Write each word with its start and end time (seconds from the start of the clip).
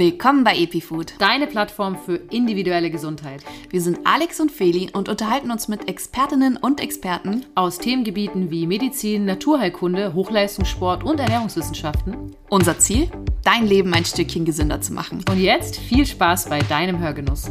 Willkommen 0.00 0.44
bei 0.44 0.56
EpiFood, 0.56 1.12
deine 1.18 1.46
Plattform 1.46 1.94
für 1.94 2.16
individuelle 2.30 2.90
Gesundheit. 2.90 3.44
Wir 3.68 3.82
sind 3.82 3.98
Alex 4.04 4.40
und 4.40 4.50
Feli 4.50 4.88
und 4.94 5.10
unterhalten 5.10 5.50
uns 5.50 5.68
mit 5.68 5.90
Expertinnen 5.90 6.56
und 6.56 6.80
Experten 6.80 7.44
aus 7.54 7.76
Themengebieten 7.76 8.50
wie 8.50 8.66
Medizin, 8.66 9.26
Naturheilkunde, 9.26 10.14
Hochleistungssport 10.14 11.04
und 11.04 11.20
Ernährungswissenschaften. 11.20 12.34
Unser 12.48 12.78
Ziel? 12.78 13.10
Dein 13.44 13.66
Leben 13.66 13.92
ein 13.92 14.06
Stückchen 14.06 14.46
gesünder 14.46 14.80
zu 14.80 14.94
machen. 14.94 15.22
Und 15.30 15.38
jetzt 15.38 15.76
viel 15.76 16.06
Spaß 16.06 16.48
bei 16.48 16.60
deinem 16.60 16.98
Hörgenuss. 16.98 17.50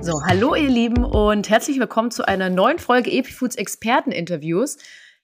So, 0.00 0.22
hallo 0.24 0.54
ihr 0.54 0.70
Lieben 0.70 1.02
und 1.02 1.50
herzlich 1.50 1.80
willkommen 1.80 2.12
zu 2.12 2.28
einer 2.28 2.48
neuen 2.48 2.78
Folge 2.78 3.10
EpiFoods 3.10 3.56
Experteninterviews. 3.56 4.78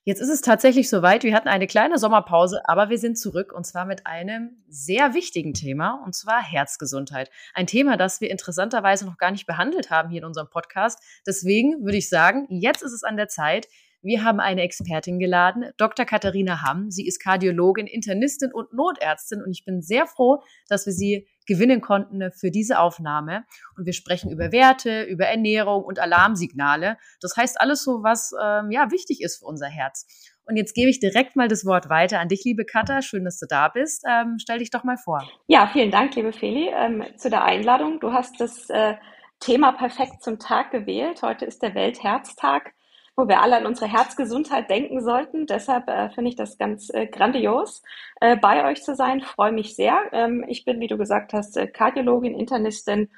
Jetzt 0.09 0.22
ist 0.22 0.30
es 0.30 0.40
tatsächlich 0.40 0.88
soweit. 0.88 1.22
Wir 1.22 1.34
hatten 1.34 1.48
eine 1.48 1.66
kleine 1.66 1.98
Sommerpause, 1.98 2.62
aber 2.64 2.88
wir 2.88 2.96
sind 2.96 3.18
zurück 3.18 3.52
und 3.52 3.66
zwar 3.66 3.84
mit 3.84 4.07
einem 4.07 4.57
sehr 4.66 5.12
wichtigen 5.12 5.52
Thema 5.52 6.02
und 6.02 6.14
zwar 6.14 6.43
Herzgesundheit. 6.43 7.30
Ein 7.52 7.66
Thema, 7.66 7.99
das 7.99 8.22
wir 8.22 8.30
interessanterweise 8.30 9.04
noch 9.04 9.18
gar 9.18 9.30
nicht 9.32 9.46
behandelt 9.46 9.90
haben 9.90 10.08
hier 10.08 10.21
in 10.21 10.25
unserem 10.25 10.49
Podcast. 10.49 10.99
Deswegen 11.26 11.85
würde 11.85 11.99
ich 11.99 12.08
sagen, 12.08 12.46
jetzt 12.49 12.82
ist 12.82 12.94
es 12.94 13.02
an 13.02 13.18
der 13.18 13.29
Zeit, 13.29 13.68
wir 14.00 14.25
haben 14.25 14.40
eine 14.40 14.63
Expertin 14.63 15.18
geladen, 15.18 15.72
Dr. 15.76 16.07
Katharina 16.07 16.63
Hamm. 16.63 16.90
Sie 16.90 17.07
ist 17.07 17.22
Kardiologin, 17.22 17.86
Internistin 17.86 18.50
und 18.50 18.72
Notärztin 18.72 19.43
und 19.43 19.50
ich 19.50 19.66
bin 19.66 19.82
sehr 19.82 20.07
froh, 20.07 20.43
dass 20.68 20.86
wir 20.86 20.94
sie 20.94 21.29
gewinnen 21.48 21.80
konnten 21.80 22.30
für 22.30 22.52
diese 22.52 22.79
Aufnahme. 22.79 23.44
Und 23.76 23.86
wir 23.86 23.93
sprechen 23.93 24.30
über 24.30 24.52
Werte, 24.52 25.02
über 25.02 25.26
Ernährung 25.26 25.82
und 25.82 25.98
Alarmsignale. 25.98 26.96
Das 27.21 27.36
heißt 27.36 27.61
alles 27.61 27.82
so, 27.82 28.04
was 28.04 28.32
ähm, 28.40 28.71
ja 28.71 28.93
wichtig 28.93 29.21
ist 29.22 29.38
für 29.38 29.46
unser 29.46 29.66
Herz. 29.66 30.07
Und 30.44 30.57
jetzt 30.57 30.74
gebe 30.74 30.88
ich 30.88 31.00
direkt 31.00 31.36
mal 31.36 31.48
das 31.48 31.66
Wort 31.66 31.90
weiter 31.90 32.20
an 32.20 32.28
dich, 32.28 32.44
liebe 32.44 32.64
Katha. 32.64 33.02
Schön, 33.02 33.24
dass 33.24 33.38
du 33.38 33.47
da 33.47 33.69
bist. 33.69 34.05
Ähm, 34.08 34.36
stell 34.38 34.58
dich 34.58 34.70
doch 34.70 34.84
mal 34.84 34.97
vor. 34.97 35.28
Ja, 35.47 35.69
vielen 35.72 35.91
Dank, 35.91 36.14
liebe 36.14 36.33
Feli, 36.33 36.70
ähm, 36.74 37.05
zu 37.16 37.28
der 37.28 37.44
Einladung. 37.44 38.00
Du 38.00 38.12
hast 38.12 38.41
das 38.41 38.70
äh, 38.70 38.94
Thema 39.41 39.72
perfekt 39.72 40.22
zum 40.22 40.38
Tag 40.38 40.70
gewählt. 40.70 41.22
Heute 41.22 41.44
ist 41.44 41.62
der 41.62 41.74
Weltherztag 41.74 42.72
wo 43.19 43.27
wir 43.27 43.42
alle 43.42 43.56
an 43.56 43.66
unsere 43.66 43.91
Herzgesundheit 43.91 44.70
denken 44.70 45.02
sollten. 45.02 45.47
Deshalb 45.47 45.88
äh, 45.88 46.08
finde 46.11 46.30
ich 46.30 46.36
das 46.36 46.56
ganz 46.56 46.88
äh, 46.94 47.08
grandios, 47.08 47.83
äh, 48.20 48.36
bei 48.36 48.64
euch 48.64 48.84
zu 48.84 48.94
sein. 48.94 49.20
Freue 49.22 49.50
mich 49.50 49.74
sehr. 49.74 49.98
Ähm, 50.12 50.44
ich 50.47 50.64
bin, 50.64 50.78
wie 50.78 50.86
du 50.86 50.97
gesagt 50.97 51.33
hast, 51.33 51.56
äh, 51.56 51.66
Kardiologin, 51.66 52.39
Internistin, 52.39 53.11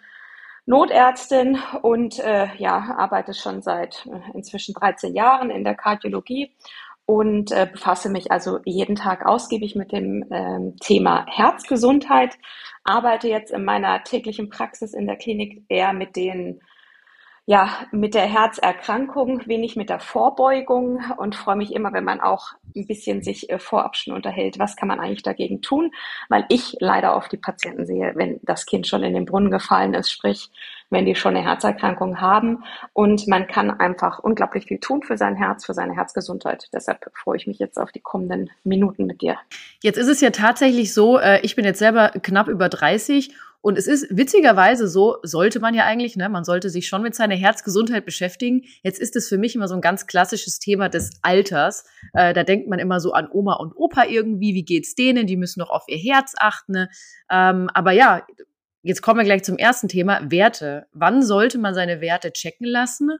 Notärztin 0.64 1.58
und 1.82 2.18
äh, 2.18 2.48
ja, 2.56 2.96
arbeite 2.96 3.34
schon 3.34 3.60
seit 3.60 4.06
äh, 4.06 4.20
inzwischen 4.32 4.72
13 4.72 5.14
Jahren 5.14 5.50
in 5.50 5.64
der 5.64 5.74
Kardiologie 5.74 6.56
und 7.04 7.52
befasse 7.72 8.08
mich 8.08 8.30
also 8.30 8.60
jeden 8.64 8.94
Tag 8.94 9.26
ausgiebig 9.26 9.74
mit 9.74 9.90
dem 9.90 10.24
ähm, 10.30 10.76
Thema 10.78 11.26
Herzgesundheit. 11.26 12.38
Arbeite 12.84 13.26
jetzt 13.26 13.50
in 13.50 13.64
meiner 13.64 14.04
täglichen 14.04 14.48
Praxis 14.48 14.94
in 14.94 15.08
der 15.08 15.16
Klinik 15.16 15.64
eher 15.68 15.92
mit 15.92 16.14
den 16.14 16.60
ja, 17.46 17.68
mit 17.90 18.14
der 18.14 18.26
Herzerkrankung, 18.26 19.42
wenig 19.46 19.74
mit 19.74 19.88
der 19.90 19.98
Vorbeugung 19.98 21.00
und 21.16 21.34
freue 21.34 21.56
mich 21.56 21.72
immer, 21.74 21.92
wenn 21.92 22.04
man 22.04 22.20
auch 22.20 22.50
ein 22.76 22.86
bisschen 22.86 23.22
sich 23.22 23.50
äh, 23.50 23.58
vorab 23.58 23.96
schon 23.96 24.14
unterhält, 24.14 24.58
was 24.58 24.76
kann 24.76 24.88
man 24.88 25.00
eigentlich 25.00 25.22
dagegen 25.22 25.60
tun, 25.60 25.90
weil 26.28 26.44
ich 26.48 26.76
leider 26.80 27.16
oft 27.16 27.32
die 27.32 27.38
Patienten 27.38 27.86
sehe, 27.86 28.12
wenn 28.14 28.40
das 28.42 28.66
Kind 28.66 28.86
schon 28.86 29.02
in 29.02 29.14
den 29.14 29.24
Brunnen 29.24 29.50
gefallen 29.50 29.94
ist, 29.94 30.10
sprich, 30.10 30.50
wenn 30.90 31.06
die 31.06 31.14
schon 31.14 31.36
eine 31.36 31.44
Herzerkrankung 31.44 32.20
haben 32.20 32.64
und 32.92 33.26
man 33.26 33.46
kann 33.46 33.70
einfach 33.70 34.18
unglaublich 34.18 34.66
viel 34.66 34.78
tun 34.78 35.02
für 35.02 35.16
sein 35.16 35.36
Herz, 35.36 35.64
für 35.64 35.74
seine 35.74 35.94
Herzgesundheit. 35.94 36.68
Deshalb 36.72 37.10
freue 37.14 37.36
ich 37.36 37.46
mich 37.46 37.58
jetzt 37.58 37.78
auf 37.78 37.92
die 37.92 38.00
kommenden 38.00 38.50
Minuten 38.64 39.06
mit 39.06 39.22
dir. 39.22 39.36
Jetzt 39.82 39.96
ist 39.96 40.08
es 40.08 40.20
ja 40.20 40.30
tatsächlich 40.30 40.92
so, 40.92 41.18
äh, 41.18 41.40
ich 41.42 41.56
bin 41.56 41.64
jetzt 41.64 41.78
selber 41.78 42.10
knapp 42.22 42.48
über 42.48 42.68
30 42.68 43.34
und 43.62 43.76
es 43.76 43.86
ist 43.86 44.06
witzigerweise 44.10 44.88
so, 44.88 45.18
sollte 45.22 45.60
man 45.60 45.74
ja 45.74 45.84
eigentlich, 45.84 46.16
ne, 46.16 46.28
man 46.30 46.44
sollte 46.44 46.70
sich 46.70 46.88
schon 46.88 47.02
mit 47.02 47.14
seiner 47.14 47.34
Herzgesundheit 47.34 48.06
beschäftigen. 48.06 48.62
Jetzt 48.82 48.98
ist 48.98 49.16
es 49.16 49.28
für 49.28 49.36
mich 49.36 49.54
immer 49.54 49.68
so 49.68 49.74
ein 49.74 49.82
ganz 49.82 50.06
klassisches 50.06 50.58
Thema 50.58 50.88
des 50.88 51.10
Alters. 51.20 51.84
Äh, 52.14 52.32
da 52.32 52.42
denkt 52.42 52.68
man 52.68 52.78
immer 52.78 53.00
so 53.00 53.12
an 53.12 53.28
Oma 53.30 53.54
und 53.54 53.74
Opa 53.76 54.04
irgendwie, 54.04 54.54
wie 54.54 54.64
geht's 54.64 54.94
denen? 54.94 55.26
Die 55.26 55.36
müssen 55.36 55.60
noch 55.60 55.70
auf 55.70 55.84
ihr 55.88 55.98
Herz 55.98 56.34
achten. 56.38 56.72
Ne? 56.72 56.88
Ähm, 57.30 57.68
aber 57.74 57.92
ja, 57.92 58.26
jetzt 58.82 59.02
kommen 59.02 59.18
wir 59.18 59.24
gleich 59.24 59.44
zum 59.44 59.58
ersten 59.58 59.88
Thema, 59.88 60.30
Werte. 60.30 60.86
Wann 60.92 61.22
sollte 61.22 61.58
man 61.58 61.74
seine 61.74 62.00
Werte 62.00 62.32
checken 62.32 62.66
lassen? 62.66 63.10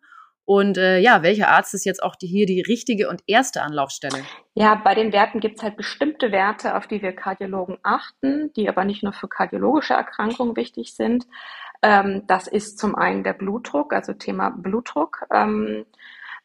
Und 0.47 0.79
äh, 0.79 0.99
ja, 0.99 1.23
welcher 1.23 1.49
Arzt 1.49 1.75
ist 1.75 1.85
jetzt 1.85 2.03
auch 2.03 2.17
die, 2.17 2.27
hier 2.27 2.47
die 2.47 2.63
richtige 2.63 3.11
und 3.11 3.23
erste 3.27 3.63
Anlaufstelle? 3.63 4.25
Ja, 4.55 4.75
bei 4.75 4.95
den 4.95 5.13
Werten 5.13 5.41
gibt 5.41 5.59
es 5.59 5.63
halt 5.63 5.77
bestimmte 5.77 6.33
Werte, 6.33 6.77
auf 6.77 6.87
die 6.87 7.03
wir 7.03 7.13
Kardiologen 7.13 7.79
achten, 7.83 8.53
die 8.55 8.69
aber 8.69 8.85
nicht 8.85 9.03
nur 9.03 9.13
für 9.13 9.29
kardiologische 9.29 9.95
Erkrankungen 9.95 10.57
wichtig 10.57 10.95
sind. 10.95 11.27
Ähm, 11.83 12.25
das 12.27 12.49
ist 12.49 12.79
zum 12.79 12.95
einen 12.97 13.23
der 13.25 13.33
Blutdruck, 13.33 13.93
also 13.93 14.13
Thema 14.13 14.51
Blutdruck. 14.51 15.25
Ähm, 15.33 15.87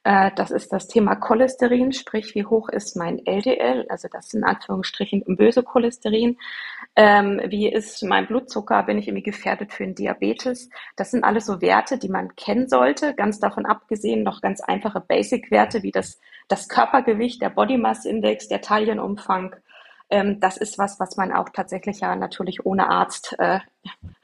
äh, 0.04 0.32
das 0.36 0.52
ist 0.52 0.72
das 0.72 0.88
Thema 0.88 1.16
Cholesterin, 1.16 1.92
sprich, 1.92 2.36
wie 2.36 2.46
hoch 2.46 2.70
ist 2.70 2.96
mein 2.96 3.26
LDL, 3.26 3.88
also 3.90 4.08
das 4.12 4.34
in 4.36 4.44
Anführungsstrichen 4.44 5.24
böse 5.26 5.64
Cholesterin. 5.64 6.38
Ähm, 6.96 7.42
wie 7.48 7.68
ist 7.68 8.04
mein 8.04 8.28
Blutzucker? 8.28 8.84
Bin 8.84 9.00
ich 9.00 9.08
irgendwie 9.08 9.24
gefährdet 9.24 9.74
für 9.74 9.84
einen 9.84 9.96
Diabetes? 9.96 10.70
Das 10.96 11.10
sind 11.12 11.24
alles 11.24 11.48
so 11.48 11.60
Werte, 11.60 11.98
die 11.98 12.10
man 12.10 12.36
kennen 12.36 12.70
sollte. 12.70 13.16
Ganz 13.16 13.40
davon 13.40 13.66
abgesehen 13.66 14.24
noch 14.24 14.42
ganz 14.42 14.62
einfache 14.62 15.02
Basic-Werte 15.02 15.82
wie 15.82 15.92
das, 15.92 16.20
das 16.48 16.68
Körpergewicht, 16.70 17.42
der 17.42 17.50
Body 17.50 17.78
Mass 17.78 18.06
Index, 18.06 18.48
der 18.48 18.62
Taillenumfang, 18.62 19.56
ähm, 20.10 20.40
das 20.40 20.58
ist 20.58 20.78
was, 20.78 21.00
was 21.00 21.18
man 21.18 21.34
auch 21.34 21.50
tatsächlich 21.50 22.00
ja 22.00 22.16
natürlich 22.16 22.66
ohne 22.66 22.90
Arzt 22.90 23.36
äh, 23.40 23.60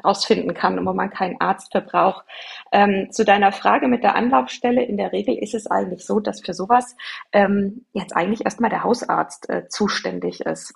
rausfinden 0.03 0.53
kann 0.53 0.77
und 0.77 0.85
wo 0.85 0.93
man 0.93 1.09
keinen 1.09 1.41
Arzt 1.41 1.71
für 1.71 1.81
braucht. 1.81 2.25
Ähm, 2.71 3.11
zu 3.11 3.25
deiner 3.25 3.51
Frage 3.51 3.87
mit 3.87 4.03
der 4.03 4.15
Anlaufstelle, 4.15 4.83
in 4.83 4.97
der 4.97 5.11
Regel 5.11 5.35
ist 5.35 5.55
es 5.55 5.67
eigentlich 5.67 6.05
so, 6.05 6.19
dass 6.19 6.41
für 6.41 6.53
sowas 6.53 6.95
ähm, 7.31 7.85
jetzt 7.93 8.15
eigentlich 8.15 8.45
erstmal 8.45 8.69
der 8.69 8.83
Hausarzt 8.83 9.49
äh, 9.49 9.67
zuständig 9.69 10.41
ist. 10.41 10.73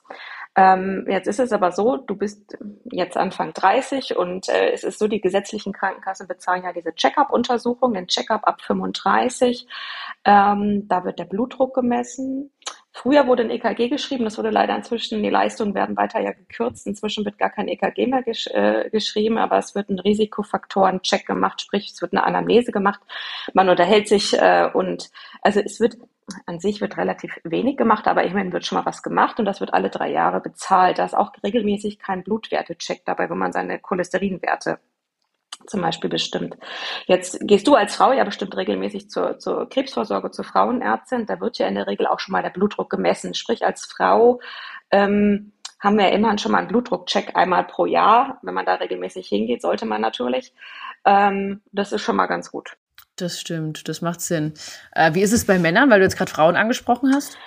Ähm, 0.55 1.05
jetzt 1.09 1.27
ist 1.27 1.39
es 1.39 1.51
aber 1.51 1.71
so, 1.71 1.97
du 1.97 2.15
bist 2.15 2.57
jetzt 2.85 3.17
Anfang 3.17 3.53
30 3.53 4.15
und 4.15 4.47
äh, 4.47 4.71
es 4.71 4.83
ist 4.85 4.99
so, 4.99 5.07
die 5.07 5.19
gesetzlichen 5.19 5.73
Krankenkassen 5.73 6.27
bezahlen 6.27 6.63
ja 6.63 6.71
diese 6.71 6.95
Check-up-Untersuchung, 6.95 7.93
den 7.93 8.07
Check-up 8.07 8.47
ab 8.47 8.61
35. 8.61 9.67
Ähm, 10.23 10.87
da 10.87 11.03
wird 11.03 11.19
der 11.19 11.25
Blutdruck 11.25 11.75
gemessen. 11.75 12.51
Früher 12.93 13.27
wurde 13.27 13.43
ein 13.43 13.49
EKG 13.49 13.89
geschrieben, 13.89 14.23
das 14.23 14.37
wurde 14.37 14.51
leider 14.51 14.73
inzwischen, 14.73 15.21
die 15.21 15.29
Leistungen 15.29 15.75
werden 15.75 15.97
weiter 15.97 16.21
ja 16.21 16.31
gekürzt. 16.31 16.87
Inzwischen 16.87 17.25
wird 17.25 17.37
gar 17.37 17.49
kein 17.49 17.67
EKG 17.67 18.07
mehr 18.07 18.23
gesch 18.23 18.47
äh, 18.47 18.89
geschrieben, 18.89 19.37
aber 19.37 19.57
es 19.57 19.75
wird 19.75 19.89
ein 19.89 19.99
Risikofaktoren-Check 19.99 21.25
gemacht, 21.25 21.59
sprich 21.59 21.91
es 21.91 22.01
wird 22.01 22.13
eine 22.13 22.23
Anamnese 22.23 22.71
gemacht. 22.71 23.01
Man 23.53 23.67
unterhält 23.67 24.07
sich 24.07 24.39
äh, 24.39 24.69
und 24.73 25.11
also 25.41 25.59
es 25.59 25.81
wird 25.81 25.97
an 26.45 26.59
sich 26.59 26.81
wird 26.81 26.97
relativ 26.97 27.39
wenig 27.43 27.77
gemacht, 27.77 28.07
aber 28.07 28.23
immerhin 28.23 28.51
wird 28.51 28.65
schon 28.65 28.77
mal 28.77 28.85
was 28.85 29.03
gemacht 29.03 29.39
und 29.39 29.45
das 29.45 29.59
wird 29.59 29.73
alle 29.73 29.89
drei 29.89 30.11
Jahre 30.11 30.41
bezahlt. 30.41 30.97
Da 30.97 31.05
ist 31.05 31.15
auch 31.15 31.31
regelmäßig 31.43 31.99
kein 31.99 32.23
Blutwertecheck 32.23 33.05
dabei, 33.05 33.29
wo 33.29 33.35
man 33.35 33.51
seine 33.51 33.79
Cholesterinwerte 33.79 34.79
zum 35.67 35.81
Beispiel 35.81 36.09
bestimmt. 36.09 36.57
Jetzt 37.05 37.39
gehst 37.41 37.67
du 37.67 37.75
als 37.75 37.95
Frau 37.95 38.11
ja 38.11 38.23
bestimmt 38.23 38.55
regelmäßig 38.55 39.09
zur, 39.09 39.39
zur 39.39 39.69
Krebsvorsorge, 39.69 40.31
zur 40.31 40.45
Frauenärztin. 40.45 41.25
Da 41.25 41.39
wird 41.39 41.57
ja 41.57 41.67
in 41.67 41.75
der 41.75 41.87
Regel 41.87 42.07
auch 42.07 42.19
schon 42.19 42.33
mal 42.33 42.43
der 42.43 42.49
Blutdruck 42.49 42.89
gemessen. 42.89 43.33
Sprich, 43.33 43.65
als 43.65 43.85
Frau 43.85 44.39
ähm, 44.91 45.53
haben 45.79 45.97
wir 45.97 46.05
ja 46.05 46.11
immerhin 46.11 46.37
schon 46.37 46.51
mal 46.51 46.59
einen 46.59 46.67
Blutdruckcheck 46.67 47.35
einmal 47.35 47.65
pro 47.65 47.85
Jahr. 47.85 48.39
Wenn 48.41 48.53
man 48.53 48.65
da 48.65 48.75
regelmäßig 48.75 49.27
hingeht, 49.27 49.61
sollte 49.61 49.85
man 49.85 50.01
natürlich. 50.01 50.53
Ähm, 51.05 51.61
das 51.71 51.91
ist 51.91 52.01
schon 52.01 52.15
mal 52.15 52.27
ganz 52.27 52.51
gut. 52.51 52.77
Das 53.15 53.39
stimmt, 53.39 53.87
das 53.87 54.01
macht 54.01 54.21
Sinn. 54.21 54.53
Äh, 54.93 55.13
wie 55.13 55.21
ist 55.21 55.31
es 55.31 55.45
bei 55.45 55.57
Männern, 55.57 55.89
weil 55.89 55.99
du 55.99 56.05
jetzt 56.05 56.17
gerade 56.17 56.31
Frauen 56.31 56.55
angesprochen 56.55 57.13
hast? 57.13 57.37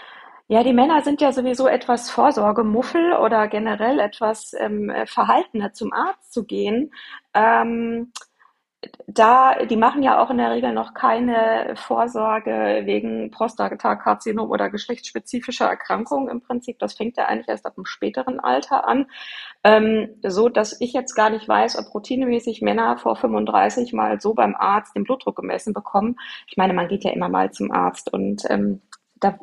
Ja, 0.51 0.63
die 0.63 0.73
Männer 0.73 1.03
sind 1.03 1.21
ja 1.21 1.31
sowieso 1.31 1.69
etwas 1.69 2.11
Vorsorgemuffel 2.11 3.13
oder 3.13 3.49
generell 3.49 4.01
etwas 4.01 4.55
ähm, 4.59 4.91
verhaltener 5.05 5.75
zum 5.75 5.93
Arzt 5.93 6.33
zu 6.33 6.45
gehen. 6.45 6.91
Ähm, 7.35 8.13
da, 9.07 9.65
die 9.65 9.77
machen 9.77 10.05
ja 10.05 10.23
auch 10.23 10.31
in 10.31 10.39
der 10.39 10.53
Regel 10.53 10.73
noch 10.73 10.95
keine 10.95 11.75
Vorsorge 11.75 12.83
wegen 12.85 13.31
Prostatakarzinom 13.33 14.49
oder 14.49 14.71
geschlechtsspezifischer 14.71 15.67
Erkrankungen 15.67 16.29
im 16.29 16.41
Prinzip. 16.41 16.79
Das 16.79 16.95
fängt 16.95 17.17
ja 17.17 17.27
eigentlich 17.27 17.49
erst 17.49 17.67
ab 17.67 17.75
einem 17.77 17.87
späteren 17.87 18.39
Alter 18.39 18.87
an. 18.87 19.07
Ähm, 19.65 20.11
so 20.25 20.49
dass 20.49 20.81
ich 20.81 20.93
jetzt 20.93 21.15
gar 21.15 21.31
nicht 21.31 21.49
weiß, 21.49 21.77
ob 21.79 21.93
routinemäßig 21.93 22.63
Männer 22.63 22.99
vor 22.99 23.17
35 23.17 23.93
mal 23.93 24.21
so 24.21 24.35
beim 24.35 24.55
Arzt 24.55 24.95
den 24.95 25.05
Blutdruck 25.05 25.37
gemessen 25.37 25.75
bekommen. 25.75 26.17
Ich 26.47 26.57
meine, 26.57 26.73
man 26.73 26.87
geht 26.87 27.03
ja 27.03 27.11
immer 27.11 27.29
mal 27.29 27.51
zum 27.51 27.73
Arzt 27.73 28.13
und 28.13 28.43
ähm, 28.49 28.83
da 29.17 29.39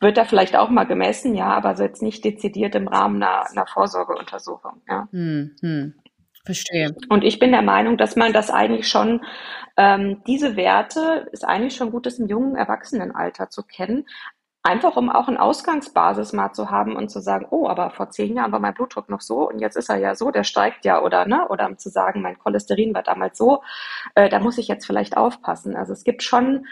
wird 0.00 0.16
da 0.16 0.24
vielleicht 0.24 0.56
auch 0.56 0.70
mal 0.70 0.84
gemessen, 0.84 1.34
ja, 1.34 1.46
aber 1.46 1.76
so 1.76 1.84
jetzt 1.84 2.02
nicht 2.02 2.24
dezidiert 2.24 2.74
im 2.74 2.88
Rahmen 2.88 3.22
einer, 3.22 3.48
einer 3.50 3.66
Vorsorgeuntersuchung. 3.66 4.82
Ja. 4.88 5.08
Hm, 5.12 5.56
hm. 5.60 5.94
Verstehe. 6.48 6.96
Und 7.10 7.24
ich 7.24 7.38
bin 7.38 7.52
der 7.52 7.60
Meinung, 7.60 7.98
dass 7.98 8.16
man 8.16 8.32
das 8.32 8.50
eigentlich 8.50 8.88
schon, 8.88 9.22
ähm, 9.76 10.22
diese 10.26 10.56
Werte 10.56 11.28
ist 11.30 11.44
eigentlich 11.44 11.76
schon 11.76 11.90
gut, 11.90 12.06
das 12.06 12.18
im 12.18 12.26
jungen 12.26 12.56
Erwachsenenalter 12.56 13.50
zu 13.50 13.62
kennen. 13.64 14.06
einfach 14.62 14.96
um 14.96 15.10
auch 15.10 15.28
eine 15.28 15.40
Ausgangsbasis 15.40 16.32
mal 16.32 16.52
zu 16.52 16.70
haben 16.70 16.96
und 16.96 17.10
zu 17.10 17.20
sagen, 17.20 17.46
oh, 17.50 17.68
aber 17.68 17.90
vor 17.90 18.10
zehn 18.10 18.36
Jahren 18.36 18.52
war 18.52 18.60
mein 18.60 18.74
Blutdruck 18.74 19.08
noch 19.08 19.20
so 19.22 19.48
und 19.48 19.60
jetzt 19.60 19.76
ist 19.76 19.88
er 19.90 19.96
ja 19.98 20.14
so, 20.14 20.30
der 20.30 20.44
steigt 20.44 20.84
ja 20.84 21.02
oder 21.02 21.26
ne, 21.26 21.48
oder 21.48 21.66
um 21.66 21.78
zu 21.78 21.88
sagen, 21.90 22.22
mein 22.22 22.38
Cholesterin 22.38 22.94
war 22.94 23.02
damals 23.02 23.38
so, 23.38 23.62
äh, 24.14 24.28
da 24.28 24.40
muss 24.40 24.58
ich 24.58 24.68
jetzt 24.68 24.86
vielleicht 24.86 25.16
aufpassen. 25.16 25.76
Also 25.76 25.92
es 25.92 26.04
gibt 26.04 26.22
schon 26.22 26.66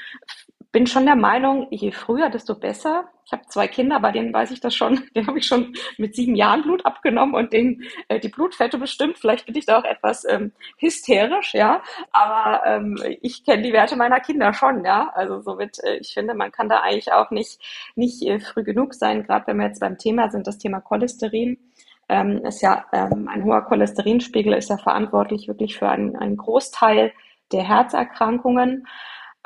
bin 0.77 0.87
schon 0.87 1.07
der 1.07 1.17
Meinung, 1.17 1.69
je 1.71 1.91
früher, 1.91 2.29
desto 2.29 2.55
besser. 2.55 3.09
Ich 3.25 3.33
habe 3.33 3.47
zwei 3.49 3.67
Kinder, 3.67 3.99
bei 3.99 4.13
denen 4.13 4.35
weiß 4.35 4.51
ich 4.51 4.61
das 4.61 4.75
schon. 4.75 5.05
Den 5.17 5.27
habe 5.27 5.39
ich 5.39 5.47
schon 5.47 5.75
mit 5.97 6.15
sieben 6.15 6.35
Jahren 6.35 6.65
Blut 6.65 6.85
abgenommen 6.85 7.35
und 7.35 7.55
denen 7.55 7.85
äh, 8.09 8.21
die 8.21 8.29
Blutfette 8.29 8.77
bestimmt. 8.77 9.17
Vielleicht 9.17 9.47
bin 9.47 9.57
ich 9.57 9.65
da 9.65 9.79
auch 9.79 9.85
etwas 9.85 10.27
ähm, 10.29 10.53
hysterisch, 10.77 11.55
ja. 11.55 11.83
Aber 12.13 12.61
ähm, 12.67 12.99
ich 13.23 13.43
kenne 13.43 13.63
die 13.63 13.73
Werte 13.73 13.97
meiner 13.97 14.21
Kinder 14.21 14.53
schon, 14.53 14.85
ja. 14.85 15.11
Also 15.15 15.41
somit, 15.41 15.83
äh, 15.83 15.97
ich 15.97 16.13
finde, 16.13 16.35
man 16.35 16.53
kann 16.53 16.69
da 16.69 16.81
eigentlich 16.81 17.11
auch 17.11 17.31
nicht 17.31 17.59
nicht 17.95 18.23
äh, 18.27 18.39
früh 18.39 18.63
genug 18.63 18.93
sein. 18.93 19.23
Gerade 19.23 19.47
wenn 19.47 19.57
wir 19.57 19.69
jetzt 19.69 19.81
beim 19.81 19.97
Thema 19.97 20.31
sind, 20.31 20.47
das 20.47 20.59
Thema 20.59 20.81
Cholesterin. 20.81 21.57
Ähm, 22.11 22.45
ist 22.45 22.61
ja 22.61 22.85
ähm, 22.93 23.29
ein 23.33 23.45
hoher 23.45 23.63
Cholesterinspiegel 23.63 24.53
ist 24.53 24.69
ja 24.69 24.77
verantwortlich 24.77 25.49
wirklich 25.49 25.79
für 25.79 25.89
einen, 25.89 26.17
einen 26.17 26.37
Großteil 26.37 27.15
der 27.51 27.63
Herzerkrankungen. 27.67 28.87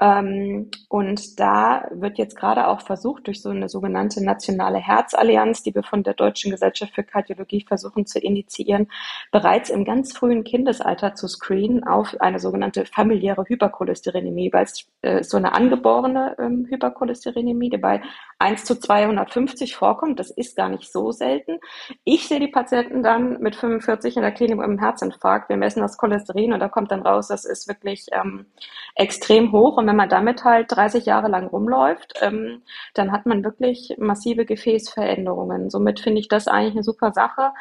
Ähm, 0.01 0.71
und 0.89 1.39
da 1.39 1.87
wird 1.91 2.17
jetzt 2.17 2.35
gerade 2.35 2.69
auch 2.69 2.81
versucht, 2.81 3.27
durch 3.27 3.43
so 3.43 3.51
eine 3.51 3.69
sogenannte 3.69 4.25
nationale 4.25 4.79
Herzallianz, 4.79 5.63
die 5.63 5.75
wir 5.75 5.83
von 5.83 6.03
der 6.03 6.15
Deutschen 6.15 6.51
Gesellschaft 6.51 6.95
für 6.95 7.05
Kardiologie 7.05 7.65
versuchen 7.69 8.07
zu 8.07 8.19
initiieren, 8.19 8.89
bereits 9.31 9.69
im 9.69 9.85
ganz 9.85 10.17
frühen 10.17 10.43
Kindesalter 10.43 11.15
zu 11.15 11.29
screenen 11.29 11.85
auf 11.85 12.19
eine 12.21 12.41
sogenannte 12.41 12.87
familiäre 12.87 13.45
Hypercholesterinämie, 13.47 14.53
weil 14.55 14.65
es 14.65 14.87
äh, 15.03 15.23
so 15.23 15.37
eine 15.37 15.53
angeborene 15.53 16.35
ähm, 16.39 16.67
Hypercholesterinämie, 16.71 17.69
die 17.69 17.79
bei 17.79 18.01
1 18.41 18.65
zu 18.65 18.79
250 18.79 19.77
vorkommt. 19.77 20.19
Das 20.19 20.31
ist 20.31 20.57
gar 20.57 20.69
nicht 20.69 20.91
so 20.91 21.13
selten. 21.13 21.59
Ich 22.05 22.27
sehe 22.27 22.41
die 22.41 22.49
Patienten 22.49 23.03
dann 23.03 23.41
mit 23.41 23.55
45 23.55 24.17
in 24.17 24.23
der 24.23 24.33
Klinik 24.33 24.57
mit 24.57 24.65
einem 24.65 24.79
Herzinfarkt. 24.79 25.49
Wir 25.51 25.57
messen 25.57 25.81
das 25.81 25.99
Cholesterin 25.99 26.53
und 26.53 26.61
da 26.61 26.69
kommt 26.69 26.91
dann 26.91 27.03
raus, 27.03 27.29
das 27.29 27.45
ist 27.45 27.69
wirklich 27.69 28.07
ähm, 28.13 28.47
extrem 28.95 29.53
hoch. 29.53 29.77
Und 29.77 29.87
wenn 29.87 29.97
man 29.97 30.09
damit 30.09 30.45
halt 30.45 30.67
30 30.71 31.05
Jahre 31.05 31.29
lang 31.29 31.49
rumläuft, 31.49 32.15
ähm, 32.23 32.63
dann 32.95 33.13
hat 33.13 33.27
man 33.27 33.45
wirklich 33.45 33.95
massive 33.99 34.47
Gefäßveränderungen. 34.47 35.69
Somit 35.69 36.01
finde 36.01 36.21
ich 36.21 36.29
das 36.29 36.49
eigentlich 36.49 36.75
eine 36.75 36.83
super 36.83 37.13
Sache, 37.13 37.53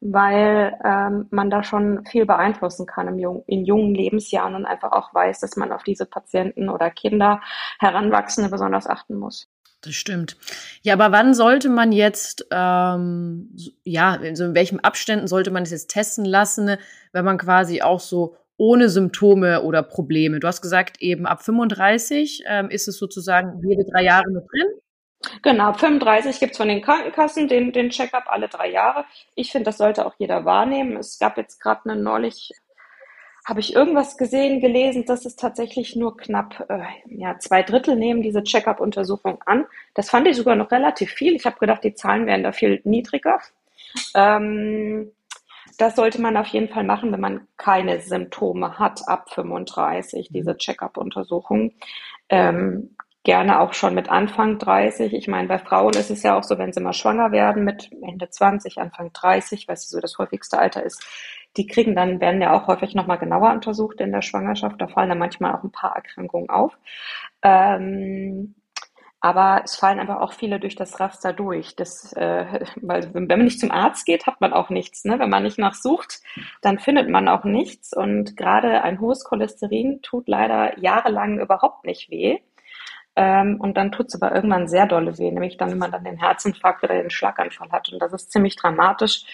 weil 0.00 0.76
ähm, 0.84 1.28
man 1.30 1.48
da 1.48 1.62
schon 1.62 2.04
viel 2.06 2.26
beeinflussen 2.26 2.86
kann 2.86 3.08
im 3.08 3.18
jung, 3.18 3.44
in 3.46 3.64
jungen 3.64 3.94
Lebensjahren 3.94 4.54
und 4.54 4.66
einfach 4.66 4.92
auch 4.92 5.14
weiß, 5.14 5.40
dass 5.40 5.56
man 5.56 5.72
auf 5.72 5.84
diese 5.84 6.06
Patienten 6.06 6.68
oder 6.68 6.90
Kinder, 6.90 7.40
Heranwachsende 7.78 8.50
besonders 8.50 8.88
achten 8.88 9.14
muss. 9.14 9.48
Das 9.84 9.94
stimmt. 9.94 10.36
Ja, 10.82 10.94
aber 10.94 11.12
wann 11.12 11.34
sollte 11.34 11.68
man 11.68 11.92
jetzt, 11.92 12.46
ähm, 12.50 13.54
ja, 13.84 14.12
also 14.12 14.44
in 14.44 14.54
welchen 14.54 14.80
Abständen 14.80 15.28
sollte 15.28 15.50
man 15.50 15.64
es 15.64 15.70
jetzt 15.70 15.90
testen 15.90 16.24
lassen, 16.24 16.76
wenn 17.12 17.24
man 17.24 17.36
quasi 17.36 17.82
auch 17.82 18.00
so 18.00 18.36
ohne 18.56 18.88
Symptome 18.88 19.62
oder 19.62 19.82
Probleme. 19.82 20.40
Du 20.40 20.46
hast 20.46 20.62
gesagt, 20.62 21.02
eben 21.02 21.26
ab 21.26 21.42
35 21.42 22.44
ähm, 22.46 22.70
ist 22.70 22.88
es 22.88 22.98
sozusagen 22.98 23.60
jede 23.68 23.84
drei 23.84 24.04
Jahre 24.04 24.30
mit 24.30 24.44
drin. 24.50 24.80
Genau, 25.42 25.64
ab 25.68 25.80
35 25.80 26.38
gibt 26.38 26.52
es 26.52 26.58
von 26.58 26.68
den 26.68 26.82
Krankenkassen 26.82 27.48
den, 27.48 27.72
den 27.72 27.90
Check-up 27.90 28.24
alle 28.26 28.48
drei 28.48 28.70
Jahre. 28.70 29.04
Ich 29.34 29.52
finde, 29.52 29.66
das 29.66 29.78
sollte 29.78 30.06
auch 30.06 30.14
jeder 30.18 30.44
wahrnehmen. 30.44 30.96
Es 30.96 31.18
gab 31.18 31.36
jetzt 31.36 31.60
gerade 31.60 31.90
eine 31.90 32.00
neulich, 32.00 32.52
habe 33.44 33.60
ich 33.60 33.74
irgendwas 33.74 34.16
gesehen, 34.16 34.60
gelesen, 34.60 35.04
dass 35.04 35.26
es 35.26 35.36
tatsächlich 35.36 35.96
nur 35.96 36.16
knapp 36.16 36.66
äh, 36.68 36.84
ja, 37.06 37.38
zwei 37.38 37.62
Drittel 37.62 37.94
nehmen 37.94 38.22
diese 38.22 38.42
Check-up-Untersuchung 38.42 39.42
an. 39.44 39.66
Das 39.94 40.10
fand 40.10 40.26
ich 40.26 40.36
sogar 40.36 40.56
noch 40.56 40.70
relativ 40.70 41.10
viel. 41.10 41.34
Ich 41.34 41.44
habe 41.44 41.58
gedacht, 41.58 41.84
die 41.84 41.94
Zahlen 41.94 42.26
wären 42.26 42.42
da 42.42 42.52
viel 42.52 42.80
niedriger. 42.84 43.38
Ähm, 44.14 45.12
das 45.78 45.96
sollte 45.96 46.20
man 46.20 46.36
auf 46.36 46.46
jeden 46.48 46.68
Fall 46.68 46.84
machen, 46.84 47.12
wenn 47.12 47.20
man 47.20 47.48
keine 47.56 48.00
Symptome 48.00 48.78
hat 48.78 49.06
ab 49.08 49.30
35, 49.30 50.28
diese 50.30 50.52
mhm. 50.52 50.58
Check-up-Untersuchung. 50.58 51.72
Ähm, 52.30 52.96
gerne 53.24 53.60
auch 53.60 53.72
schon 53.74 53.94
mit 53.94 54.08
Anfang 54.08 54.58
30. 54.58 55.12
Ich 55.14 55.28
meine, 55.28 55.48
bei 55.48 55.58
Frauen 55.58 55.94
ist 55.94 56.10
es 56.10 56.22
ja 56.22 56.36
auch 56.36 56.44
so, 56.44 56.58
wenn 56.58 56.72
sie 56.72 56.80
mal 56.80 56.92
schwanger 56.92 57.32
werden 57.32 57.64
mit 57.64 57.90
Ende 58.02 58.28
20, 58.28 58.78
Anfang 58.78 59.12
30, 59.12 59.66
was 59.66 59.88
so 59.88 60.00
das 60.00 60.18
häufigste 60.18 60.58
Alter 60.58 60.82
ist, 60.82 61.02
die 61.56 61.66
kriegen 61.66 61.94
dann, 61.94 62.20
werden 62.20 62.42
ja 62.42 62.52
auch 62.52 62.66
häufig 62.66 62.94
nochmal 62.94 63.18
genauer 63.18 63.52
untersucht 63.52 64.00
in 64.00 64.12
der 64.12 64.22
Schwangerschaft. 64.22 64.80
Da 64.80 64.88
fallen 64.88 65.08
dann 65.08 65.18
manchmal 65.18 65.54
auch 65.54 65.62
ein 65.62 65.72
paar 65.72 65.94
Erkrankungen 65.94 66.50
auf. 66.50 66.76
Ähm, 67.42 68.54
aber 69.20 69.62
es 69.64 69.76
fallen 69.76 70.00
einfach 70.00 70.20
auch 70.20 70.34
viele 70.34 70.60
durch 70.60 70.76
das 70.76 71.00
Raster 71.00 71.32
durch. 71.32 71.76
Das, 71.76 72.12
äh, 72.12 72.66
weil 72.82 73.08
wenn 73.14 73.26
man 73.26 73.44
nicht 73.44 73.58
zum 73.58 73.70
Arzt 73.70 74.04
geht, 74.04 74.26
hat 74.26 74.40
man 74.42 74.52
auch 74.52 74.68
nichts. 74.68 75.06
Ne? 75.06 75.18
Wenn 75.18 75.30
man 75.30 75.44
nicht 75.44 75.58
nachsucht, 75.58 76.20
dann 76.60 76.78
findet 76.78 77.08
man 77.08 77.28
auch 77.28 77.44
nichts. 77.44 77.96
Und 77.96 78.36
gerade 78.36 78.82
ein 78.82 79.00
hohes 79.00 79.24
Cholesterin 79.24 80.02
tut 80.02 80.28
leider 80.28 80.78
jahrelang 80.78 81.40
überhaupt 81.40 81.86
nicht 81.86 82.10
weh. 82.10 82.40
Ähm, 83.16 83.60
und 83.60 83.76
dann 83.76 83.92
tut 83.92 84.08
es 84.08 84.20
aber 84.20 84.34
irgendwann 84.34 84.68
sehr 84.68 84.86
dolle 84.86 85.16
weh, 85.18 85.30
nämlich 85.30 85.56
dann, 85.56 85.70
wenn 85.70 85.78
man 85.78 85.92
dann 85.92 86.04
den 86.04 86.18
Herzinfarkt 86.18 86.82
oder 86.82 86.94
den 87.00 87.10
Schlaganfall 87.10 87.70
hat. 87.70 87.90
Und 87.92 88.00
das 88.00 88.12
ist 88.12 88.32
ziemlich 88.32 88.56
dramatisch, 88.56 89.24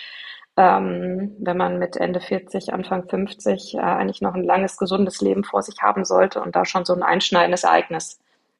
ähm, 0.56 1.36
wenn 1.38 1.56
man 1.56 1.78
mit 1.78 1.96
Ende 1.96 2.20
40, 2.20 2.72
Anfang 2.72 3.08
50 3.08 3.74
äh, 3.74 3.78
eigentlich 3.78 4.20
noch 4.20 4.34
ein 4.34 4.44
langes, 4.44 4.76
gesundes 4.76 5.20
Leben 5.20 5.44
vor 5.44 5.62
sich 5.62 5.80
haben 5.82 6.04
sollte 6.04 6.40
und 6.40 6.56
da 6.56 6.64
schon 6.64 6.84
so 6.84 6.94
ein 6.94 7.02
einschneidendes 7.02 7.64
Ereignis 7.64 8.18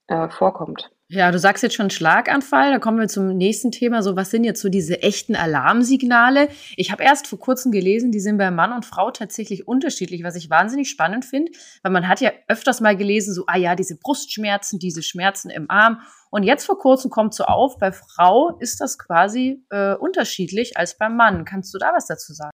äh, 0.09 0.29
vorkommt. 0.29 0.91
Ja, 1.13 1.33
du 1.33 1.41
sagst 1.41 1.65
jetzt 1.65 1.75
schon 1.75 1.91
Schlaganfall, 1.91 2.71
da 2.71 2.79
kommen 2.79 3.01
wir 3.01 3.09
zum 3.09 3.37
nächsten 3.37 3.73
Thema. 3.73 4.01
So, 4.01 4.15
was 4.15 4.31
sind 4.31 4.45
jetzt 4.45 4.61
so 4.61 4.69
diese 4.69 5.03
echten 5.03 5.35
Alarmsignale? 5.35 6.49
Ich 6.77 6.93
habe 6.93 7.03
erst 7.03 7.27
vor 7.27 7.41
kurzem 7.41 7.73
gelesen, 7.73 8.13
die 8.13 8.21
sind 8.21 8.39
bei 8.39 8.53
Mann 8.53 8.73
und 8.73 8.87
Frau 8.87 9.11
tatsächlich 9.11 9.67
unterschiedlich, 9.67 10.23
was 10.23 10.37
ich 10.37 10.51
wahnsinnig 10.51 10.89
spannend 10.89 11.25
finde, 11.25 11.51
weil 11.83 11.91
man 11.91 12.07
hat 12.07 12.21
ja 12.21 12.31
öfters 12.47 12.81
mal 12.81 12.97
gelesen, 12.97 13.35
so, 13.35 13.43
ah 13.49 13.57
ja, 13.57 13.75
diese 13.75 13.97
Brustschmerzen, 13.97 14.79
diese 14.79 15.03
Schmerzen 15.03 15.51
im 15.51 15.69
Arm. 15.69 16.01
Und 16.31 16.45
jetzt 16.45 16.65
vor 16.65 16.79
kurzem 16.79 17.11
kommt 17.11 17.35
so 17.35 17.43
auf, 17.43 17.79
bei 17.79 17.91
Frau 17.91 18.57
ist 18.61 18.81
das 18.81 18.97
quasi 18.97 19.65
äh, 19.71 19.95
unterschiedlich 19.95 20.77
als 20.77 20.97
beim 20.97 21.17
Mann. 21.17 21.45
Kannst 21.45 21.75
du 21.75 21.79
da 21.79 21.91
was 21.93 22.07
dazu 22.07 22.33
sagen? 22.35 22.53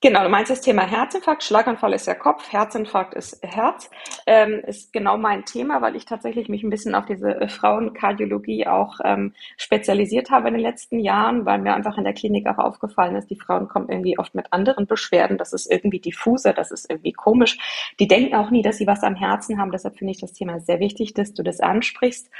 Genau, 0.00 0.22
du 0.22 0.28
meinst 0.28 0.48
das 0.48 0.60
Thema 0.60 0.82
Herzinfarkt. 0.86 1.42
Schlaganfall 1.42 1.92
ist 1.92 2.06
ja 2.06 2.14
Kopf, 2.14 2.52
Herzinfarkt 2.52 3.14
ist 3.14 3.42
Herz. 3.42 3.90
Ähm, 4.26 4.60
ist 4.64 4.92
genau 4.92 5.18
mein 5.18 5.44
Thema, 5.44 5.82
weil 5.82 5.96
ich 5.96 6.04
tatsächlich 6.04 6.48
mich 6.48 6.62
ein 6.62 6.70
bisschen 6.70 6.94
auf 6.94 7.04
diese 7.06 7.34
äh, 7.40 7.48
Frauenkardiologie 7.48 8.68
auch 8.68 9.00
ähm, 9.02 9.34
spezialisiert 9.56 10.30
habe 10.30 10.48
in 10.48 10.54
den 10.54 10.62
letzten 10.62 11.00
Jahren, 11.00 11.46
weil 11.46 11.58
mir 11.58 11.74
einfach 11.74 11.98
in 11.98 12.04
der 12.04 12.12
Klinik 12.12 12.46
auch 12.46 12.58
aufgefallen 12.58 13.16
ist, 13.16 13.28
die 13.28 13.34
Frauen 13.40 13.66
kommen 13.66 13.88
irgendwie 13.88 14.20
oft 14.20 14.36
mit 14.36 14.52
anderen 14.52 14.86
Beschwerden. 14.86 15.36
Das 15.36 15.52
ist 15.52 15.68
irgendwie 15.68 15.98
diffuser, 15.98 16.52
das 16.52 16.70
ist 16.70 16.88
irgendwie 16.88 17.12
komisch. 17.12 17.58
Die 17.98 18.06
denken 18.06 18.36
auch 18.36 18.50
nie, 18.50 18.62
dass 18.62 18.78
sie 18.78 18.86
was 18.86 19.02
am 19.02 19.16
Herzen 19.16 19.58
haben. 19.58 19.72
Deshalb 19.72 19.98
finde 19.98 20.12
ich 20.12 20.20
das 20.20 20.32
Thema 20.32 20.60
sehr 20.60 20.78
wichtig, 20.78 21.14
dass 21.14 21.34
du 21.34 21.42
das 21.42 21.58
ansprichst. 21.58 22.30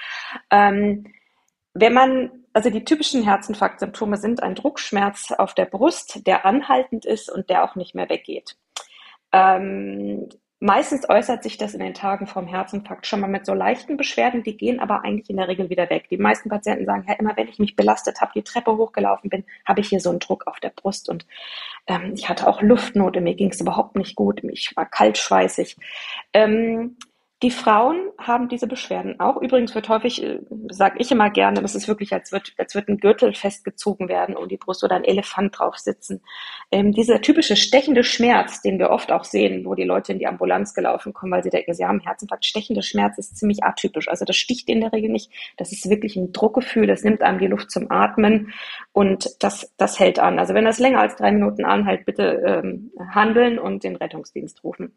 Ähm, 0.52 1.06
wenn 1.80 1.92
man, 1.92 2.30
also 2.52 2.70
die 2.70 2.84
typischen 2.84 3.22
Herzinfarktsymptome 3.22 4.16
sind 4.16 4.42
ein 4.42 4.54
Druckschmerz 4.54 5.32
auf 5.32 5.54
der 5.54 5.66
Brust, 5.66 6.26
der 6.26 6.44
anhaltend 6.44 7.04
ist 7.04 7.30
und 7.30 7.50
der 7.50 7.64
auch 7.64 7.76
nicht 7.76 7.94
mehr 7.94 8.08
weggeht. 8.08 8.56
Ähm, 9.32 10.28
meistens 10.60 11.08
äußert 11.08 11.42
sich 11.42 11.56
das 11.58 11.74
in 11.74 11.80
den 11.80 11.94
Tagen 11.94 12.26
vom 12.26 12.46
Herzinfarkt 12.46 13.06
schon 13.06 13.20
mal 13.20 13.28
mit 13.28 13.46
so 13.46 13.54
leichten 13.54 13.96
Beschwerden, 13.96 14.42
die 14.42 14.56
gehen 14.56 14.80
aber 14.80 15.04
eigentlich 15.04 15.30
in 15.30 15.36
der 15.36 15.48
Regel 15.48 15.70
wieder 15.70 15.88
weg. 15.90 16.08
Die 16.10 16.16
meisten 16.16 16.48
Patienten 16.48 16.86
sagen, 16.86 17.04
ja, 17.06 17.14
immer 17.14 17.36
wenn 17.36 17.48
ich 17.48 17.58
mich 17.58 17.76
belastet 17.76 18.20
habe, 18.20 18.32
die 18.34 18.42
Treppe 18.42 18.76
hochgelaufen 18.76 19.30
bin, 19.30 19.44
habe 19.64 19.80
ich 19.80 19.88
hier 19.88 20.00
so 20.00 20.10
einen 20.10 20.18
Druck 20.18 20.46
auf 20.46 20.58
der 20.60 20.70
Brust 20.70 21.08
und 21.08 21.26
ähm, 21.86 22.12
ich 22.14 22.28
hatte 22.28 22.48
auch 22.48 22.62
Luftnote, 22.62 23.20
mir 23.20 23.34
ging 23.34 23.50
es 23.50 23.60
überhaupt 23.60 23.96
nicht 23.96 24.16
gut, 24.16 24.42
ich 24.44 24.72
war 24.76 24.86
kaltschweißig. 24.86 25.76
Ähm, 26.32 26.96
die 27.42 27.52
Frauen 27.52 28.10
haben 28.18 28.48
diese 28.48 28.66
Beschwerden 28.66 29.20
auch. 29.20 29.40
Übrigens 29.40 29.72
wird 29.74 29.88
häufig, 29.88 30.22
äh, 30.24 30.40
sage 30.70 30.96
ich 30.98 31.12
immer 31.12 31.30
gerne, 31.30 31.60
es 31.60 31.76
ist 31.76 31.86
wirklich, 31.86 32.12
als 32.12 32.32
wird, 32.32 32.52
als 32.58 32.74
wird 32.74 32.88
ein 32.88 32.98
Gürtel 32.98 33.32
festgezogen 33.32 34.08
werden 34.08 34.36
um 34.36 34.48
die 34.48 34.56
Brust 34.56 34.82
oder 34.82 34.96
ein 34.96 35.04
Elefant 35.04 35.56
drauf 35.56 35.78
sitzen. 35.78 36.20
Ähm, 36.72 36.92
dieser 36.92 37.20
typische 37.20 37.54
stechende 37.54 38.02
Schmerz, 38.02 38.60
den 38.60 38.80
wir 38.80 38.90
oft 38.90 39.12
auch 39.12 39.22
sehen, 39.22 39.64
wo 39.64 39.76
die 39.76 39.84
Leute 39.84 40.12
in 40.12 40.18
die 40.18 40.26
Ambulanz 40.26 40.74
gelaufen 40.74 41.12
kommen, 41.12 41.30
weil 41.30 41.44
sie 41.44 41.50
denken, 41.50 41.74
sie 41.74 41.84
haben 41.84 42.00
einen 42.00 42.06
Herzinfarkt. 42.06 42.44
Stechender 42.44 42.82
Schmerz 42.82 43.18
ist 43.18 43.36
ziemlich 43.36 43.62
atypisch. 43.62 44.08
Also 44.08 44.24
das 44.24 44.36
sticht 44.36 44.68
in 44.68 44.80
der 44.80 44.92
Regel 44.92 45.10
nicht. 45.10 45.30
Das 45.56 45.70
ist 45.70 45.88
wirklich 45.88 46.16
ein 46.16 46.32
Druckgefühl. 46.32 46.88
Das 46.88 47.04
nimmt 47.04 47.22
einem 47.22 47.38
die 47.38 47.46
Luft 47.46 47.70
zum 47.70 47.88
Atmen 47.90 48.52
und 48.92 49.30
das, 49.38 49.72
das 49.76 50.00
hält 50.00 50.18
an. 50.18 50.40
Also 50.40 50.54
wenn 50.54 50.64
das 50.64 50.80
länger 50.80 51.00
als 51.00 51.14
drei 51.14 51.30
Minuten 51.30 51.64
anhält, 51.64 52.04
bitte 52.04 52.42
ähm, 52.44 52.90
handeln 53.14 53.60
und 53.60 53.84
den 53.84 53.94
Rettungsdienst 53.94 54.64
rufen. 54.64 54.92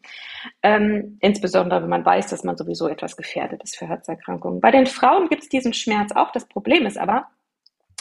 Ähm, 0.64 1.18
insbesondere, 1.20 1.82
wenn 1.82 1.88
man 1.88 2.04
weiß, 2.04 2.31
dass 2.32 2.44
man 2.44 2.56
sowieso 2.56 2.88
etwas 2.88 3.16
gefährdet 3.16 3.62
ist 3.62 3.76
für 3.76 3.86
Herzerkrankungen. 3.86 4.60
Bei 4.60 4.70
den 4.70 4.86
Frauen 4.86 5.28
gibt 5.28 5.42
es 5.42 5.48
diesen 5.48 5.72
Schmerz 5.72 6.12
auch. 6.12 6.32
Das 6.32 6.46
Problem 6.46 6.86
ist 6.86 6.98
aber, 6.98 7.28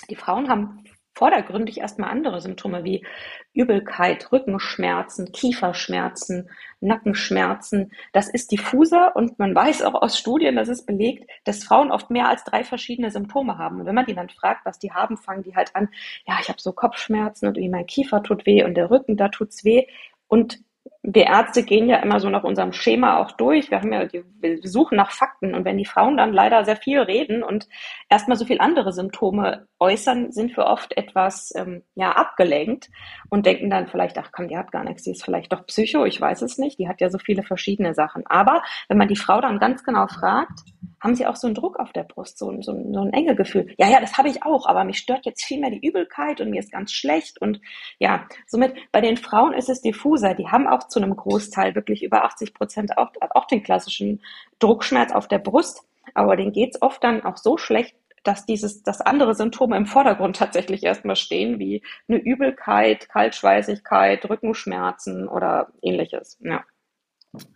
die 0.09 0.15
Frauen 0.15 0.50
haben 0.50 0.83
vordergründig 1.13 1.79
erstmal 1.79 2.09
andere 2.09 2.41
Symptome 2.41 2.83
wie 2.83 3.05
Übelkeit, 3.53 4.31
Rückenschmerzen, 4.31 5.31
Kieferschmerzen, 5.31 6.50
Nackenschmerzen. 6.79 7.91
Das 8.13 8.29
ist 8.29 8.51
diffuser 8.51 9.15
und 9.15 9.38
man 9.38 9.53
weiß 9.53 9.83
auch 9.83 9.93
aus 9.93 10.17
Studien, 10.17 10.55
das 10.55 10.69
ist 10.69 10.85
belegt, 10.85 11.29
dass 11.43 11.63
Frauen 11.63 11.91
oft 11.91 12.09
mehr 12.09 12.29
als 12.29 12.43
drei 12.43 12.63
verschiedene 12.63 13.11
Symptome 13.11 13.57
haben. 13.57 13.81
Und 13.81 13.85
wenn 13.85 13.95
man 13.95 14.05
die 14.05 14.15
dann 14.15 14.29
fragt, 14.29 14.65
was 14.65 14.79
die 14.79 14.93
haben, 14.93 15.17
fangen 15.17 15.43
die 15.43 15.55
halt 15.55 15.75
an, 15.75 15.89
ja, 16.25 16.38
ich 16.41 16.50
habe 16.50 16.61
so 16.61 16.71
Kopfschmerzen 16.71 17.47
und 17.47 17.57
wie 17.57 17.69
mein 17.69 17.85
Kiefer 17.85 18.23
tut 18.23 18.45
weh 18.45 18.63
und 18.63 18.75
der 18.75 18.89
Rücken, 18.89 19.17
da 19.17 19.27
tut's 19.27 19.65
weh. 19.65 19.88
Und 20.27 20.59
wir 21.03 21.25
Ärzte 21.25 21.63
gehen 21.63 21.89
ja 21.89 21.98
immer 21.98 22.20
so 22.20 22.29
nach 22.29 22.43
unserem 22.43 22.74
Schema 22.74 23.17
auch 23.17 23.31
durch. 23.31 23.72
Wir 23.72 23.79
haben 23.79 23.91
ja, 23.91 24.08
wir 24.12 24.60
suchen 24.62 24.98
nach 24.98 25.12
Fakten. 25.12 25.55
Und 25.55 25.65
wenn 25.65 25.79
die 25.79 25.86
Frauen 25.86 26.15
dann 26.15 26.31
leider 26.31 26.63
sehr 26.63 26.75
viel 26.75 27.00
reden 27.00 27.41
und 27.41 27.67
erstmal 28.08 28.38
so 28.38 28.46
viel 28.46 28.60
andere 28.60 28.93
Symptome 28.93 29.67
äußern, 29.79 30.31
sind 30.31 30.55
wir 30.55 30.65
oft 30.65 30.96
etwas, 30.96 31.53
ähm, 31.55 31.81
ja, 31.96 32.12
abgelenkt 32.12 32.91
und 33.29 33.48
denken 33.48 33.72
dann 33.72 33.88
vielleicht, 33.88 34.17
ach 34.20 34.29
komm, 34.31 34.48
die 34.48 34.58
hat 34.58 34.72
gar 34.72 34.84
nichts, 34.84 35.03
die 35.03 35.12
ist 35.12 35.25
vielleicht 35.25 35.51
doch 35.51 35.65
Psycho, 35.65 36.05
ich 36.05 36.22
weiß 36.22 36.43
es 36.43 36.60
nicht. 36.60 36.77
Die 36.77 36.88
hat 36.88 37.01
ja 37.01 37.10
so 37.10 37.17
viele 37.17 37.41
verschiedene 37.41 37.96
Sachen. 37.96 38.27
Aber 38.27 38.62
wenn 38.88 39.00
man 39.00 39.08
die 39.08 39.15
Frau 39.15 39.41
dann 39.41 39.60
ganz 39.60 39.84
genau 39.84 40.05
fragt, 40.05 40.60
haben 41.01 41.15
sie 41.15 41.25
auch 41.25 41.36
so 41.36 41.48
einen 41.48 41.55
Druck 41.55 41.79
auf 41.79 41.91
der 41.91 42.03
Brust, 42.03 42.38
so, 42.38 42.51
so, 42.62 42.74
so 42.74 43.01
ein 43.01 43.12
enge 43.13 43.36
Gefühl. 43.36 43.74
Ja, 43.77 43.89
ja, 43.89 44.00
das 44.00 44.17
habe 44.17 44.29
ich 44.29 44.43
auch, 44.43 44.67
aber 44.67 44.84
mich 44.84 45.00
stört 45.00 45.25
jetzt 45.25 45.43
viel 45.43 45.60
mehr 45.60 45.72
die 45.72 45.86
Übelkeit 45.86 46.39
und 46.39 46.51
mir 46.51 46.60
ist 46.60 46.72
ganz 46.72 46.93
schlecht. 46.93 47.41
Und 47.41 47.60
ja, 48.00 48.27
somit 48.48 48.75
bei 48.91 49.01
den 49.01 49.17
Frauen 49.17 49.53
ist 49.53 49.70
es 49.70 49.81
diffuser. 49.81 50.36
Die 50.36 50.48
haben 50.48 50.67
auch 50.67 50.88
zu 50.88 51.01
einem 51.01 51.15
Großteil 51.15 51.75
wirklich 51.75 52.03
über 52.03 52.24
80 52.24 52.53
Prozent 52.53 52.98
auch, 52.98 53.10
auch 53.31 53.48
den 53.48 53.63
klassischen 53.63 54.22
Druckschmerz 54.60 55.12
auf 55.12 55.27
der 55.27 55.39
Brust. 55.39 55.81
Aber 56.13 56.36
denen 56.36 56.51
geht's 56.51 56.81
oft 56.81 57.03
dann 57.03 57.24
auch 57.24 57.38
so 57.38 57.58
schlecht, 57.58 57.96
dass 58.24 58.46
dieses, 58.46 58.84
dass 58.84 59.01
andere 59.01 59.34
Symptome 59.34 59.75
im 59.77 59.88
Vordergrund 59.88 60.36
tatsächlich 60.38 60.84
erstmal 60.84 61.15
stehen, 61.15 61.58
wie 61.60 61.81
eine 62.08 62.20
Übelkeit, 62.20 63.10
Kaltschweißigkeit, 63.10 64.29
Rückenschmerzen 64.29 65.27
oder 65.27 65.72
ähnliches. 65.81 66.38
Ja. 66.41 66.63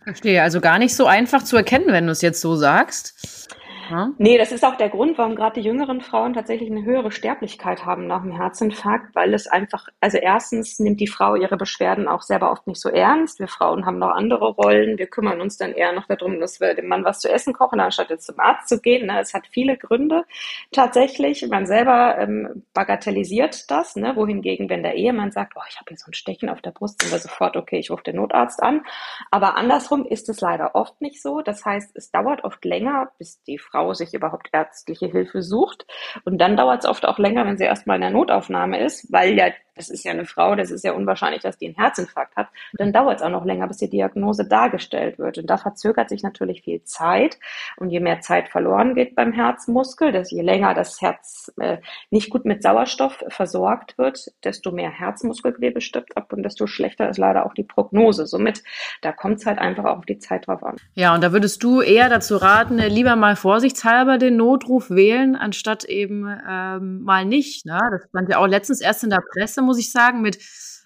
Verstehe, 0.04 0.42
also 0.42 0.60
gar 0.60 0.78
nicht 0.78 0.94
so 0.94 1.06
einfach 1.06 1.42
zu 1.42 1.56
erkennen, 1.56 1.88
wenn 1.88 2.06
du 2.06 2.12
es 2.12 2.22
jetzt 2.22 2.40
so 2.40 2.56
sagst. 2.56 3.48
Ja. 3.90 4.10
Nee, 4.18 4.38
das 4.38 4.52
ist 4.52 4.64
auch 4.64 4.76
der 4.76 4.88
Grund, 4.88 5.18
warum 5.18 5.36
gerade 5.36 5.60
die 5.60 5.66
jüngeren 5.66 6.00
Frauen 6.00 6.34
tatsächlich 6.34 6.70
eine 6.70 6.84
höhere 6.84 7.10
Sterblichkeit 7.10 7.84
haben 7.84 8.06
nach 8.06 8.22
dem 8.22 8.32
Herzinfarkt, 8.32 9.14
weil 9.14 9.34
es 9.34 9.46
einfach, 9.46 9.88
also 10.00 10.18
erstens 10.18 10.78
nimmt 10.78 11.00
die 11.00 11.06
Frau 11.06 11.36
ihre 11.36 11.56
Beschwerden 11.56 12.08
auch 12.08 12.22
selber 12.22 12.50
oft 12.50 12.66
nicht 12.66 12.80
so 12.80 12.88
ernst. 12.88 13.38
Wir 13.38 13.48
Frauen 13.48 13.86
haben 13.86 13.98
noch 13.98 14.10
andere 14.10 14.52
Rollen. 14.52 14.98
Wir 14.98 15.06
kümmern 15.06 15.40
uns 15.40 15.56
dann 15.56 15.72
eher 15.72 15.92
noch 15.92 16.06
darum, 16.06 16.40
dass 16.40 16.60
wir 16.60 16.74
dem 16.74 16.88
Mann 16.88 17.04
was 17.04 17.20
zu 17.20 17.30
essen 17.30 17.52
kochen, 17.52 17.80
anstatt 17.80 18.10
jetzt 18.10 18.26
zum 18.26 18.40
Arzt 18.40 18.68
zu 18.68 18.80
gehen. 18.80 19.06
Ne? 19.06 19.20
Es 19.20 19.34
hat 19.34 19.46
viele 19.46 19.76
Gründe 19.76 20.24
tatsächlich. 20.72 21.46
Man 21.48 21.66
selber 21.66 22.18
ähm, 22.18 22.64
bagatellisiert 22.74 23.70
das, 23.70 23.96
ne? 23.96 24.16
wohingegen, 24.16 24.68
wenn 24.68 24.82
der 24.82 24.94
Ehemann 24.94 25.30
sagt, 25.30 25.52
oh, 25.56 25.62
ich 25.68 25.76
habe 25.76 25.86
hier 25.88 25.98
so 25.98 26.10
ein 26.10 26.14
Stechen 26.14 26.48
auf 26.48 26.60
der 26.60 26.72
Brust, 26.72 27.02
sind 27.02 27.12
wir 27.12 27.18
sofort, 27.18 27.56
okay, 27.56 27.78
ich 27.78 27.90
rufe 27.90 28.02
den 28.02 28.16
Notarzt 28.16 28.62
an. 28.62 28.82
Aber 29.30 29.56
andersrum 29.56 30.04
ist 30.04 30.28
es 30.28 30.40
leider 30.40 30.74
oft 30.74 31.00
nicht 31.00 31.22
so. 31.22 31.40
Das 31.40 31.64
heißt, 31.64 31.92
es 31.94 32.10
dauert 32.10 32.44
oft 32.44 32.64
länger, 32.64 33.10
bis 33.18 33.42
die 33.44 33.58
Frau 33.58 33.75
Frau 33.76 33.92
sich 33.92 34.14
überhaupt 34.14 34.48
ärztliche 34.52 35.06
Hilfe 35.06 35.42
sucht. 35.42 35.86
Und 36.24 36.38
dann 36.38 36.56
dauert 36.56 36.80
es 36.84 36.88
oft 36.88 37.06
auch 37.06 37.18
länger, 37.18 37.44
wenn 37.44 37.58
sie 37.58 37.64
erstmal 37.64 37.96
in 37.96 38.00
der 38.00 38.10
Notaufnahme 38.10 38.80
ist, 38.80 39.12
weil 39.12 39.36
ja 39.36 39.48
das 39.76 39.90
ist 39.90 40.04
ja 40.04 40.12
eine 40.12 40.24
Frau, 40.24 40.56
das 40.56 40.70
ist 40.70 40.84
ja 40.84 40.92
unwahrscheinlich, 40.92 41.42
dass 41.42 41.58
die 41.58 41.66
einen 41.66 41.76
Herzinfarkt 41.76 42.36
hat, 42.36 42.48
dann 42.74 42.92
dauert 42.92 43.16
es 43.16 43.22
auch 43.22 43.30
noch 43.30 43.44
länger, 43.44 43.68
bis 43.68 43.76
die 43.76 43.90
Diagnose 43.90 44.46
dargestellt 44.46 45.18
wird. 45.18 45.38
Und 45.38 45.48
da 45.48 45.58
verzögert 45.58 46.08
sich 46.08 46.22
natürlich 46.22 46.62
viel 46.62 46.82
Zeit. 46.84 47.38
Und 47.76 47.90
je 47.90 48.00
mehr 48.00 48.20
Zeit 48.20 48.48
verloren 48.48 48.94
geht 48.94 49.14
beim 49.14 49.32
Herzmuskel, 49.32 50.12
dass 50.12 50.30
je 50.30 50.42
länger 50.42 50.74
das 50.74 51.00
Herz 51.00 51.52
äh, 51.60 51.78
nicht 52.10 52.30
gut 52.30 52.44
mit 52.44 52.62
Sauerstoff 52.62 53.22
versorgt 53.28 53.98
wird, 53.98 54.32
desto 54.44 54.72
mehr 54.72 54.90
Herzmuskelgewebe 54.90 55.80
stirbt 55.80 56.16
ab 56.16 56.32
und 56.32 56.42
desto 56.42 56.66
schlechter 56.66 57.08
ist 57.08 57.18
leider 57.18 57.44
auch 57.46 57.54
die 57.54 57.64
Prognose. 57.64 58.26
Somit, 58.26 58.62
da 59.02 59.12
kommt 59.12 59.40
es 59.40 59.46
halt 59.46 59.58
einfach 59.58 59.84
auch 59.84 59.98
auf 59.98 60.06
die 60.06 60.18
Zeit 60.18 60.46
drauf 60.46 60.62
an. 60.62 60.76
Ja, 60.94 61.14
und 61.14 61.22
da 61.22 61.32
würdest 61.32 61.62
du 61.62 61.82
eher 61.82 62.08
dazu 62.08 62.36
raten, 62.36 62.78
lieber 62.78 63.16
mal 63.16 63.36
vorsichtshalber 63.36 64.16
den 64.16 64.36
Notruf 64.36 64.90
wählen, 64.90 65.36
anstatt 65.36 65.84
eben 65.84 66.26
ähm, 66.48 67.02
mal 67.02 67.26
nicht. 67.26 67.66
Ne? 67.66 67.78
Das 67.90 68.08
stand 68.08 68.30
ja 68.30 68.38
auch 68.38 68.46
letztens 68.46 68.80
erst 68.80 69.04
in 69.04 69.10
der 69.10 69.22
Presse, 69.32 69.65
muss 69.66 69.78
ich 69.78 69.92
sagen, 69.92 70.22
mit 70.22 70.38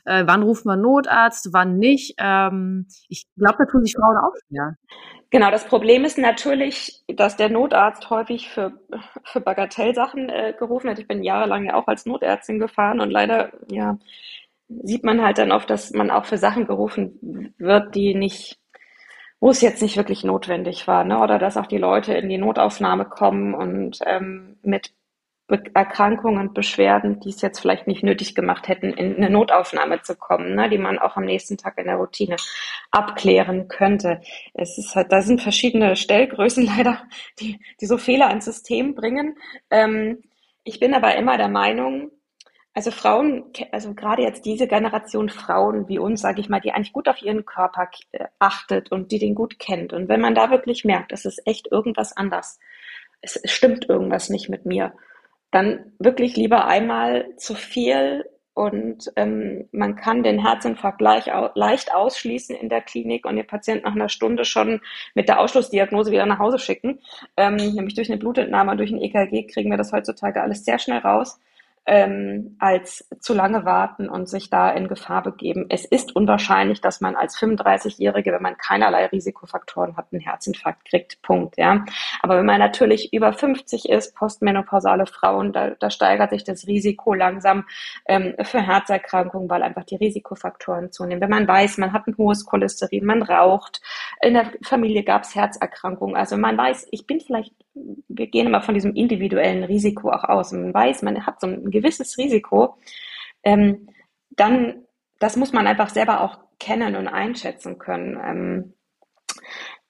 äh, 0.04 0.24
wann 0.26 0.42
ruft 0.42 0.64
man 0.64 0.80
Notarzt, 0.80 1.52
wann 1.52 1.78
nicht. 1.78 2.14
Ähm, 2.18 2.86
ich 3.08 3.26
glaube, 3.36 3.58
da 3.58 3.64
tun 3.66 3.84
sich 3.84 3.94
Frauen 3.94 4.16
auch 4.16 4.34
schwer. 4.48 4.76
Genau, 5.30 5.50
das 5.52 5.64
Problem 5.64 6.04
ist 6.04 6.18
natürlich, 6.18 7.04
dass 7.06 7.36
der 7.36 7.50
Notarzt 7.50 8.10
häufig 8.10 8.50
für, 8.50 8.72
für 9.24 9.40
Bagatellsachen 9.40 10.28
äh, 10.28 10.54
gerufen 10.58 10.90
hat. 10.90 10.98
Ich 10.98 11.06
bin 11.06 11.22
jahrelang 11.22 11.66
ja 11.66 11.74
auch 11.74 11.86
als 11.86 12.04
Notärztin 12.04 12.58
gefahren 12.58 13.00
und 13.00 13.10
leider, 13.10 13.52
ja, 13.70 13.96
sieht 14.68 15.04
man 15.04 15.22
halt 15.22 15.38
dann 15.38 15.52
oft, 15.52 15.70
dass 15.70 15.92
man 15.92 16.10
auch 16.10 16.24
für 16.24 16.38
Sachen 16.38 16.66
gerufen 16.66 17.54
wird, 17.58 17.94
die 17.94 18.14
nicht, 18.14 18.58
wo 19.38 19.50
es 19.50 19.60
jetzt 19.60 19.82
nicht 19.82 19.96
wirklich 19.96 20.24
notwendig 20.24 20.88
war, 20.88 21.04
ne? 21.04 21.20
Oder 21.20 21.38
dass 21.38 21.56
auch 21.56 21.66
die 21.66 21.78
Leute 21.78 22.14
in 22.14 22.28
die 22.28 22.38
Notaufnahme 22.38 23.04
kommen 23.04 23.54
und 23.54 23.98
ähm, 24.06 24.58
mit 24.62 24.92
Erkrankungen 25.74 26.40
und 26.40 26.54
Beschwerden, 26.54 27.20
die 27.20 27.30
es 27.30 27.42
jetzt 27.42 27.60
vielleicht 27.60 27.86
nicht 27.86 28.02
nötig 28.02 28.34
gemacht 28.34 28.68
hätten, 28.68 28.92
in 28.92 29.16
eine 29.16 29.30
Notaufnahme 29.30 30.02
zu 30.02 30.16
kommen, 30.16 30.54
ne, 30.54 30.68
die 30.68 30.78
man 30.78 30.98
auch 30.98 31.16
am 31.16 31.24
nächsten 31.24 31.56
Tag 31.56 31.78
in 31.78 31.86
der 31.86 31.96
Routine 31.96 32.36
abklären 32.90 33.68
könnte. 33.68 34.20
Es 34.54 34.78
ist 34.78 34.94
halt, 34.94 35.12
da 35.12 35.22
sind 35.22 35.42
verschiedene 35.42 35.96
Stellgrößen 35.96 36.64
leider, 36.76 37.02
die, 37.40 37.60
die 37.80 37.86
so 37.86 37.98
Fehler 37.98 38.30
ins 38.30 38.44
System 38.44 38.94
bringen. 38.94 39.36
Ähm, 39.70 40.22
ich 40.64 40.80
bin 40.80 40.94
aber 40.94 41.16
immer 41.16 41.36
der 41.36 41.48
Meinung, 41.48 42.10
also 42.72 42.92
Frauen, 42.92 43.44
also 43.72 43.94
gerade 43.94 44.22
jetzt 44.22 44.44
diese 44.44 44.68
Generation 44.68 45.28
Frauen 45.28 45.88
wie 45.88 45.98
uns, 45.98 46.20
sage 46.20 46.40
ich 46.40 46.48
mal, 46.48 46.60
die 46.60 46.72
eigentlich 46.72 46.92
gut 46.92 47.08
auf 47.08 47.20
ihren 47.20 47.44
Körper 47.44 47.88
äh, 48.12 48.26
achtet 48.38 48.92
und 48.92 49.10
die 49.10 49.18
den 49.18 49.34
gut 49.34 49.58
kennt. 49.58 49.92
Und 49.92 50.08
wenn 50.08 50.20
man 50.20 50.34
da 50.34 50.50
wirklich 50.50 50.84
merkt, 50.84 51.12
es 51.12 51.24
ist 51.24 51.42
echt 51.46 51.70
irgendwas 51.72 52.16
anders, 52.16 52.60
es 53.20 53.40
stimmt 53.44 53.88
irgendwas 53.88 54.30
nicht 54.30 54.48
mit 54.48 54.66
mir, 54.66 54.94
dann 55.50 55.92
wirklich 55.98 56.36
lieber 56.36 56.66
einmal 56.66 57.36
zu 57.36 57.54
viel 57.54 58.24
und 58.54 59.10
ähm, 59.16 59.68
man 59.72 59.96
kann 59.96 60.22
den 60.22 60.44
Herzinfarkt 60.44 60.98
gleich, 60.98 61.32
au 61.32 61.50
leicht 61.54 61.94
ausschließen 61.94 62.54
in 62.54 62.68
der 62.68 62.82
Klinik 62.82 63.24
und 63.24 63.36
den 63.36 63.46
Patienten 63.46 63.84
nach 63.84 63.94
einer 63.94 64.08
Stunde 64.08 64.44
schon 64.44 64.80
mit 65.14 65.28
der 65.28 65.40
Ausschlussdiagnose 65.40 66.10
wieder 66.10 66.26
nach 66.26 66.40
Hause 66.40 66.58
schicken. 66.58 67.00
Ähm, 67.36 67.56
nämlich 67.56 67.94
durch 67.94 68.10
eine 68.10 68.18
Blutentnahme, 68.18 68.76
durch 68.76 68.90
ein 68.90 69.00
EKG 69.00 69.46
kriegen 69.46 69.70
wir 69.70 69.78
das 69.78 69.92
heutzutage 69.92 70.42
alles 70.42 70.64
sehr 70.64 70.78
schnell 70.78 70.98
raus 70.98 71.40
ähm, 71.86 72.56
als 72.58 73.08
zu 73.20 73.34
lange 73.34 73.64
warten 73.64 74.08
und 74.08 74.28
sich 74.28 74.50
da 74.50 74.70
in 74.70 74.86
Gefahr 74.86 75.22
begeben. 75.22 75.66
Es 75.70 75.84
ist 75.84 76.14
unwahrscheinlich, 76.14 76.80
dass 76.80 77.00
man 77.00 77.16
als 77.16 77.36
35-Jährige, 77.38 78.32
wenn 78.32 78.42
man 78.42 78.56
keinerlei 78.58 79.06
Risikofaktoren 79.06 79.96
hat, 79.96 80.06
einen 80.12 80.20
Herzinfarkt 80.20 80.84
kriegt. 80.84 81.22
Punkt. 81.22 81.56
Ja. 81.56 81.84
Aber 82.22 82.36
wenn 82.36 82.46
man 82.46 82.58
natürlich 82.58 83.12
über 83.12 83.32
50 83.32 83.88
ist, 83.88 84.14
postmenopausale 84.14 85.06
Frauen, 85.06 85.52
da, 85.52 85.70
da 85.70 85.90
steigert 85.90 86.30
sich 86.30 86.44
das 86.44 86.66
Risiko 86.66 87.14
langsam 87.14 87.64
ähm, 88.06 88.34
für 88.42 88.60
Herzerkrankungen, 88.60 89.48
weil 89.48 89.62
einfach 89.62 89.84
die 89.84 89.96
Risikofaktoren 89.96 90.92
zunehmen. 90.92 91.22
Wenn 91.22 91.30
man 91.30 91.48
weiß, 91.48 91.78
man 91.78 91.92
hat 91.92 92.06
ein 92.06 92.16
hohes 92.16 92.44
Cholesterin, 92.44 93.04
man 93.04 93.22
raucht, 93.22 93.80
in 94.22 94.34
der 94.34 94.52
Familie 94.62 95.02
gab 95.02 95.22
es 95.22 95.34
Herzerkrankungen. 95.34 96.16
Also 96.16 96.36
man 96.36 96.56
weiß, 96.56 96.88
ich 96.90 97.06
bin 97.06 97.20
vielleicht, 97.20 97.54
wir 97.74 98.26
gehen 98.26 98.46
immer 98.46 98.62
von 98.62 98.74
diesem 98.74 98.94
individuellen 98.94 99.64
Risiko 99.64 100.10
auch 100.10 100.24
aus. 100.24 100.52
Man 100.52 100.74
weiß, 100.74 101.02
man 101.02 101.26
hat 101.26 101.40
so 101.40 101.46
ein 101.46 101.70
gewisses 101.70 102.18
Risiko, 102.18 102.76
ähm, 103.42 103.88
dann, 104.30 104.84
das 105.18 105.36
muss 105.36 105.52
man 105.52 105.66
einfach 105.66 105.90
selber 105.90 106.22
auch 106.22 106.38
kennen 106.58 106.96
und 106.96 107.08
einschätzen 107.08 107.78
können. 107.78 108.18
Ähm, 108.22 108.74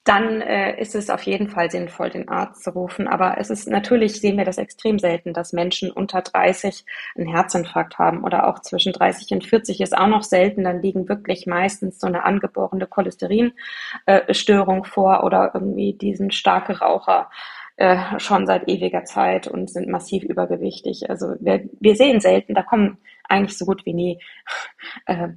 dann 0.05 0.41
äh, 0.41 0.81
ist 0.81 0.95
es 0.95 1.11
auf 1.11 1.23
jeden 1.25 1.49
Fall 1.51 1.71
sinnvoll, 1.71 2.09
den 2.09 2.29
Arzt 2.29 2.65
zu 2.65 2.71
rufen. 2.71 3.07
Aber 3.07 3.37
es 3.39 3.51
ist 3.51 3.69
natürlich, 3.69 4.21
sehen 4.21 4.39
wir 4.39 4.47
das 4.47 4.57
extrem 4.57 4.99
selten, 4.99 5.35
dass 5.35 5.53
Menschen 5.53 5.91
unter 5.91 6.23
30 6.23 6.87
einen 7.17 7.29
Herzinfarkt 7.29 7.99
haben 7.99 8.25
oder 8.25 8.49
auch 8.49 8.61
zwischen 8.61 8.95
30 8.95 9.31
und 9.33 9.45
40 9.45 9.81
ist 9.81 9.97
auch 9.97 10.07
noch 10.07 10.23
selten. 10.23 10.65
Dann 10.65 10.81
liegen 10.81 11.09
wirklich 11.09 11.47
meistens 11.47 12.01
so 12.01 12.07
eine 12.07 12.25
angeborene 12.25 12.87
Cholesterinstörung 12.87 14.85
äh, 14.85 14.89
vor 14.89 15.23
oder 15.23 15.51
irgendwie 15.53 15.93
diesen 15.93 16.31
starke 16.31 16.79
Raucher 16.81 17.31
äh, 17.81 18.21
schon 18.21 18.47
seit 18.47 18.69
ewiger 18.69 19.05
Zeit 19.05 19.49
und 19.49 19.71
sind 19.71 19.89
massiv 19.89 20.23
übergewichtig. 20.23 21.09
Also 21.09 21.35
wir, 21.41 21.67
wir 21.81 21.97
sehen 21.97 22.21
selten, 22.21 22.55
da 22.55 22.63
kommen 22.63 22.99
eigentlich 23.27 23.57
so 23.57 23.65
gut 23.65 23.87
wie 23.87 23.95
nie 23.95 24.19
äh, 25.07 25.29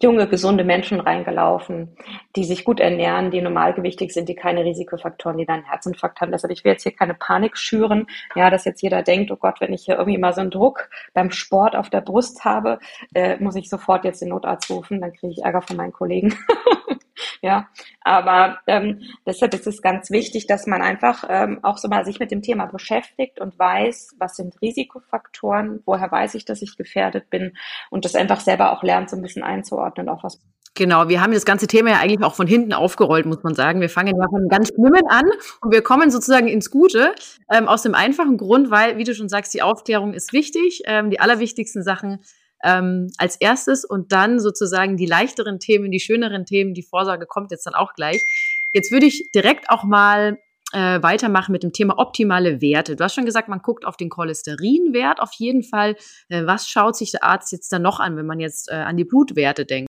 junge, 0.00 0.26
gesunde 0.26 0.64
Menschen 0.64 1.00
reingelaufen, 1.00 1.96
die 2.36 2.44
sich 2.44 2.64
gut 2.64 2.80
ernähren, 2.80 3.30
die 3.30 3.40
normalgewichtig 3.40 4.12
sind, 4.12 4.28
die 4.28 4.34
keine 4.34 4.64
Risikofaktoren, 4.64 5.38
die 5.38 5.46
dann 5.46 5.56
einen 5.56 5.64
Herzinfarkt 5.66 6.20
haben. 6.20 6.32
Deshalb, 6.32 6.52
ich 6.52 6.64
will 6.64 6.72
jetzt 6.72 6.82
hier 6.82 6.94
keine 6.94 7.14
Panik 7.14 7.56
schüren, 7.56 8.06
ja, 8.34 8.50
dass 8.50 8.64
jetzt 8.64 8.82
jeder 8.82 9.02
denkt, 9.02 9.30
oh 9.30 9.36
Gott, 9.36 9.60
wenn 9.60 9.72
ich 9.72 9.84
hier 9.84 9.96
irgendwie 9.96 10.18
mal 10.18 10.32
so 10.32 10.40
einen 10.40 10.50
Druck 10.50 10.88
beim 11.14 11.30
Sport 11.30 11.76
auf 11.76 11.90
der 11.90 12.00
Brust 12.00 12.44
habe, 12.44 12.78
äh, 13.14 13.36
muss 13.42 13.56
ich 13.56 13.68
sofort 13.68 14.04
jetzt 14.04 14.22
den 14.22 14.28
Notarzt 14.30 14.70
rufen, 14.70 15.00
dann 15.00 15.12
kriege 15.12 15.32
ich 15.32 15.44
Ärger 15.44 15.62
von 15.62 15.76
meinen 15.76 15.92
Kollegen. 15.92 16.34
Ja, 17.42 17.68
aber 18.02 18.60
ähm, 18.68 19.02
deshalb 19.26 19.52
ist 19.54 19.66
es 19.66 19.82
ganz 19.82 20.10
wichtig, 20.10 20.46
dass 20.46 20.68
man 20.68 20.80
einfach 20.80 21.24
ähm, 21.28 21.58
auch 21.62 21.76
so 21.76 21.88
mal 21.88 22.04
sich 22.04 22.20
mit 22.20 22.30
dem 22.30 22.40
Thema 22.40 22.66
beschäftigt 22.66 23.40
und 23.40 23.58
weiß, 23.58 24.14
was 24.18 24.36
sind 24.36 24.60
Risikofaktoren, 24.62 25.82
woher 25.84 26.10
weiß 26.10 26.36
ich, 26.36 26.44
dass 26.44 26.62
ich 26.62 26.76
gefährdet 26.76 27.30
bin 27.30 27.56
und 27.90 28.04
das 28.04 28.14
einfach 28.14 28.38
selber 28.38 28.72
auch 28.72 28.84
lernt, 28.84 29.10
so 29.10 29.16
ein 29.16 29.22
bisschen 29.22 29.42
einzuordnen, 29.42 29.81
auch 29.82 30.24
was 30.24 30.38
Genau, 30.74 31.08
wir 31.08 31.20
haben 31.20 31.32
das 31.34 31.44
ganze 31.44 31.66
Thema 31.66 31.90
ja 31.90 31.98
eigentlich 31.98 32.22
auch 32.22 32.34
von 32.34 32.46
hinten 32.46 32.72
aufgerollt, 32.72 33.26
muss 33.26 33.42
man 33.42 33.54
sagen. 33.54 33.82
Wir 33.82 33.90
fangen 33.90 34.16
ja 34.16 34.26
von 34.28 34.48
ganz 34.48 34.68
Schlimmen 34.68 35.06
an 35.08 35.26
und 35.60 35.70
wir 35.70 35.82
kommen 35.82 36.10
sozusagen 36.10 36.48
ins 36.48 36.70
Gute. 36.70 37.14
Ähm, 37.50 37.68
aus 37.68 37.82
dem 37.82 37.94
einfachen 37.94 38.38
Grund, 38.38 38.70
weil, 38.70 38.96
wie 38.96 39.04
du 39.04 39.14
schon 39.14 39.28
sagst, 39.28 39.52
die 39.52 39.60
Aufklärung 39.60 40.14
ist 40.14 40.32
wichtig. 40.32 40.82
Ähm, 40.86 41.10
die 41.10 41.20
allerwichtigsten 41.20 41.82
Sachen 41.82 42.20
ähm, 42.64 43.08
als 43.18 43.36
erstes 43.36 43.84
und 43.84 44.12
dann 44.12 44.40
sozusagen 44.40 44.96
die 44.96 45.04
leichteren 45.04 45.58
Themen, 45.58 45.90
die 45.90 46.00
schöneren 46.00 46.46
Themen, 46.46 46.72
die 46.72 46.82
Vorsorge 46.82 47.26
kommt 47.26 47.50
jetzt 47.50 47.66
dann 47.66 47.74
auch 47.74 47.92
gleich. 47.92 48.24
Jetzt 48.72 48.90
würde 48.90 49.04
ich 49.04 49.30
direkt 49.34 49.68
auch 49.68 49.84
mal 49.84 50.38
äh, 50.72 51.02
weitermachen 51.02 51.52
mit 51.52 51.62
dem 51.62 51.72
Thema 51.72 51.98
optimale 51.98 52.60
Werte. 52.60 52.96
Du 52.96 53.04
hast 53.04 53.14
schon 53.14 53.26
gesagt, 53.26 53.48
man 53.48 53.60
guckt 53.60 53.84
auf 53.84 53.96
den 53.96 54.10
Cholesterinwert 54.10 55.20
auf 55.20 55.32
jeden 55.34 55.62
Fall. 55.62 55.96
Äh, 56.28 56.46
was 56.46 56.68
schaut 56.68 56.96
sich 56.96 57.12
der 57.12 57.24
Arzt 57.24 57.52
jetzt 57.52 57.72
dann 57.72 57.82
noch 57.82 58.00
an, 58.00 58.16
wenn 58.16 58.26
man 58.26 58.40
jetzt 58.40 58.70
äh, 58.70 58.74
an 58.74 58.96
die 58.96 59.04
Blutwerte 59.04 59.64
denkt? 59.64 59.88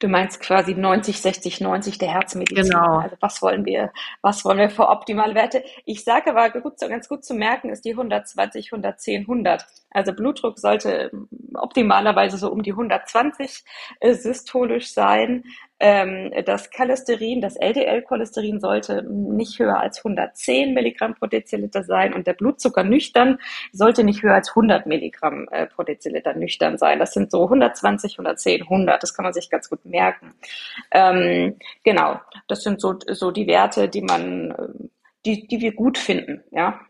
Du 0.00 0.08
meinst 0.08 0.40
quasi 0.40 0.74
90, 0.74 1.20
60, 1.20 1.60
90 1.60 1.98
der 1.98 2.08
Herzmedizin. 2.08 2.70
Genau. 2.70 3.00
Also 3.00 3.16
was 3.20 3.42
wollen 3.42 3.66
wir, 3.66 3.92
was 4.22 4.44
wollen 4.44 4.58
wir 4.58 4.70
für 4.70 4.88
optimale 4.88 5.34
Werte? 5.34 5.62
Ich 5.84 6.04
sage 6.04 6.30
aber 6.30 6.48
gut, 6.60 6.78
ganz 6.80 7.06
gut 7.06 7.24
zu 7.24 7.34
merken 7.34 7.68
ist 7.68 7.84
die 7.84 7.90
120, 7.90 8.72
110, 8.72 9.22
100. 9.22 9.66
Also 9.90 10.12
Blutdruck 10.12 10.58
sollte 10.58 11.10
optimalerweise 11.54 12.38
so 12.38 12.50
um 12.50 12.62
die 12.62 12.72
120 12.72 13.62
äh, 14.00 14.14
systolisch 14.14 14.92
sein. 14.92 15.44
Ähm, 15.80 16.30
das 16.44 16.70
Cholesterin, 16.70 17.40
das 17.40 17.56
LDL-Cholesterin 17.56 18.60
sollte 18.60 19.02
nicht 19.02 19.58
höher 19.58 19.80
als 19.80 19.98
110 19.98 20.74
Milligramm 20.74 21.14
pro 21.14 21.26
Deziliter 21.26 21.82
sein 21.82 22.12
und 22.12 22.26
der 22.26 22.34
Blutzucker 22.34 22.84
nüchtern 22.84 23.38
sollte 23.72 24.04
nicht 24.04 24.22
höher 24.22 24.34
als 24.34 24.50
100 24.50 24.86
Milligramm 24.86 25.48
äh, 25.50 25.66
pro 25.66 25.82
Deziliter 25.82 26.34
nüchtern 26.34 26.76
sein. 26.76 26.98
Das 26.98 27.12
sind 27.12 27.30
so 27.30 27.44
120, 27.44 28.12
110, 28.12 28.62
100. 28.62 29.02
Das 29.02 29.14
kann 29.14 29.24
man 29.24 29.32
sich 29.32 29.48
ganz 29.48 29.70
gut 29.70 29.84
merken. 29.86 30.34
Ähm, 30.90 31.56
genau, 31.82 32.20
das 32.46 32.62
sind 32.62 32.80
so, 32.80 32.98
so 33.08 33.30
die 33.30 33.46
Werte, 33.46 33.88
die 33.88 34.02
man, 34.02 34.50
äh, 34.50 34.88
die, 35.24 35.46
die 35.46 35.60
wir 35.60 35.72
gut 35.72 35.98
finden, 35.98 36.44
ja 36.50 36.80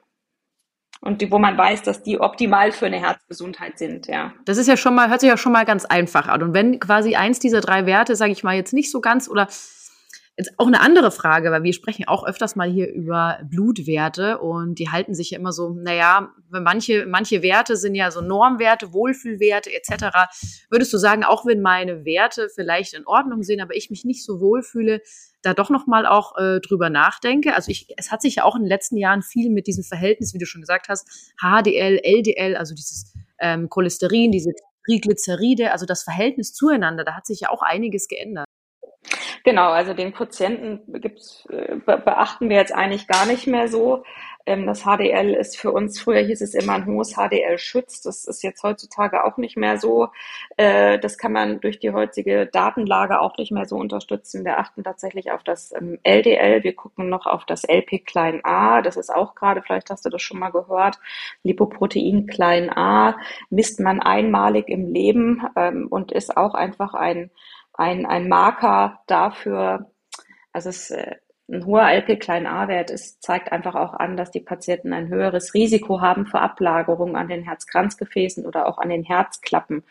und 1.00 1.22
die, 1.22 1.30
wo 1.30 1.38
man 1.38 1.56
weiß, 1.56 1.82
dass 1.82 2.02
die 2.02 2.20
optimal 2.20 2.72
für 2.72 2.86
eine 2.86 3.00
Herzgesundheit 3.00 3.78
sind, 3.78 4.06
ja. 4.06 4.32
Das 4.44 4.58
ist 4.58 4.66
ja 4.66 4.76
schon 4.76 4.94
mal, 4.94 5.08
hört 5.08 5.20
sich 5.20 5.28
ja 5.28 5.36
schon 5.36 5.52
mal 5.52 5.64
ganz 5.64 5.84
einfach 5.84 6.28
an. 6.28 6.42
Und 6.42 6.54
wenn 6.54 6.78
quasi 6.78 7.16
eins 7.16 7.38
dieser 7.38 7.60
drei 7.60 7.86
Werte, 7.86 8.16
sage 8.16 8.32
ich 8.32 8.44
mal, 8.44 8.54
jetzt 8.54 8.72
nicht 8.72 8.90
so 8.90 9.00
ganz 9.00 9.28
oder 9.28 9.48
Jetzt 10.40 10.58
auch 10.58 10.68
eine 10.68 10.80
andere 10.80 11.10
Frage, 11.10 11.50
weil 11.50 11.64
wir 11.64 11.74
sprechen 11.74 12.08
auch 12.08 12.24
öfters 12.24 12.56
mal 12.56 12.70
hier 12.70 12.90
über 12.90 13.40
Blutwerte 13.44 14.38
und 14.38 14.78
die 14.78 14.88
halten 14.88 15.14
sich 15.14 15.32
ja 15.32 15.38
immer 15.38 15.52
so, 15.52 15.74
naja, 15.74 16.32
manche, 16.48 17.04
manche 17.04 17.42
Werte 17.42 17.76
sind 17.76 17.94
ja 17.94 18.10
so 18.10 18.22
Normwerte, 18.22 18.94
Wohlfühlwerte 18.94 19.70
etc. 19.70 20.30
Würdest 20.70 20.94
du 20.94 20.96
sagen, 20.96 21.24
auch 21.24 21.44
wenn 21.44 21.60
meine 21.60 22.06
Werte 22.06 22.48
vielleicht 22.54 22.94
in 22.94 23.06
Ordnung 23.06 23.42
sind, 23.42 23.60
aber 23.60 23.76
ich 23.76 23.90
mich 23.90 24.06
nicht 24.06 24.24
so 24.24 24.40
wohlfühle, 24.40 25.02
da 25.42 25.54
doch 25.54 25.70
nochmal 25.70 26.06
auch 26.06 26.36
äh, 26.36 26.60
drüber 26.60 26.90
nachdenke? 26.90 27.54
Also 27.54 27.70
ich, 27.70 27.88
es 27.96 28.10
hat 28.10 28.22
sich 28.22 28.36
ja 28.36 28.44
auch 28.44 28.56
in 28.56 28.62
den 28.62 28.68
letzten 28.68 28.96
Jahren 28.96 29.22
viel 29.22 29.50
mit 29.50 29.66
diesem 29.66 29.84
Verhältnis, 29.84 30.34
wie 30.34 30.38
du 30.38 30.46
schon 30.46 30.60
gesagt 30.60 30.88
hast, 30.88 31.32
HDL, 31.40 32.00
LDL, 32.02 32.56
also 32.56 32.74
dieses 32.74 33.14
ähm, 33.38 33.68
Cholesterin, 33.68 34.32
diese 34.32 34.52
Triglyceride, 34.86 35.72
also 35.72 35.86
das 35.86 36.02
Verhältnis 36.02 36.52
zueinander, 36.52 37.04
da 37.04 37.14
hat 37.14 37.26
sich 37.26 37.40
ja 37.40 37.50
auch 37.50 37.62
einiges 37.62 38.08
geändert. 38.08 38.46
Genau, 39.44 39.70
also 39.70 39.94
den 39.94 40.12
Quotienten 40.12 40.80
gibt's, 41.00 41.46
äh, 41.48 41.76
beachten 41.76 42.50
wir 42.50 42.56
jetzt 42.56 42.74
eigentlich 42.74 43.06
gar 43.06 43.26
nicht 43.26 43.46
mehr 43.46 43.68
so. 43.68 44.04
Ähm, 44.46 44.66
das 44.66 44.82
HDL 44.82 45.34
ist 45.34 45.56
für 45.56 45.72
uns, 45.72 46.00
früher 46.00 46.20
hieß 46.20 46.40
es 46.40 46.54
immer 46.54 46.74
ein 46.74 46.86
hohes 46.86 47.14
HDL 47.14 47.58
schützt. 47.58 48.06
Das 48.06 48.24
ist 48.24 48.42
jetzt 48.42 48.62
heutzutage 48.62 49.24
auch 49.24 49.36
nicht 49.36 49.56
mehr 49.56 49.78
so. 49.78 50.08
Äh, 50.56 50.98
das 50.98 51.18
kann 51.18 51.32
man 51.32 51.60
durch 51.60 51.78
die 51.78 51.92
heutige 51.92 52.46
Datenlage 52.46 53.20
auch 53.20 53.36
nicht 53.38 53.52
mehr 53.52 53.66
so 53.66 53.76
unterstützen. 53.76 54.44
Wir 54.44 54.58
achten 54.58 54.84
tatsächlich 54.84 55.30
auf 55.32 55.42
das 55.42 55.72
LDL. 56.02 56.56
Ähm, 56.56 56.62
wir 56.64 56.74
gucken 56.74 57.08
noch 57.08 57.26
auf 57.26 57.44
das 57.44 57.64
LP 57.64 58.04
klein 58.06 58.40
a. 58.44 58.82
Das 58.82 58.96
ist 58.96 59.10
auch 59.14 59.34
gerade, 59.34 59.62
vielleicht 59.62 59.90
hast 59.90 60.04
du 60.04 60.10
das 60.10 60.22
schon 60.22 60.38
mal 60.38 60.50
gehört, 60.50 60.98
Lipoprotein 61.42 62.26
klein 62.26 62.70
a 62.70 63.16
misst 63.50 63.80
man 63.80 64.00
einmalig 64.00 64.68
im 64.68 64.92
Leben 64.92 65.42
ähm, 65.56 65.86
und 65.90 66.12
ist 66.12 66.36
auch 66.36 66.54
einfach 66.54 66.94
ein 66.94 67.30
ein, 67.80 68.04
ein 68.06 68.28
Marker 68.28 69.00
dafür, 69.06 69.90
also 70.52 70.68
es, 70.68 70.90
äh, 70.90 71.16
ein 71.50 71.66
hoher 71.66 71.90
LP-Klein-A-Wert 71.90 72.90
ist, 72.90 73.22
zeigt 73.22 73.52
einfach 73.52 73.74
auch 73.74 73.94
an, 73.94 74.16
dass 74.16 74.30
die 74.30 74.40
Patienten 74.40 74.92
ein 74.92 75.08
höheres 75.08 75.54
Risiko 75.54 76.00
haben 76.00 76.26
für 76.26 76.40
Ablagerungen 76.40 77.16
an 77.16 77.28
den 77.28 77.42
Herzkranzgefäßen 77.42 78.46
oder 78.46 78.66
auch 78.68 78.78
an 78.78 78.88
den 78.88 79.02
Herzklappen. 79.02 79.82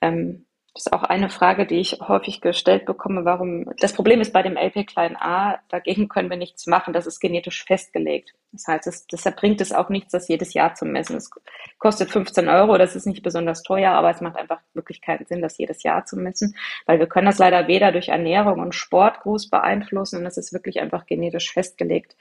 Ähm, 0.00 0.46
das 0.74 0.86
ist 0.86 0.92
auch 0.92 1.02
eine 1.02 1.30
Frage, 1.30 1.66
die 1.66 1.80
ich 1.80 1.98
häufig 2.00 2.40
gestellt 2.40 2.86
bekomme, 2.86 3.24
warum, 3.24 3.66
das 3.80 3.92
Problem 3.92 4.20
ist 4.20 4.32
bei 4.32 4.42
dem 4.42 4.56
LP 4.56 4.86
klein 4.86 5.16
a, 5.16 5.58
dagegen 5.68 6.08
können 6.08 6.30
wir 6.30 6.36
nichts 6.36 6.66
machen, 6.66 6.92
das 6.92 7.06
ist 7.06 7.18
genetisch 7.18 7.64
festgelegt. 7.64 8.34
Das 8.52 8.66
heißt, 8.68 8.86
es, 8.86 9.06
deshalb 9.06 9.36
bringt 9.36 9.60
es 9.60 9.72
auch 9.72 9.88
nichts, 9.88 10.12
das 10.12 10.28
jedes 10.28 10.54
Jahr 10.54 10.74
zu 10.74 10.84
messen. 10.84 11.16
Es 11.16 11.30
kostet 11.78 12.10
15 12.10 12.48
Euro, 12.48 12.78
das 12.78 12.94
ist 12.94 13.06
nicht 13.06 13.22
besonders 13.22 13.62
teuer, 13.62 13.92
aber 13.92 14.10
es 14.10 14.20
macht 14.20 14.36
einfach 14.36 14.60
wirklich 14.74 15.00
keinen 15.00 15.26
Sinn, 15.26 15.42
das 15.42 15.58
jedes 15.58 15.82
Jahr 15.82 16.04
zu 16.04 16.16
messen, 16.16 16.54
weil 16.86 17.00
wir 17.00 17.06
können 17.06 17.26
das 17.26 17.38
leider 17.38 17.66
weder 17.66 17.90
durch 17.90 18.08
Ernährung 18.08 18.60
und 18.60 18.74
Sport 18.74 19.20
groß 19.20 19.50
beeinflussen 19.50 20.20
und 20.20 20.26
es 20.26 20.36
ist 20.36 20.52
wirklich 20.52 20.80
einfach 20.80 21.06
genetisch 21.06 21.52
festgelegt. 21.52 22.16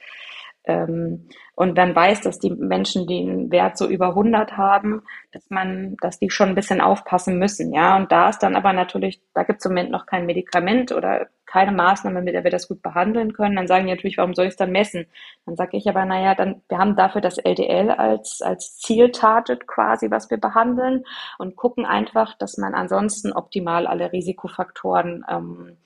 Ähm, 0.69 1.27
und 1.55 1.77
dann 1.77 1.95
weiß, 1.95 2.21
dass 2.21 2.39
die 2.39 2.51
Menschen, 2.51 3.09
einen 3.09 3.51
Wert 3.51 3.77
so 3.77 3.87
über 3.87 4.09
100 4.09 4.55
haben, 4.55 5.01
dass 5.31 5.49
man, 5.49 5.97
dass 5.99 6.19
die 6.19 6.29
schon 6.29 6.49
ein 6.49 6.55
bisschen 6.55 6.79
aufpassen 6.79 7.37
müssen, 7.37 7.73
ja. 7.73 7.97
Und 7.97 8.11
da 8.11 8.29
ist 8.29 8.39
dann 8.39 8.55
aber 8.55 8.71
natürlich, 8.71 9.21
da 9.33 9.43
gibt 9.43 9.59
es 9.59 9.65
im 9.65 9.71
Moment 9.71 9.91
noch 9.91 10.05
kein 10.05 10.25
Medikament 10.25 10.91
oder 10.91 11.27
keine 11.49 11.71
Maßnahme, 11.71 12.21
mit 12.21 12.35
der 12.35 12.43
wir 12.43 12.51
das 12.51 12.67
gut 12.67 12.83
behandeln 12.83 13.33
können, 13.33 13.55
dann 13.55 13.67
sagen 13.67 13.87
die 13.87 13.91
natürlich, 13.91 14.17
warum 14.17 14.35
soll 14.35 14.45
ich 14.45 14.51
es 14.51 14.55
dann 14.55 14.71
messen? 14.71 15.07
Dann 15.45 15.55
sage 15.55 15.77
ich 15.77 15.89
aber, 15.89 16.05
naja, 16.05 16.35
dann, 16.35 16.61
wir 16.69 16.77
haben 16.77 16.95
dafür 16.95 17.21
das 17.21 17.39
LDL 17.39 17.89
als, 17.89 18.41
als 18.41 18.77
Zieltarget 18.77 19.67
quasi, 19.67 20.11
was 20.11 20.29
wir 20.29 20.37
behandeln 20.37 21.05
und 21.39 21.55
gucken 21.55 21.85
einfach, 21.85 22.37
dass 22.37 22.57
man 22.57 22.75
ansonsten 22.75 23.33
optimal 23.33 23.87
alle 23.87 24.11
Risikofaktoren 24.11 25.25
ähm, 25.27 25.77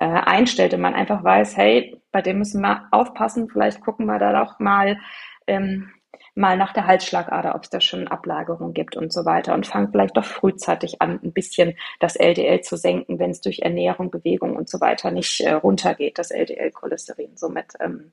äh, 0.00 0.06
einstellt 0.06 0.74
und 0.74 0.80
man 0.80 0.94
einfach 0.94 1.22
weiß, 1.22 1.56
hey, 1.56 2.02
bei 2.10 2.20
dem 2.20 2.38
müssen 2.38 2.60
wir 2.60 2.88
aufpassen, 2.90 3.48
vielleicht 3.48 3.80
gucken 3.80 4.06
wir 4.06 4.18
da 4.18 4.32
doch 4.32 4.58
mal, 4.58 4.98
ähm, 5.46 5.92
mal 6.34 6.56
nach 6.56 6.72
der 6.72 6.86
Halsschlagader, 6.86 7.54
ob 7.54 7.64
es 7.64 7.70
da 7.70 7.80
schon 7.80 8.08
Ablagerung 8.08 8.72
gibt 8.72 8.96
und 8.96 9.12
so 9.12 9.24
weiter 9.24 9.54
und 9.54 9.66
fangen 9.66 9.90
vielleicht 9.90 10.16
doch 10.16 10.24
frühzeitig 10.24 11.02
an, 11.02 11.20
ein 11.22 11.32
bisschen 11.32 11.74
das 12.00 12.16
LDL 12.16 12.62
zu 12.62 12.76
senken, 12.76 13.18
wenn 13.18 13.30
es 13.30 13.40
durch 13.40 13.60
Ernährung, 13.60 14.10
Bewegung 14.10 14.56
und 14.56 14.68
so 14.68 14.80
weiter 14.80 15.10
nicht 15.10 15.40
äh, 15.40 15.52
runtergeht, 15.52 16.18
das 16.18 16.30
LDL-Cholesterin. 16.30 17.36
Somit, 17.36 17.74
ähm, 17.80 18.12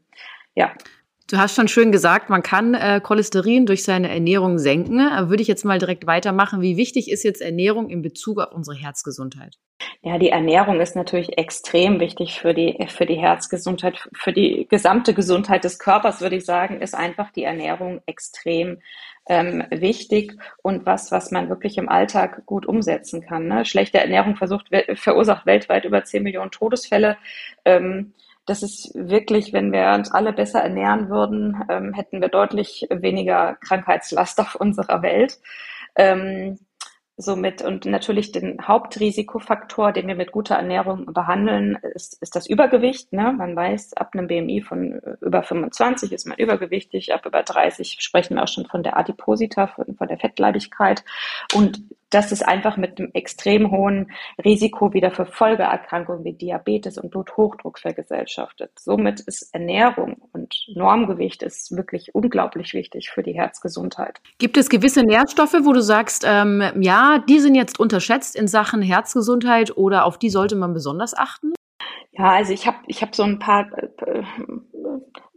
ja. 0.55 0.73
Du 1.29 1.37
hast 1.37 1.55
schon 1.55 1.67
schön 1.67 1.91
gesagt, 1.91 2.31
man 2.31 2.41
kann 2.41 2.73
äh, 2.73 2.99
Cholesterin 3.01 3.67
durch 3.67 3.83
seine 3.83 4.09
Ernährung 4.09 4.57
senken. 4.57 4.99
Aber 4.99 5.29
würde 5.29 5.43
ich 5.43 5.47
jetzt 5.47 5.63
mal 5.63 5.77
direkt 5.77 6.07
weitermachen. 6.07 6.61
Wie 6.61 6.75
wichtig 6.75 7.11
ist 7.11 7.23
jetzt 7.23 7.39
Ernährung 7.39 7.89
in 7.89 8.01
Bezug 8.01 8.39
auf 8.39 8.51
unsere 8.51 8.75
Herzgesundheit? 8.75 9.57
Ja, 10.01 10.17
die 10.17 10.29
Ernährung 10.29 10.81
ist 10.81 10.95
natürlich 10.95 11.37
extrem 11.37 11.99
wichtig 11.99 12.39
für 12.39 12.55
die, 12.55 12.83
für 12.87 13.05
die 13.05 13.17
Herzgesundheit, 13.17 14.09
für 14.13 14.33
die 14.33 14.65
gesamte 14.69 15.13
Gesundheit 15.13 15.63
des 15.63 15.77
Körpers, 15.77 16.19
würde 16.19 16.37
ich 16.37 16.45
sagen, 16.45 16.81
ist 16.81 16.95
einfach 16.95 17.31
die 17.31 17.43
Ernährung 17.43 18.01
extrem 18.07 18.81
ähm, 19.27 19.63
wichtig 19.69 20.35
und 20.63 20.87
was, 20.87 21.11
was 21.11 21.29
man 21.29 21.49
wirklich 21.49 21.77
im 21.77 21.89
Alltag 21.89 22.45
gut 22.47 22.65
umsetzen 22.65 23.21
kann. 23.21 23.47
Ne? 23.47 23.65
Schlechte 23.65 23.99
Ernährung 23.99 24.35
versucht, 24.35 24.69
verursacht 24.95 25.45
weltweit 25.45 25.85
über 25.85 26.03
10 26.03 26.23
Millionen 26.23 26.49
Todesfälle. 26.49 27.17
Ähm, 27.65 28.13
das 28.49 28.63
ist 28.63 28.91
wirklich, 28.95 29.53
wenn 29.53 29.71
wir 29.71 29.93
uns 29.93 30.11
alle 30.11 30.33
besser 30.33 30.61
ernähren 30.61 31.09
würden, 31.09 31.63
ähm, 31.69 31.93
hätten 31.93 32.19
wir 32.19 32.29
deutlich 32.29 32.87
weniger 32.89 33.55
Krankheitslast 33.55 34.39
auf 34.39 34.55
unserer 34.55 35.01
Welt. 35.03 35.39
Ähm, 35.95 36.57
somit 37.19 37.61
und 37.61 37.85
natürlich 37.85 38.31
den 38.31 38.65
Hauptrisikofaktor, 38.65 39.91
den 39.91 40.07
wir 40.07 40.15
mit 40.15 40.31
guter 40.31 40.55
Ernährung 40.55 41.05
behandeln, 41.13 41.77
ist, 41.93 42.21
ist 42.21 42.35
das 42.35 42.47
Übergewicht. 42.47 43.11
Ne? 43.11 43.33
Man 43.37 43.55
weiß, 43.55 43.93
ab 43.97 44.11
einem 44.13 44.27
BMI 44.27 44.61
von 44.61 44.99
über 45.21 45.43
25 45.43 46.13
ist 46.13 46.25
man 46.25 46.37
übergewichtig, 46.37 47.13
ab 47.13 47.25
über 47.25 47.43
30 47.43 47.97
sprechen 47.99 48.35
wir 48.35 48.43
auch 48.43 48.47
schon 48.47 48.65
von 48.65 48.83
der 48.83 48.97
Adiposita, 48.97 49.67
von, 49.67 49.95
von 49.95 50.07
der 50.07 50.17
Fettleibigkeit. 50.17 51.03
Und 51.53 51.83
das 52.09 52.31
ist 52.31 52.47
einfach 52.47 52.77
mit 52.77 52.99
einem 52.99 53.11
extrem 53.13 53.71
hohen 53.71 54.11
Risiko 54.43 54.93
wieder 54.93 55.11
für 55.11 55.25
Folgeerkrankungen 55.25 56.23
wie 56.23 56.33
Diabetes 56.33 56.97
und 56.97 57.11
Bluthochdruck 57.11 57.79
vergesellschaftet. 57.79 58.71
Somit 58.79 59.19
ist 59.21 59.53
Ernährung 59.53 60.17
und 60.33 60.55
Normgewicht 60.73 61.43
ist 61.43 61.75
wirklich 61.75 62.15
unglaublich 62.15 62.73
wichtig 62.73 63.11
für 63.11 63.21
die 63.21 63.33
Herzgesundheit. 63.33 64.21
Gibt 64.39 64.57
es 64.57 64.69
gewisse 64.69 65.03
Nährstoffe, 65.03 65.55
wo 65.63 65.73
du 65.73 65.81
sagst, 65.81 66.25
ähm, 66.27 66.63
ja, 66.79 67.08
die 67.17 67.39
sind 67.39 67.55
jetzt 67.55 67.79
unterschätzt 67.79 68.35
in 68.35 68.47
Sachen 68.47 68.81
Herzgesundheit 68.81 69.75
oder 69.75 70.05
auf 70.05 70.17
die 70.17 70.29
sollte 70.29 70.55
man 70.55 70.73
besonders 70.73 71.17
achten? 71.17 71.53
Ja, 72.11 72.31
also 72.31 72.53
ich 72.53 72.67
habe 72.67 72.77
ich 72.87 73.01
hab 73.01 73.15
so 73.15 73.23
ein 73.23 73.39
paar 73.39 73.67
äh, 73.77 74.23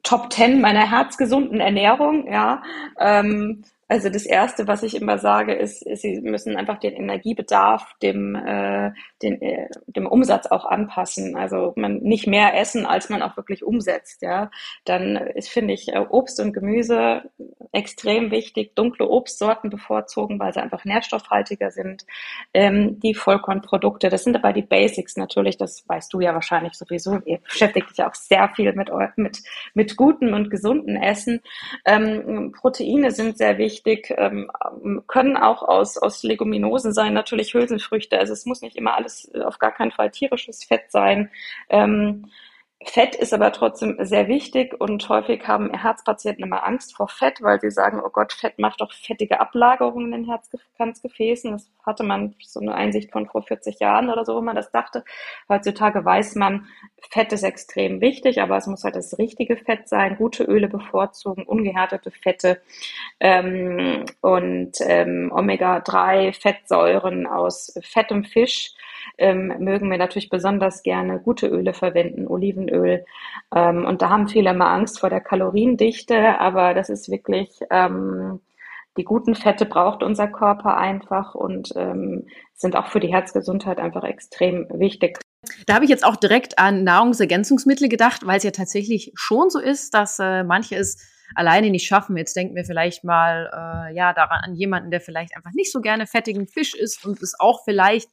Top 0.02 0.30
Ten 0.30 0.60
meiner 0.60 0.90
herzgesunden 0.90 1.60
Ernährung, 1.60 2.26
ja. 2.26 2.62
Ähm, 2.98 3.64
also 3.92 4.08
das 4.08 4.24
Erste, 4.24 4.66
was 4.66 4.82
ich 4.82 4.94
immer 4.98 5.18
sage, 5.18 5.52
ist, 5.52 5.84
Sie 6.00 6.18
müssen 6.22 6.56
einfach 6.56 6.80
den 6.80 6.94
Energiebedarf 6.94 7.94
dem, 8.00 8.34
äh, 8.34 8.90
den, 9.22 9.42
äh, 9.42 9.68
dem 9.86 10.06
Umsatz 10.06 10.46
auch 10.46 10.64
anpassen. 10.64 11.36
Also 11.36 11.74
man 11.76 11.98
nicht 11.98 12.26
mehr 12.26 12.58
essen, 12.58 12.86
als 12.86 13.10
man 13.10 13.20
auch 13.20 13.36
wirklich 13.36 13.62
umsetzt. 13.62 14.22
Ja, 14.22 14.50
dann 14.86 15.16
ist 15.16 15.50
finde 15.50 15.74
ich 15.74 15.88
äh, 15.88 15.98
Obst 16.08 16.40
und 16.40 16.54
Gemüse 16.54 17.24
extrem 17.72 18.30
wichtig. 18.30 18.74
Dunkle 18.74 19.10
Obstsorten 19.10 19.68
bevorzugen, 19.68 20.40
weil 20.40 20.54
sie 20.54 20.62
einfach 20.62 20.86
nährstoffhaltiger 20.86 21.70
sind. 21.70 22.06
Ähm, 22.54 22.98
die 22.98 23.12
Vollkornprodukte, 23.12 24.08
das 24.08 24.24
sind 24.24 24.36
aber 24.36 24.54
die 24.54 24.62
Basics 24.62 25.18
natürlich. 25.18 25.58
Das 25.58 25.86
weißt 25.86 26.10
du 26.14 26.20
ja 26.20 26.32
wahrscheinlich 26.32 26.72
sowieso. 26.78 27.18
Ihr 27.26 27.40
beschäftigt 27.40 27.90
dich 27.90 28.02
auch 28.02 28.14
sehr 28.14 28.48
viel 28.56 28.72
mit 28.72 28.90
mit 29.16 29.42
mit 29.74 29.96
gutem 29.98 30.32
und 30.32 30.48
gesunden 30.48 30.96
Essen. 30.96 31.42
Ähm, 31.84 32.52
Proteine 32.58 33.10
sind 33.10 33.36
sehr 33.36 33.58
wichtig 33.58 33.81
wichtig, 33.84 34.14
ähm, 34.16 34.50
können 35.06 35.36
auch 35.36 35.62
aus, 35.62 35.98
aus 35.98 36.22
Leguminosen 36.22 36.92
sein, 36.92 37.12
natürlich 37.14 37.54
Hülsenfrüchte. 37.54 38.18
Also 38.18 38.32
es 38.32 38.46
muss 38.46 38.62
nicht 38.62 38.76
immer 38.76 38.94
alles 38.94 39.30
äh, 39.34 39.42
auf 39.42 39.58
gar 39.58 39.72
keinen 39.72 39.92
Fall 39.92 40.10
tierisches 40.10 40.64
Fett 40.64 40.90
sein. 40.90 41.30
Ähm, 41.68 42.26
Fett 42.84 43.14
ist 43.14 43.32
aber 43.32 43.52
trotzdem 43.52 43.96
sehr 44.00 44.28
wichtig 44.28 44.78
und 44.80 45.08
häufig 45.08 45.46
haben 45.46 45.72
Herzpatienten 45.72 46.44
immer 46.44 46.66
Angst 46.66 46.96
vor 46.96 47.08
Fett, 47.08 47.42
weil 47.42 47.60
sie 47.60 47.70
sagen, 47.70 48.00
oh 48.04 48.10
Gott, 48.10 48.32
Fett 48.32 48.58
macht 48.58 48.80
doch 48.80 48.92
fettige 48.92 49.40
Ablagerungen 49.40 50.12
in 50.12 50.22
den 50.22 50.30
Herzkranzgefäßen. 50.30 51.52
Das 51.52 51.70
hatte 51.84 52.02
man 52.02 52.34
so 52.40 52.60
eine 52.60 52.74
Einsicht 52.74 53.12
von 53.12 53.26
vor 53.26 53.42
40 53.42 53.80
Jahren 53.80 54.10
oder 54.10 54.24
so, 54.24 54.36
wo 54.36 54.40
man 54.40 54.56
das 54.56 54.70
dachte. 54.70 55.04
Heutzutage 55.48 56.04
weiß 56.04 56.34
man, 56.36 56.66
Fett 57.10 57.32
ist 57.32 57.42
extrem 57.42 58.00
wichtig, 58.00 58.40
aber 58.40 58.56
es 58.56 58.66
muss 58.66 58.84
halt 58.84 58.96
das 58.96 59.18
richtige 59.18 59.56
Fett 59.56 59.88
sein, 59.88 60.16
gute 60.16 60.44
Öle 60.44 60.68
bevorzugen, 60.68 61.44
ungehärtete 61.44 62.10
Fette 62.10 62.62
ähm, 63.20 64.04
und 64.20 64.78
ähm, 64.80 65.30
Omega-3-Fettsäuren 65.34 67.26
aus 67.26 67.74
fettem 67.82 68.24
Fisch 68.24 68.74
ähm, 69.18 69.54
mögen 69.58 69.90
wir 69.90 69.98
natürlich 69.98 70.30
besonders 70.30 70.82
gerne 70.82 71.20
gute 71.20 71.46
Öle 71.46 71.74
verwenden, 71.74 72.26
Olivenöl. 72.26 73.04
Ähm, 73.54 73.84
und 73.84 74.02
da 74.02 74.10
haben 74.10 74.28
viele 74.28 74.50
immer 74.50 74.70
Angst 74.70 75.00
vor 75.00 75.10
der 75.10 75.20
Kaloriendichte, 75.20 76.38
aber 76.38 76.74
das 76.74 76.88
ist 76.88 77.10
wirklich, 77.10 77.60
ähm, 77.70 78.40
die 78.96 79.04
guten 79.04 79.34
Fette 79.34 79.64
braucht 79.64 80.02
unser 80.02 80.28
Körper 80.28 80.76
einfach 80.76 81.34
und 81.34 81.72
ähm, 81.76 82.26
sind 82.54 82.76
auch 82.76 82.88
für 82.88 83.00
die 83.00 83.12
Herzgesundheit 83.12 83.78
einfach 83.78 84.04
extrem 84.04 84.66
wichtig. 84.70 85.18
Da 85.66 85.74
habe 85.74 85.84
ich 85.84 85.90
jetzt 85.90 86.04
auch 86.04 86.16
direkt 86.16 86.58
an 86.58 86.84
Nahrungsergänzungsmittel 86.84 87.88
gedacht, 87.88 88.26
weil 88.26 88.36
es 88.36 88.44
ja 88.44 88.50
tatsächlich 88.50 89.12
schon 89.14 89.50
so 89.50 89.58
ist, 89.58 89.94
dass 89.94 90.18
äh, 90.18 90.44
manche 90.44 90.76
es 90.76 90.98
alleine 91.34 91.70
nicht 91.70 91.86
schaffen. 91.86 92.16
Jetzt 92.16 92.36
denken 92.36 92.54
wir 92.54 92.64
vielleicht 92.64 93.04
mal 93.04 93.50
äh, 93.52 93.94
ja 93.94 94.12
daran 94.12 94.40
an 94.44 94.54
jemanden, 94.54 94.90
der 94.90 95.00
vielleicht 95.00 95.36
einfach 95.36 95.52
nicht 95.52 95.72
so 95.72 95.80
gerne 95.80 96.06
fettigen 96.06 96.46
Fisch 96.46 96.74
isst 96.74 97.04
und 97.04 97.20
es 97.22 97.38
auch 97.38 97.64
vielleicht 97.64 98.08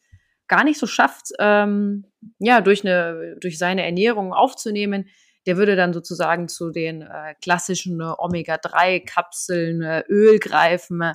gar 0.50 0.66
nicht 0.66 0.80
so 0.80 0.88
schafft, 0.88 1.32
ähm, 1.40 2.06
ja, 2.40 2.60
durch, 2.60 2.86
eine, 2.86 3.38
durch 3.40 3.58
seine 3.58 3.86
Ernährung 3.86 4.34
aufzunehmen, 4.34 5.06
der 5.46 5.58
würde 5.58 5.76
dann 5.76 5.94
sozusagen 5.94 6.48
zu 6.48 6.70
den 6.70 7.02
äh, 7.02 7.34
klassischen 7.42 8.02
äh, 8.02 8.12
Omega-3-Kapseln, 8.18 9.82
äh, 9.82 10.04
Öl 10.10 10.38
greifen. 10.40 11.02
Äh, 11.02 11.14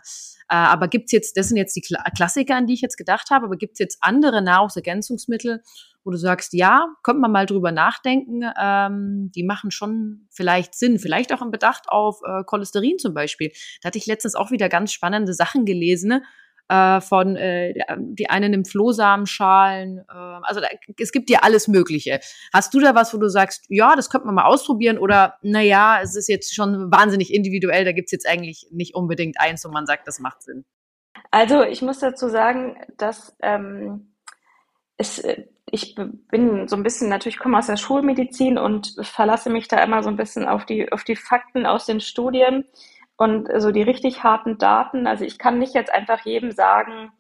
aber 0.49 0.89
gibt's 0.89 1.13
jetzt, 1.13 1.37
das 1.37 1.49
sind 1.49 1.59
jetzt 1.59 1.77
die 1.77 1.83
Kla 1.83 2.03
Klassiker, 2.17 2.57
an 2.57 2.67
die 2.67 2.75
ich 2.75 2.81
jetzt 2.81 2.97
gedacht 2.97 3.31
habe, 3.31 3.45
aber 3.47 3.57
gibt's 3.57 3.79
jetzt 3.79 3.99
andere 4.01 4.41
Nahrungsergänzungsmittel, 4.43 5.63
wo 6.05 6.11
du 6.11 6.17
sagst, 6.17 6.53
ja, 6.55 6.87
könnte 7.03 7.21
man 7.21 7.33
mal 7.33 7.47
drüber 7.47 7.71
nachdenken, 7.71 8.43
ähm, 8.61 9.31
die 9.35 9.43
machen 9.43 9.71
schon 9.71 10.27
vielleicht 10.31 10.75
Sinn, 10.75 10.99
vielleicht 10.99 11.33
auch 11.33 11.43
im 11.43 11.51
Bedacht 11.51 11.89
auf 11.89 12.21
äh, 12.27 12.45
Cholesterin 12.45 12.99
zum 12.99 13.15
Beispiel. 13.15 13.53
Da 13.83 13.89
hatte 13.89 13.99
ich 13.99 14.07
letztens 14.07 14.35
auch 14.35 14.51
wieder 14.51 14.69
ganz 14.69 14.93
spannende 14.93 15.35
Sachen 15.35 15.65
gelesen? 15.65 16.25
Äh, 16.69 17.01
von 17.01 17.37
äh, 17.37 17.75
die 17.99 18.31
einen 18.31 18.51
nimmt 18.51 18.69
Flohsamenschalen, 18.69 19.99
äh, 19.99 20.13
also 20.43 20.61
da, 20.61 20.69
es 20.99 21.13
gibt 21.13 21.31
ja 21.31 21.41
alles 21.43 21.69
Mögliche. 21.69 22.21
Hast 22.53 22.73
du 22.75 22.81
da 22.81 22.95
was, 22.95 23.13
wo 23.13 23.19
du 23.19 23.29
sagst, 23.29 23.67
ja, 23.69 23.97
das 23.97 24.11
könnte 24.11 24.27
man 24.27 24.37
mal 24.37 24.45
ausprobieren 24.45 24.99
oder 24.99 25.37
naja, 25.43 26.01
es 26.03 26.17
ist 26.17 26.29
jetzt 26.29 26.55
schon 26.55 26.91
wahnsinnig 26.91 27.33
individuell, 27.33 27.85
da 27.85 27.93
gibt's 27.93 28.13
jetzt 28.13 28.29
eigentlich 28.29 28.67
nicht 28.71 28.95
unbedingt 28.95 29.41
eins, 29.41 29.65
wo 29.65 29.71
man 29.71 29.87
sagt, 29.87 30.09
das 30.09 30.21
macht 30.21 30.43
Sinn? 30.43 30.65
Also 31.31 31.63
ich 31.63 31.83
muss 31.83 31.99
dazu 31.99 32.29
sagen, 32.29 32.77
dass 32.97 33.37
ähm, 33.43 34.15
es, 34.97 35.19
äh, 35.19 35.45
ich 35.71 35.97
bin 35.97 36.69
so 36.69 36.77
ein 36.77 36.83
bisschen, 36.83 37.09
natürlich 37.09 37.39
komme 37.39 37.59
aus 37.59 37.67
der 37.67 37.77
Schulmedizin 37.77 38.59
und 38.59 38.95
verlasse 39.03 39.51
mich 39.51 39.67
da 39.69 39.83
immer 39.83 40.03
so 40.03 40.09
ein 40.09 40.17
bisschen 40.17 40.47
auf 40.47 40.65
die, 40.65 40.93
auf 40.93 41.05
die 41.05 41.17
Fakten 41.17 41.67
aus 41.67 41.87
den 41.87 42.01
Studien. 42.01 42.65
Und 43.17 43.49
so 43.59 43.71
die 43.71 43.83
richtig 43.83 44.25
harten 44.25 44.59
Daten, 44.59 45.07
also 45.07 45.25
ich 45.25 45.39
kann 45.39 45.59
nicht 45.59 45.75
jetzt 45.75 45.93
einfach 45.93 46.25
jedem 46.25 46.51
sagen, 46.51 47.13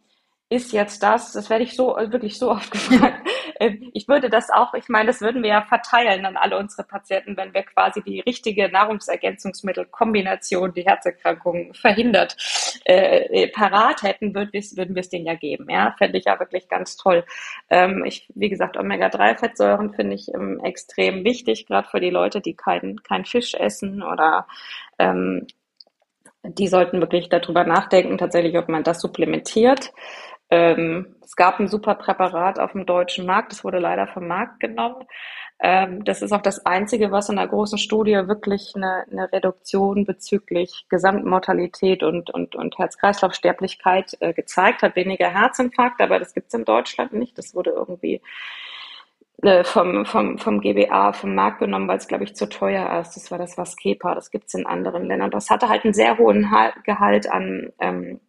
ist 0.50 0.72
jetzt 0.72 1.02
das, 1.02 1.32
das 1.32 1.50
werde 1.50 1.64
ich 1.64 1.74
so 1.74 1.96
wirklich 1.96 2.38
so 2.38 2.50
oft 2.50 2.70
gefragt. 2.70 3.26
Ähm, 3.60 3.90
ich 3.94 4.08
würde 4.08 4.30
das 4.30 4.50
auch, 4.50 4.74
ich 4.74 4.88
meine, 4.88 5.06
das 5.06 5.20
würden 5.20 5.42
wir 5.42 5.50
ja 5.50 5.62
verteilen 5.62 6.26
an 6.26 6.36
alle 6.36 6.58
unsere 6.58 6.84
Patienten, 6.84 7.36
wenn 7.36 7.54
wir 7.54 7.62
quasi 7.62 8.02
die 8.02 8.20
richtige 8.20 8.68
Nahrungsergänzungsmittelkombination, 8.68 10.74
die 10.74 10.84
Herzerkrankungen 10.84 11.74
verhindert, 11.74 12.36
äh, 12.84 13.44
äh 13.44 13.48
parat 13.48 14.02
hätten, 14.02 14.34
würden 14.34 14.52
wir 14.52 14.60
es 14.60 14.76
würden 14.76 14.94
wir 14.94 15.00
es 15.00 15.08
denen 15.08 15.26
ja 15.26 15.34
geben. 15.34 15.68
Ja, 15.70 15.94
fände 15.98 16.18
ich 16.18 16.24
ja 16.24 16.38
wirklich 16.38 16.68
ganz 16.68 16.96
toll. 16.96 17.24
Ähm, 17.70 18.04
ich, 18.04 18.28
wie 18.34 18.48
gesagt, 18.48 18.76
Omega-3-Fettsäuren 18.76 19.94
finde 19.94 20.14
ich 20.16 20.28
ähm, 20.34 20.60
extrem 20.64 21.24
wichtig, 21.24 21.66
gerade 21.66 21.88
für 21.88 22.00
die 22.00 22.10
Leute, 22.10 22.40
die 22.40 22.54
keinen 22.54 23.02
kein 23.02 23.24
Fisch 23.24 23.54
essen 23.54 24.02
oder 24.02 24.46
ähm, 24.98 25.46
die 26.44 26.68
sollten 26.68 27.00
wirklich 27.00 27.28
darüber 27.28 27.64
nachdenken, 27.64 28.18
tatsächlich, 28.18 28.56
ob 28.58 28.68
man 28.68 28.84
das 28.84 29.00
supplementiert. 29.00 29.92
Ähm, 30.50 31.16
es 31.24 31.36
gab 31.36 31.58
ein 31.58 31.68
super 31.68 31.94
Präparat 31.94 32.58
auf 32.58 32.72
dem 32.72 32.86
deutschen 32.86 33.26
Markt, 33.26 33.52
das 33.52 33.64
wurde 33.64 33.78
leider 33.78 34.06
vom 34.06 34.28
Markt 34.28 34.60
genommen. 34.60 35.04
Ähm, 35.60 36.04
das 36.04 36.20
ist 36.20 36.32
auch 36.32 36.42
das 36.42 36.66
Einzige, 36.66 37.10
was 37.10 37.28
in 37.28 37.38
einer 37.38 37.48
großen 37.48 37.78
Studie 37.78 38.12
wirklich 38.26 38.72
eine, 38.74 39.04
eine 39.10 39.32
Reduktion 39.32 40.04
bezüglich 40.04 40.84
Gesamtmortalität 40.90 42.02
und, 42.02 42.30
und, 42.30 42.54
und 42.54 42.76
Herz-Kreislauf-Sterblichkeit 42.76 44.16
äh, 44.20 44.32
gezeigt 44.34 44.82
hat. 44.82 44.96
Weniger 44.96 45.30
Herzinfarkt, 45.30 46.00
aber 46.00 46.18
das 46.18 46.34
gibt's 46.34 46.54
in 46.54 46.64
Deutschland 46.64 47.12
nicht. 47.14 47.38
Das 47.38 47.54
wurde 47.54 47.70
irgendwie 47.70 48.20
äh, 49.42 49.64
vom, 49.64 50.06
vom, 50.06 50.38
vom 50.38 50.60
GBA 50.60 51.12
vom 51.12 51.34
Markt 51.34 51.60
genommen, 51.60 51.88
weil 51.88 51.98
es, 51.98 52.08
glaube 52.08 52.24
ich, 52.24 52.34
zu 52.34 52.48
teuer 52.48 53.00
ist. 53.00 53.16
Das 53.16 53.30
war 53.30 53.38
das 53.38 53.58
Vaskepa, 53.58 54.14
das 54.14 54.30
gibt 54.30 54.46
es 54.48 54.54
in 54.54 54.66
anderen 54.66 55.06
Ländern. 55.06 55.30
Das 55.30 55.50
hatte 55.50 55.68
halt 55.68 55.84
einen 55.84 55.94
sehr 55.94 56.18
hohen 56.18 56.50
Gehalt 56.84 57.30
an, 57.30 57.72
ähm, 57.80 58.20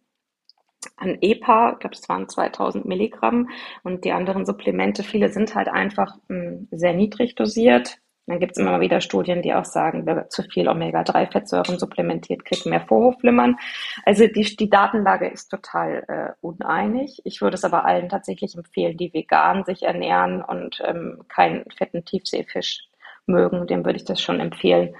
an 0.96 1.18
EPA, 1.20 1.72
ich 1.72 1.78
glaube, 1.80 1.96
es 1.96 2.08
waren 2.08 2.28
2000 2.28 2.84
Milligramm 2.86 3.50
und 3.82 4.04
die 4.04 4.12
anderen 4.12 4.46
Supplemente, 4.46 5.02
viele 5.02 5.30
sind 5.30 5.54
halt 5.54 5.68
einfach 5.68 6.16
mh, 6.28 6.36
hm, 6.36 6.68
sehr 6.70 6.92
niedrig 6.94 7.34
dosiert. 7.34 7.98
Dann 8.26 8.40
gibt 8.40 8.52
es 8.52 8.58
immer 8.58 8.80
wieder 8.80 9.00
Studien, 9.00 9.40
die 9.40 9.54
auch 9.54 9.64
sagen, 9.64 10.04
wer 10.04 10.28
zu 10.28 10.42
viel 10.42 10.68
Omega-3-Fettsäuren 10.68 11.78
supplementiert, 11.78 12.44
kriegt 12.44 12.66
mehr 12.66 12.80
Vorhofflimmern. 12.80 13.56
Also 14.04 14.26
die, 14.26 14.56
die 14.56 14.68
Datenlage 14.68 15.28
ist 15.28 15.48
total 15.48 16.04
äh, 16.08 16.32
uneinig. 16.40 17.20
Ich 17.24 17.40
würde 17.40 17.54
es 17.54 17.64
aber 17.64 17.84
allen 17.84 18.08
tatsächlich 18.08 18.56
empfehlen, 18.56 18.96
die 18.96 19.12
vegan 19.14 19.64
sich 19.64 19.84
ernähren 19.84 20.42
und 20.42 20.82
ähm, 20.84 21.22
keinen 21.28 21.64
fetten 21.76 22.04
Tiefseefisch 22.04 22.88
mögen, 23.26 23.66
dem 23.66 23.84
würde 23.84 23.98
ich 23.98 24.04
das 24.04 24.20
schon 24.20 24.40
empfehlen, 24.40 24.94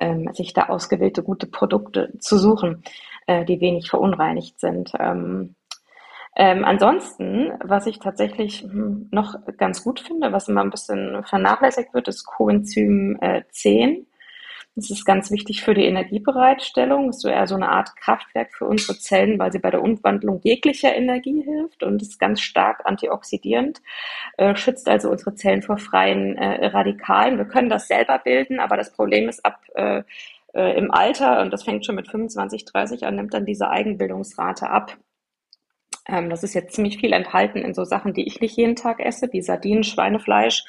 ähm, 0.00 0.32
sich 0.32 0.52
da 0.52 0.66
ausgewählte 0.66 1.22
gute 1.22 1.46
Produkte 1.46 2.12
zu 2.18 2.38
suchen, 2.38 2.82
äh, 3.26 3.44
die 3.44 3.60
wenig 3.60 3.90
verunreinigt 3.90 4.60
sind. 4.60 4.92
Ähm, 4.98 5.54
ähm, 6.36 6.64
ansonsten, 6.64 7.52
was 7.64 7.86
ich 7.86 7.98
tatsächlich 7.98 8.62
hm, 8.62 9.08
noch 9.10 9.34
ganz 9.56 9.82
gut 9.82 10.00
finde, 10.00 10.32
was 10.32 10.48
immer 10.48 10.62
ein 10.62 10.70
bisschen 10.70 11.24
vernachlässigt 11.24 11.92
wird, 11.94 12.08
ist 12.08 12.24
Coenzym 12.26 13.18
äh, 13.20 13.42
10. 13.50 14.06
Das 14.78 14.90
ist 14.90 15.04
ganz 15.04 15.32
wichtig 15.32 15.62
für 15.62 15.74
die 15.74 15.86
Energiebereitstellung. 15.86 17.08
Das 17.08 17.16
ist 17.16 17.22
so 17.22 17.28
eher 17.28 17.48
so 17.48 17.56
eine 17.56 17.68
Art 17.68 17.96
Kraftwerk 17.96 18.54
für 18.54 18.64
unsere 18.64 18.96
Zellen, 18.96 19.36
weil 19.40 19.50
sie 19.50 19.58
bei 19.58 19.72
der 19.72 19.82
Umwandlung 19.82 20.40
jeglicher 20.44 20.94
Energie 20.94 21.42
hilft 21.42 21.82
und 21.82 22.00
ist 22.00 22.20
ganz 22.20 22.40
stark 22.40 22.82
antioxidierend, 22.86 23.82
äh, 24.36 24.54
schützt 24.54 24.88
also 24.88 25.10
unsere 25.10 25.34
Zellen 25.34 25.62
vor 25.62 25.78
freien 25.78 26.36
äh, 26.36 26.66
Radikalen. 26.66 27.38
Wir 27.38 27.46
können 27.46 27.68
das 27.68 27.88
selber 27.88 28.20
bilden, 28.20 28.60
aber 28.60 28.76
das 28.76 28.92
Problem 28.92 29.28
ist 29.28 29.44
ab 29.44 29.60
äh, 29.74 30.04
äh 30.54 30.78
im 30.78 30.92
Alter, 30.92 31.40
und 31.42 31.52
das 31.52 31.64
fängt 31.64 31.84
schon 31.84 31.96
mit 31.96 32.08
25, 32.08 32.64
30 32.64 33.04
an, 33.04 33.16
nimmt 33.16 33.34
dann 33.34 33.46
diese 33.46 33.70
Eigenbildungsrate 33.70 34.70
ab. 34.70 34.96
Ähm, 36.08 36.30
das 36.30 36.42
ist 36.42 36.54
jetzt 36.54 36.74
ziemlich 36.74 36.98
viel 36.98 37.12
enthalten 37.12 37.58
in 37.58 37.74
so 37.74 37.84
Sachen, 37.84 38.14
die 38.14 38.26
ich 38.26 38.40
nicht 38.40 38.56
jeden 38.56 38.76
Tag 38.76 39.00
esse, 39.00 39.28
wie 39.32 39.42
Sardinen, 39.42 39.84
Schweinefleisch, 39.84 40.64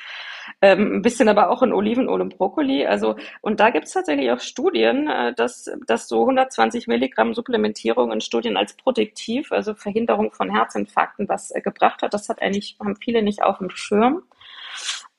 ähm, 0.61 0.97
ein 0.97 1.01
bisschen 1.01 1.29
aber 1.29 1.49
auch 1.49 1.61
in 1.61 1.73
Olivenöl 1.73 2.21
und 2.21 2.37
Brokkoli. 2.37 2.85
Also, 2.85 3.15
und 3.41 3.59
da 3.59 3.69
gibt 3.69 3.85
es 3.85 3.93
tatsächlich 3.93 4.31
auch 4.31 4.39
Studien, 4.39 5.07
äh, 5.07 5.33
dass, 5.33 5.69
dass 5.87 6.07
so 6.07 6.21
120 6.21 6.87
Milligramm 6.87 7.33
Supplementierung 7.33 8.11
in 8.11 8.21
Studien 8.21 8.57
als 8.57 8.73
protektiv, 8.73 9.51
also 9.51 9.73
Verhinderung 9.73 10.31
von 10.31 10.49
Herzinfarkten, 10.53 11.29
was 11.29 11.51
äh, 11.51 11.61
gebracht 11.61 12.01
hat. 12.01 12.13
Das 12.13 12.29
hat 12.29 12.41
eigentlich, 12.41 12.77
haben 12.79 12.95
viele 12.97 13.21
nicht 13.23 13.43
auf 13.43 13.59
dem 13.59 13.69
Schirm. 13.69 14.23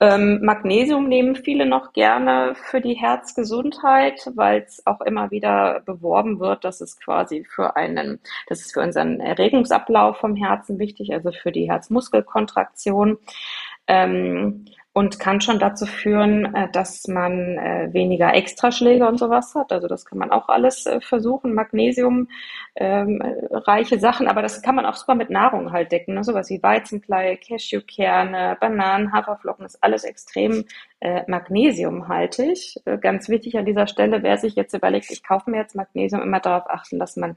Ähm, 0.03 0.41
Magnesium 0.43 1.09
nehmen 1.09 1.37
viele 1.37 1.67
noch 1.67 1.93
gerne 1.93 2.55
für 2.55 2.81
die 2.81 2.95
Herzgesundheit, 2.95 4.31
weil 4.35 4.63
es 4.63 4.87
auch 4.87 5.03
immer 5.03 5.31
wieder 5.31 5.81
beworben 5.85 6.41
wird, 6.41 6.65
dass 6.65 6.81
es 6.81 6.99
quasi 6.99 7.45
für 7.45 7.77
einen, 7.77 8.19
das 8.49 8.61
ist 8.61 8.73
für 8.73 8.81
unseren 8.81 9.21
Erregungsablauf 9.21 10.17
vom 10.17 10.37
Herzen 10.37 10.79
wichtig, 10.79 11.13
also 11.13 11.33
für 11.33 11.53
die 11.53 11.71
Herzmuskelkontraktion. 11.71 13.19
Ähm, 13.87 14.65
und 15.01 15.19
kann 15.19 15.41
schon 15.41 15.59
dazu 15.59 15.87
führen, 15.87 16.55
äh, 16.55 16.71
dass 16.73 17.09
man 17.09 17.57
äh, 17.57 17.89
weniger 17.93 18.35
Extraschläge 18.35 19.09
und 19.09 19.19
sowas 19.19 19.55
hat. 19.55 19.73
Also 19.73 19.89
das 19.89 20.05
kann 20.05 20.19
man 20.19 20.31
auch 20.31 20.51
alles 20.51 20.85
äh, 20.85 21.01
versuchen, 21.01 21.55
Magnesium 21.55 22.29
ähm, 22.77 23.23
Sachen, 23.99 24.29
aber 24.29 24.43
das 24.43 24.63
kann 24.63 24.75
man 24.75 24.85
auch 24.85 24.95
super 24.95 25.15
mit 25.15 25.31
Nahrung 25.31 25.73
halt 25.73 25.91
decken. 25.91 26.15
Ne? 26.15 26.23
Sowas 26.23 26.51
wie 26.51 26.63
Weizenkleie, 26.63 27.39
Cashewkerne, 27.39 28.59
Bananen, 28.61 29.13
Haferflocken, 29.13 29.65
ist 29.65 29.83
alles 29.83 30.05
extrem 30.05 30.65
äh, 31.01 31.23
magnesiumhaltig. 31.27 32.77
Ganz 33.01 33.29
wichtig 33.29 33.57
an 33.57 33.65
dieser 33.65 33.87
Stelle, 33.87 34.23
wer 34.23 34.37
sich 34.37 34.55
jetzt 34.55 34.75
überlegt, 34.75 35.11
ich 35.11 35.23
kaufe 35.25 35.51
mir 35.51 35.57
jetzt 35.57 35.75
Magnesium, 35.75 36.23
immer 36.23 36.41
darauf 36.41 36.69
achten, 36.69 36.99
dass 36.99 37.17
man 37.17 37.37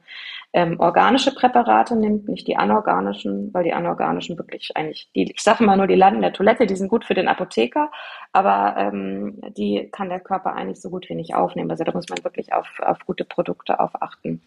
ähm, 0.52 0.80
organische 0.80 1.34
Präparate 1.34 1.96
nimmt, 1.96 2.28
nicht 2.28 2.48
die 2.48 2.58
anorganischen, 2.58 3.54
weil 3.54 3.64
die 3.64 3.74
anorganischen 3.74 4.38
wirklich 4.38 4.72
eigentlich, 4.76 5.10
die, 5.16 5.32
ich 5.32 5.42
sage 5.42 5.64
immer 5.64 5.78
nur, 5.78 5.88
die 5.88 5.96
landen 5.96 6.18
in 6.18 6.22
der 6.24 6.34
Toilette, 6.34 6.68
die 6.68 6.76
sind 6.76 6.90
gut 6.90 7.06
für 7.06 7.14
den 7.14 7.28
Apotheker, 7.28 7.53
aber 8.32 8.76
ähm, 8.78 9.42
die 9.58 9.90
kann 9.92 10.10
der 10.10 10.20
Körper 10.20 10.54
eigentlich 10.54 10.82
so 10.82 10.90
gut 10.90 11.08
wie 11.10 11.16
nicht 11.16 11.36
aufnehmen. 11.36 11.70
Also 11.72 11.84
da 11.84 11.92
muss 11.92 12.10
man 12.10 12.24
wirklich 12.24 12.54
auf, 12.54 12.68
auf 12.80 13.00
gute 13.06 13.26
Produkte 13.26 13.80
auf 13.80 14.02
achten. 14.02 14.42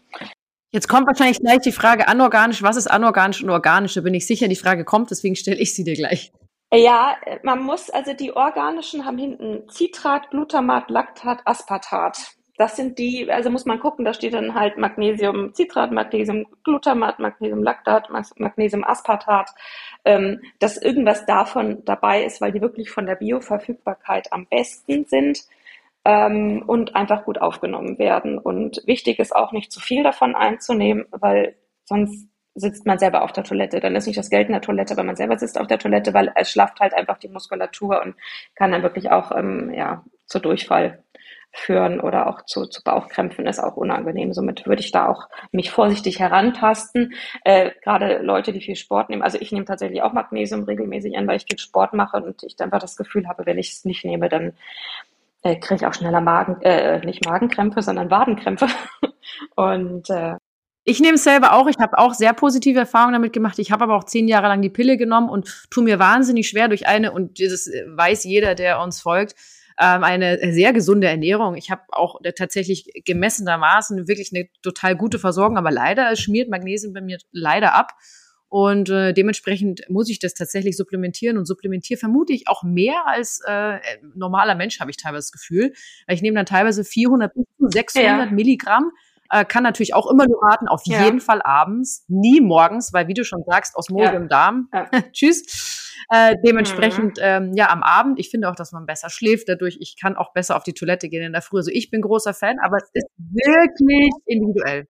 Jetzt 0.71 0.89
kommt 0.89 1.07
wahrscheinlich 1.07 1.39
gleich 1.39 1.59
die 1.59 1.71
Frage 1.71 2.07
anorganisch. 2.07 2.61
Was 2.61 2.75
ist 2.75 2.87
anorganisch 2.87 3.41
und 3.41 3.49
organisch? 3.49 3.93
Da 3.93 4.01
bin 4.01 4.13
ich 4.13 4.27
sicher, 4.27 4.47
die 4.47 4.55
Frage 4.55 4.83
kommt, 4.83 5.11
deswegen 5.11 5.35
stelle 5.35 5.57
ich 5.57 5.73
sie 5.73 5.83
dir 5.83 5.95
gleich. 5.95 6.31
Ja, 6.73 7.15
man 7.43 7.63
muss, 7.63 7.89
also 7.89 8.13
die 8.13 8.35
organischen 8.35 9.05
haben 9.05 9.17
hinten 9.17 9.69
Citrat, 9.69 10.29
Glutamat, 10.31 10.89
Lactat, 10.89 11.39
Aspartat. 11.45 12.33
Das 12.57 12.75
sind 12.75 12.97
die, 12.97 13.31
also 13.31 13.49
muss 13.51 13.65
man 13.65 13.79
gucken, 13.79 14.03
da 14.03 14.13
steht 14.13 14.33
dann 14.33 14.55
halt 14.55 14.77
Magnesium, 14.77 15.53
Citrat, 15.53 15.91
Magnesium, 15.91 16.45
Glutamat, 16.63 17.19
Magnesium, 17.19 17.63
Lactat, 17.63 18.09
Magnesium, 18.09 18.83
Aspartat, 18.83 19.51
ähm, 20.07 20.41
dass 20.59 20.77
irgendwas 20.77 21.25
davon 21.25 21.83
dabei 21.83 22.23
ist, 22.23 22.39
weil 22.39 22.53
die 22.53 22.61
wirklich 22.61 22.89
von 22.89 23.05
der 23.05 23.15
Bioverfügbarkeit 23.15 24.31
am 24.31 24.47
besten 24.47 25.03
sind 25.05 25.39
ähm, 26.05 26.63
und 26.65 26.95
einfach 26.95 27.25
gut 27.25 27.39
aufgenommen 27.39 27.99
werden. 27.99 28.37
Und 28.37 28.81
wichtig 28.85 29.19
ist 29.19 29.35
auch 29.35 29.51
nicht 29.51 29.69
zu 29.69 29.81
viel 29.81 30.03
davon 30.03 30.33
einzunehmen, 30.33 31.05
weil 31.11 31.55
sonst 31.83 32.29
sitzt 32.55 32.85
man 32.85 32.97
selber 32.99 33.23
auf 33.23 33.33
der 33.33 33.43
Toilette. 33.43 33.81
Dann 33.81 33.97
ist 33.97 34.07
nicht 34.07 34.17
das 34.17 34.29
Geld 34.29 34.47
in 34.47 34.53
der 34.53 34.61
Toilette, 34.61 34.95
weil 34.95 35.03
man 35.03 35.17
selber 35.17 35.37
sitzt 35.37 35.59
auf 35.59 35.67
der 35.67 35.77
Toilette, 35.77 36.13
weil 36.13 36.31
es 36.35 36.49
schlafft 36.49 36.79
halt 36.79 36.93
einfach 36.93 37.17
die 37.17 37.27
Muskulatur 37.27 38.01
und 38.01 38.15
kann 38.55 38.71
dann 38.71 38.83
wirklich 38.83 39.11
auch 39.11 39.31
ähm, 39.35 39.73
ja, 39.73 40.05
zu 40.25 40.39
Durchfall 40.39 41.03
führen 41.59 41.99
oder 41.99 42.27
auch 42.27 42.43
zu, 42.45 42.65
zu 42.65 42.83
Bauchkrämpfen 42.83 43.47
ist 43.47 43.59
auch 43.59 43.75
unangenehm. 43.75 44.33
Somit 44.33 44.65
würde 44.65 44.81
ich 44.81 44.91
da 44.91 45.07
auch 45.07 45.27
mich 45.51 45.71
vorsichtig 45.71 46.19
herantasten. 46.19 47.13
Äh, 47.43 47.71
Gerade 47.83 48.19
Leute, 48.19 48.53
die 48.53 48.61
viel 48.61 48.75
Sport 48.75 49.09
nehmen. 49.09 49.21
Also 49.21 49.37
ich 49.39 49.51
nehme 49.51 49.65
tatsächlich 49.65 50.01
auch 50.01 50.13
Magnesium 50.13 50.63
regelmäßig 50.63 51.17
an, 51.17 51.27
weil 51.27 51.37
ich 51.37 51.45
viel 51.47 51.59
Sport 51.59 51.93
mache 51.93 52.17
und 52.17 52.43
ich 52.43 52.59
einfach 52.59 52.79
das 52.79 52.95
Gefühl 52.95 53.27
habe, 53.27 53.45
wenn 53.45 53.57
ich 53.57 53.71
es 53.71 53.85
nicht 53.85 54.05
nehme, 54.05 54.29
dann 54.29 54.53
äh, 55.43 55.55
kriege 55.55 55.75
ich 55.75 55.85
auch 55.85 55.93
schneller 55.93 56.21
Magen, 56.21 56.61
äh, 56.61 56.99
nicht 57.05 57.25
Magenkrämpfe, 57.25 57.81
sondern 57.81 58.11
Wadenkrämpfe. 58.11 58.67
und 59.55 60.09
äh, 60.09 60.35
ich 60.89 61.01
nehme 61.01 61.15
es 61.15 61.25
selber 61.25 61.51
auch. 61.53 61.67
Ich 61.67 61.79
habe 61.79 61.97
auch 61.97 62.13
sehr 62.13 62.33
positive 62.33 62.79
Erfahrungen 62.79 63.13
damit 63.13 63.33
gemacht. 63.33 63.59
Ich 63.59 63.73
habe 63.73 63.83
aber 63.83 63.97
auch 63.97 64.05
zehn 64.05 64.29
Jahre 64.29 64.47
lang 64.47 64.61
die 64.61 64.69
Pille 64.69 64.95
genommen 64.95 65.27
und 65.27 65.67
tue 65.69 65.83
mir 65.83 65.99
wahnsinnig 65.99 66.47
schwer 66.47 66.69
durch 66.69 66.87
eine, 66.87 67.11
und 67.11 67.41
das 67.41 67.69
weiß 67.87 68.23
jeder, 68.23 68.55
der 68.55 68.79
uns 68.79 69.01
folgt, 69.01 69.35
ähm, 69.79 70.03
eine 70.03 70.39
sehr 70.53 70.73
gesunde 70.73 71.07
Ernährung. 71.07 71.55
Ich 71.55 71.69
habe 71.69 71.81
auch 71.89 72.19
tatsächlich 72.35 72.89
gemessenermaßen 73.05 74.07
wirklich 74.07 74.31
eine 74.33 74.49
total 74.61 74.95
gute 74.95 75.19
Versorgung, 75.19 75.57
aber 75.57 75.71
leider 75.71 76.15
schmiert 76.15 76.49
Magnesium 76.49 76.93
bei 76.93 77.01
mir 77.01 77.17
leider 77.31 77.73
ab. 77.73 77.93
Und 78.49 78.89
äh, 78.89 79.13
dementsprechend 79.13 79.81
muss 79.89 80.09
ich 80.09 80.19
das 80.19 80.33
tatsächlich 80.33 80.77
supplementieren 80.77 81.37
und 81.37 81.45
supplementiere 81.45 81.99
vermute 81.99 82.33
auch 82.45 82.63
mehr 82.63 83.05
als 83.05 83.41
äh, 83.45 83.79
normaler 84.15 84.55
Mensch, 84.55 84.79
habe 84.79 84.89
ich 84.89 84.97
teilweise 84.97 85.27
das 85.27 85.31
Gefühl. 85.31 85.73
Weil 86.05 86.15
ich 86.15 86.21
nehme 86.21 86.35
dann 86.35 86.45
teilweise 86.45 86.85
400 86.85 87.33
bis 87.33 87.45
600 87.59 88.05
ja. 88.05 88.25
Milligramm 88.31 88.91
äh, 89.29 89.45
kann 89.45 89.63
natürlich 89.63 89.93
auch 89.93 90.09
immer 90.09 90.25
nur 90.25 90.41
raten, 90.41 90.67
auf 90.67 90.81
ja. 90.85 91.03
jeden 91.03 91.19
Fall 91.19 91.41
abends, 91.41 92.05
nie 92.07 92.41
morgens, 92.41 92.93
weil 92.93 93.07
wie 93.07 93.13
du 93.13 93.25
schon 93.25 93.43
sagst, 93.45 93.75
Osmose 93.75 94.05
ja. 94.05 94.11
im 94.11 94.29
Darm. 94.29 94.69
Tschüss. 95.11 95.83
Äh, 96.09 96.35
dementsprechend, 96.45 97.17
mhm. 97.17 97.23
ähm, 97.23 97.53
ja, 97.55 97.69
am 97.69 97.83
Abend, 97.83 98.19
ich 98.19 98.29
finde 98.29 98.49
auch, 98.49 98.55
dass 98.55 98.71
man 98.71 98.85
besser 98.85 99.09
schläft 99.09 99.49
dadurch. 99.49 99.77
Ich 99.79 99.95
kann 99.99 100.15
auch 100.15 100.33
besser 100.33 100.55
auf 100.55 100.63
die 100.63 100.73
Toilette 100.73 101.09
gehen 101.09 101.23
in 101.23 101.33
der 101.33 101.41
Früh. 101.41 101.57
Also 101.57 101.71
ich 101.71 101.89
bin 101.89 102.01
großer 102.01 102.33
Fan, 102.33 102.57
aber 102.63 102.77
es 102.77 102.89
ist 102.93 103.09
wirklich 103.17 104.11
individuell. 104.25 104.87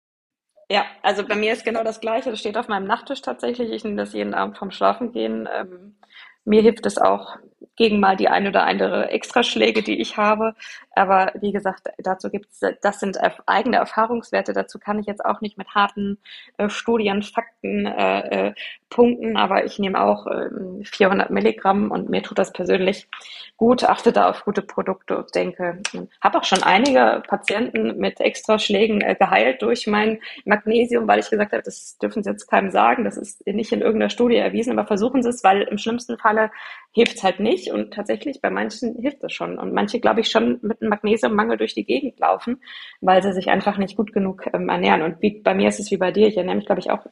Ja, 0.71 0.87
also 1.03 1.27
bei 1.27 1.37
mir 1.37 1.53
ist 1.53 1.64
genau 1.64 1.85
das 1.85 2.01
Gleiche. 2.01 2.31
Das 2.31 2.40
steht 2.40 2.57
auf 2.57 2.69
meinem 2.69 2.87
Nachttisch 2.87 3.21
tatsächlich. 3.23 3.71
Ich 3.71 3.85
nehme 3.85 3.97
das 3.97 4.12
jeden 4.12 4.35
Abend 4.35 4.57
vom 4.57 4.71
Schlafengehen. 4.71 5.49
Ähm, 5.53 5.97
mir 6.45 6.62
hilft 6.62 6.87
es 6.87 6.99
auch 6.99 7.37
gegen 7.77 8.01
mal 8.01 8.17
die 8.17 8.29
ein 8.29 8.47
oder 8.47 8.65
andere 8.65 9.11
Extraschläge, 9.11 9.83
die 9.83 10.01
ich 10.01 10.17
habe. 10.17 10.55
Aber 10.95 11.33
wie 11.41 11.53
gesagt, 11.53 11.89
dazu 11.99 12.31
gibt 12.31 12.51
es, 12.51 12.61
das 12.83 13.01
sind 13.01 13.19
eigene 13.47 13.77
Erfahrungswerte. 13.77 14.53
Dazu 14.53 14.79
kann 14.79 14.99
ich 14.99 15.07
jetzt 15.07 15.25
auch 15.25 15.41
nicht 15.41 15.59
mit 15.59 15.75
harten 15.75 16.19
äh, 16.57 16.69
Studien, 16.69 17.23
Fakten 17.23 17.87
äh, 17.87 18.49
äh, 18.49 18.55
punkten. 18.91 19.37
Aber 19.37 19.65
ich 19.65 19.79
nehme 19.79 20.01
auch 20.01 20.27
äh, 20.27 20.51
400 20.85 21.31
Milligramm 21.31 21.91
und 21.91 22.09
mir 22.09 22.23
tut 22.23 22.39
das 22.39 22.53
persönlich 22.53 23.09
gut. 23.57 23.85
Achte 23.85 24.13
da 24.13 24.31
auf 24.31 24.45
gute 24.45 24.63
Produkte 24.63 25.19
und 25.19 25.35
denke, 25.35 25.81
habe 26.21 26.39
auch 26.39 26.45
schon 26.45 26.63
einige 26.63 27.23
Patienten 27.27 27.99
mit 27.99 28.21
Extraschlägen 28.21 29.01
äh, 29.01 29.17
geheilt 29.17 29.63
durch 29.63 29.87
mein 29.87 30.21
Magnesium, 30.45 31.09
weil 31.09 31.19
ich 31.19 31.31
gesagt 31.31 31.53
habe, 31.53 31.63
das 31.63 31.99
dürfen 31.99 32.23
Sie 32.23 32.31
jetzt 32.31 32.49
keinem 32.49 32.71
sagen. 32.71 33.05
Das 33.05 33.17
ist 33.17 33.45
nicht 33.47 33.73
in 33.73 33.81
irgendeiner 33.81 34.11
Studie 34.11 34.37
erwiesen, 34.37 34.79
aber 34.79 34.87
versuchen 34.87 35.23
Sie 35.23 35.29
es, 35.29 35.43
weil 35.43 35.63
im 35.63 35.79
schlimmsten 35.79 36.19
Falle 36.19 36.51
hilft 36.93 37.17
es 37.17 37.23
halt 37.25 37.41
nicht. 37.41 37.63
Und 37.72 37.94
tatsächlich 37.94 38.40
bei 38.40 38.50
manchen 38.50 38.96
hilft 38.96 39.22
es 39.24 39.33
schon. 39.33 39.59
Und 39.59 39.72
manche, 39.72 40.00
glaube 40.00 40.20
ich, 40.20 40.31
schon 40.31 40.59
mit 40.62 40.81
einem 40.81 40.90
Magnesiummangel 40.90 41.57
durch 41.57 41.74
die 41.74 41.85
Gegend 41.85 42.18
laufen, 42.18 42.61
weil 43.00 43.22
sie 43.22 43.33
sich 43.33 43.48
einfach 43.48 43.79
nicht 43.79 43.96
gut 43.96 44.12
genug 44.12 44.46
ähm, 44.53 44.68
ernähren. 44.68 45.03
Und 45.03 45.20
wie, 45.22 45.40
bei 45.40 45.55
mir 45.55 45.68
ist 45.68 45.81
es 45.81 45.90
wie 45.90 45.96
bei 45.96 46.12
dir. 46.12 46.29
Ich 46.29 46.37
ernähre 46.37 46.57
mich, 46.57 46.66
glaube 46.66 46.81
ich, 46.81 46.90
auch 46.90 47.07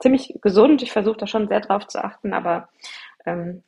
ziemlich 0.00 0.38
gesund. 0.42 0.82
Ich 0.82 0.92
versuche 0.92 1.18
da 1.18 1.26
schon 1.26 1.48
sehr 1.48 1.60
drauf 1.60 1.86
zu 1.86 2.02
achten, 2.02 2.32
aber 2.32 2.68
ähm, 3.24 3.62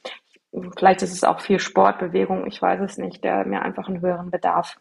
vielleicht 0.76 1.02
ist 1.02 1.12
es 1.12 1.24
auch 1.24 1.40
viel 1.40 1.58
Sportbewegung. 1.58 2.46
Ich 2.46 2.60
weiß 2.60 2.80
es 2.80 2.98
nicht, 2.98 3.24
der 3.24 3.46
mir 3.46 3.62
einfach 3.62 3.88
einen 3.88 4.00
höheren 4.00 4.30
Bedarf. 4.30 4.76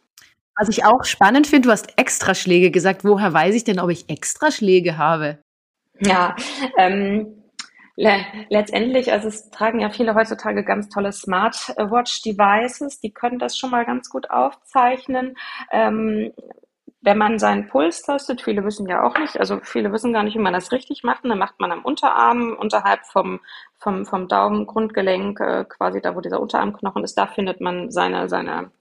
Was 0.55 0.69
ich 0.69 0.85
auch 0.85 1.03
spannend 1.03 1.47
finde, 1.47 1.67
du 1.67 1.71
hast 1.71 1.97
Extraschläge 1.97 2.69
gesagt. 2.69 3.03
Woher 3.03 3.33
weiß 3.33 3.55
ich 3.55 3.63
denn, 3.63 3.79
ob 3.79 3.89
ich 3.89 4.09
Extraschläge 4.09 4.97
habe? 4.97 5.39
Ja, 5.99 6.35
ähm, 6.77 7.42
letztendlich, 7.95 9.12
also 9.12 9.27
es 9.27 9.49
tragen 9.51 9.79
ja 9.79 9.89
viele 9.89 10.15
heutzutage 10.15 10.63
ganz 10.63 10.89
tolle 10.89 11.12
Smartwatch-Devices, 11.12 12.99
die 12.99 13.12
können 13.12 13.39
das 13.39 13.58
schon 13.58 13.69
mal 13.69 13.86
ganz 13.86 14.10
gut 14.10 14.29
aufzeichnen. 14.32 15.36
Ähm, 15.71 16.32
wenn 17.01 17.17
man 17.17 17.38
seinen 17.38 17.67
Puls 17.67 18.01
testet, 18.01 18.41
viele 18.41 18.63
wissen 18.63 18.88
ja 18.88 19.03
auch 19.03 19.17
nicht, 19.17 19.38
also 19.38 19.60
viele 19.62 19.91
wissen 19.91 20.13
gar 20.13 20.23
nicht, 20.23 20.36
wie 20.36 20.41
man 20.41 20.53
das 20.53 20.71
richtig 20.71 21.03
macht. 21.03 21.25
Dann 21.25 21.38
macht 21.38 21.60
man 21.60 21.71
am 21.71 21.84
Unterarm, 21.84 22.56
unterhalb 22.58 23.06
vom, 23.06 23.41
vom, 23.77 24.06
vom 24.06 24.29
Daumengrundgelenk, 24.29 25.39
äh, 25.41 25.65
quasi 25.65 26.01
da, 26.01 26.15
wo 26.15 26.21
dieser 26.21 26.39
Unterarmknochen 26.39 27.03
ist, 27.03 27.15
da 27.17 27.27
findet 27.27 27.60
man 27.60 27.91
seine, 27.91 28.29
seine 28.29 28.71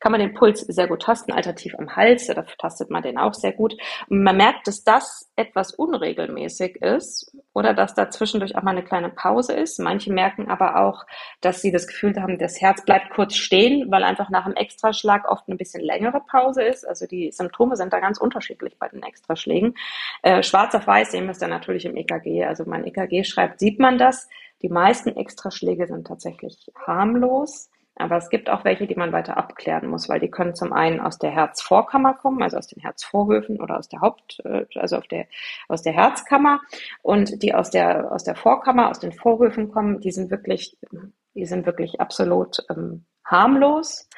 kann 0.00 0.12
man 0.12 0.20
den 0.20 0.34
Puls 0.34 0.60
sehr 0.60 0.86
gut 0.86 1.02
tasten, 1.02 1.32
alternativ 1.32 1.74
am 1.78 1.96
Hals, 1.96 2.26
da 2.26 2.42
tastet 2.42 2.90
man 2.90 3.02
den 3.02 3.18
auch 3.18 3.34
sehr 3.34 3.52
gut. 3.52 3.74
Man 4.08 4.36
merkt, 4.36 4.66
dass 4.66 4.84
das 4.84 5.30
etwas 5.36 5.74
unregelmäßig 5.74 6.76
ist 6.76 7.36
oder 7.52 7.74
dass 7.74 7.94
da 7.94 8.10
zwischendurch 8.10 8.56
auch 8.56 8.62
mal 8.62 8.72
eine 8.72 8.84
kleine 8.84 9.10
Pause 9.10 9.54
ist. 9.54 9.78
Manche 9.78 10.12
merken 10.12 10.50
aber 10.50 10.76
auch, 10.76 11.04
dass 11.40 11.60
sie 11.60 11.72
das 11.72 11.86
Gefühl 11.86 12.14
haben, 12.20 12.38
das 12.38 12.60
Herz 12.60 12.84
bleibt 12.84 13.10
kurz 13.10 13.34
stehen, 13.34 13.90
weil 13.90 14.04
einfach 14.04 14.30
nach 14.30 14.46
einem 14.46 14.56
Extraschlag 14.56 15.28
oft 15.30 15.44
eine 15.48 15.56
bisschen 15.56 15.82
längere 15.82 16.20
Pause 16.20 16.62
ist. 16.62 16.86
Also 16.86 17.06
die 17.06 17.30
Symptome 17.32 17.76
sind 17.76 17.92
da 17.92 18.00
ganz 18.00 18.18
unterschiedlich 18.18 18.78
bei 18.78 18.88
den 18.88 19.02
Extraschlägen. 19.02 19.74
Äh, 20.22 20.42
schwarz 20.42 20.74
auf 20.74 20.86
weiß 20.86 21.10
sehen 21.10 21.24
wir 21.24 21.32
es 21.32 21.38
dann 21.38 21.50
natürlich 21.50 21.84
im 21.84 21.96
EKG. 21.96 22.44
Also 22.44 22.64
mein 22.66 22.86
EKG 22.86 23.24
schreibt, 23.24 23.60
sieht 23.60 23.78
man 23.78 23.98
das. 23.98 24.28
Die 24.62 24.68
meisten 24.68 25.10
Extraschläge 25.10 25.86
sind 25.86 26.06
tatsächlich 26.06 26.72
harmlos. 26.86 27.70
Aber 27.98 28.16
es 28.16 28.30
gibt 28.30 28.48
auch 28.48 28.64
welche, 28.64 28.86
die 28.86 28.94
man 28.94 29.12
weiter 29.12 29.36
abklären 29.36 29.88
muss, 29.88 30.08
weil 30.08 30.20
die 30.20 30.30
können 30.30 30.54
zum 30.54 30.72
einen 30.72 31.00
aus 31.00 31.18
der 31.18 31.30
Herzvorkammer 31.30 32.14
kommen, 32.14 32.42
also 32.42 32.56
aus 32.56 32.68
den 32.68 32.80
Herzvorhöfen 32.80 33.60
oder 33.60 33.76
aus 33.76 33.88
der 33.88 34.00
Haupt, 34.00 34.40
äh, 34.44 34.66
also 34.76 35.00
der, 35.10 35.26
aus 35.68 35.82
der 35.82 35.92
Herzkammer. 35.92 36.60
Und 37.02 37.42
die 37.42 37.54
aus 37.54 37.70
der, 37.70 38.12
aus 38.12 38.24
der 38.24 38.36
Vorkammer, 38.36 38.90
aus 38.90 39.00
den 39.00 39.12
Vorhöfen 39.12 39.70
kommen, 39.70 40.00
die 40.00 40.12
sind 40.12 40.30
wirklich, 40.30 40.78
die 41.34 41.46
sind 41.46 41.66
wirklich 41.66 42.00
absolut 42.00 42.64
ähm, 42.70 43.04
harmlos. 43.24 44.08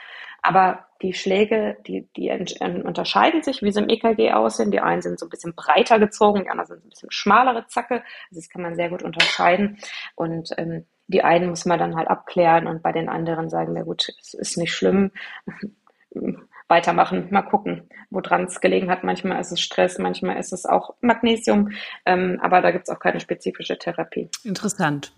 Aber 0.42 0.86
die 1.02 1.12
Schläge, 1.14 1.78
die, 1.86 2.08
die 2.16 2.30
unterscheiden 2.30 3.42
sich, 3.42 3.62
wie 3.62 3.72
sie 3.72 3.80
im 3.80 3.88
EKG 3.88 4.32
aussehen. 4.32 4.70
Die 4.70 4.80
einen 4.80 5.02
sind 5.02 5.18
so 5.18 5.26
ein 5.26 5.30
bisschen 5.30 5.54
breiter 5.54 5.98
gezogen, 5.98 6.44
die 6.44 6.50
anderen 6.50 6.68
sind 6.68 6.84
ein 6.84 6.88
bisschen 6.88 7.10
schmalere 7.10 7.66
Zacke. 7.66 8.02
Also 8.30 8.40
das 8.40 8.48
kann 8.48 8.62
man 8.62 8.74
sehr 8.74 8.90
gut 8.90 9.02
unterscheiden. 9.02 9.78
Und 10.14 10.50
ähm, 10.56 10.86
die 11.10 11.24
einen 11.24 11.50
muss 11.50 11.64
man 11.64 11.78
dann 11.78 11.96
halt 11.96 12.08
abklären 12.08 12.66
und 12.66 12.82
bei 12.82 12.92
den 12.92 13.08
anderen 13.08 13.50
sagen 13.50 13.74
wir, 13.74 13.84
gut, 13.84 14.08
es 14.20 14.34
ist 14.34 14.56
nicht 14.56 14.72
schlimm, 14.72 15.10
weitermachen, 16.68 17.26
mal 17.30 17.42
gucken, 17.42 17.90
woran 18.10 18.44
es 18.44 18.60
gelegen 18.60 18.90
hat. 18.90 19.02
Manchmal 19.02 19.40
ist 19.40 19.50
es 19.50 19.60
Stress, 19.60 19.98
manchmal 19.98 20.38
ist 20.38 20.52
es 20.52 20.66
auch 20.66 20.94
Magnesium, 21.00 21.70
ähm, 22.06 22.38
aber 22.40 22.62
da 22.62 22.70
gibt 22.70 22.88
es 22.88 22.94
auch 22.94 23.00
keine 23.00 23.18
spezifische 23.18 23.76
Therapie. 23.76 24.30
Interessant. 24.44 25.12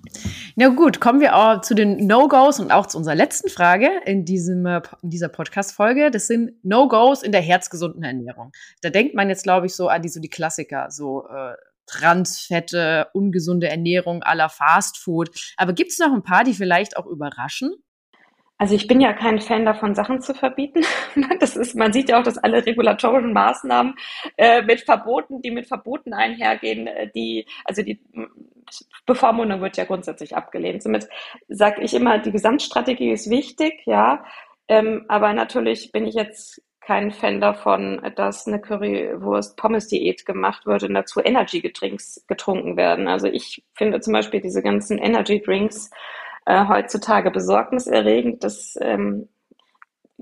Na 0.57 0.69
gut, 0.69 1.01
kommen 1.01 1.21
wir 1.21 1.37
auch 1.37 1.61
zu 1.61 1.75
den 1.75 2.07
No-Gos 2.07 2.59
und 2.59 2.73
auch 2.73 2.87
zu 2.87 2.97
unserer 2.97 3.15
letzten 3.15 3.51
Frage 3.51 3.91
in, 4.07 4.25
diesem, 4.25 4.65
äh, 4.65 4.81
in 5.03 5.11
dieser 5.11 5.29
Podcast-Folge. 5.29 6.11
Das 6.11 6.27
sind 6.27 6.53
No-Gos 6.65 7.23
in 7.23 7.33
der 7.33 7.43
herzgesunden 7.43 8.03
Ernährung. 8.03 8.53
Da 8.81 8.89
denkt 8.89 9.15
man 9.15 9.29
jetzt, 9.29 9.43
glaube 9.43 9.67
ich, 9.67 9.75
so 9.77 9.89
an 9.89 10.01
die, 10.01 10.09
so 10.09 10.21
die 10.21 10.31
Klassiker, 10.31 10.91
so 10.91 11.29
äh, 11.29 11.55
Transfette, 11.93 13.09
ungesunde 13.13 13.69
Ernährung 13.69 14.23
aller 14.23 14.49
Fastfood. 14.49 15.31
Aber 15.57 15.73
gibt 15.73 15.91
es 15.91 15.99
noch 15.99 16.13
ein 16.13 16.23
paar, 16.23 16.45
die 16.45 16.55
vielleicht 16.55 16.97
auch 16.97 17.07
überraschen? 17.07 17.73
Also 18.59 18.77
ich 18.77 18.87
bin 18.87 19.01
ja 19.01 19.13
kein 19.13 19.41
Fan 19.41 19.65
davon, 19.65 19.97
Sachen 19.97 20.21
zu 20.21 20.35
verbieten. 20.35 20.85
Das 21.41 21.57
ist, 21.57 21.75
man 21.75 21.93
sieht 21.93 22.09
ja 22.09 22.21
auch, 22.21 22.23
dass 22.23 22.39
alle 22.39 22.65
regulatorischen 22.65 23.33
Maßnahmen 23.33 23.95
äh, 24.37 24.63
mit 24.63 24.83
Verboten, 24.83 25.43
die 25.43 25.51
mit 25.51 25.67
Verboten 25.67 26.13
einhergehen, 26.13 26.87
äh, 26.87 27.11
die, 27.13 27.45
also 27.65 27.83
die 27.83 28.01
Bevormundung 29.05 29.61
wird 29.61 29.77
ja 29.77 29.85
grundsätzlich 29.85 30.37
abgelehnt. 30.37 30.83
Somit 30.83 31.09
sage 31.49 31.83
ich 31.83 31.93
immer, 31.93 32.19
die 32.19 32.31
Gesamtstrategie 32.31 33.11
ist 33.11 33.29
wichtig, 33.29 33.83
ja. 33.85 34.25
Ähm, 34.69 35.07
aber 35.09 35.33
natürlich 35.33 35.91
bin 35.91 36.07
ich 36.07 36.15
jetzt 36.15 36.63
kein 36.85 37.13
Fan 37.13 37.41
davon, 37.41 38.03
dass 38.17 38.47
eine 38.47 38.61
Currywurst-Pommes-Diät 38.61 40.27
gemacht 40.27 40.67
wird 40.67 40.83
und 40.83 40.95
dazu 40.95 41.21
Energy-Drinks 41.21 42.25
getrunken 42.27 42.77
werden. 42.77 43.09
Also 43.09 43.29
ich 43.29 43.65
finde 43.75 44.01
zum 44.01 44.13
Beispiel 44.13 44.41
diese 44.41 44.63
ganzen 44.63 44.99
Energy-Drinks 44.99 45.91
äh, 46.47 46.67
heutzutage 46.67 47.31
besorgniserregend. 47.31 48.43
Das 48.43 48.77
ähm, 48.81 49.29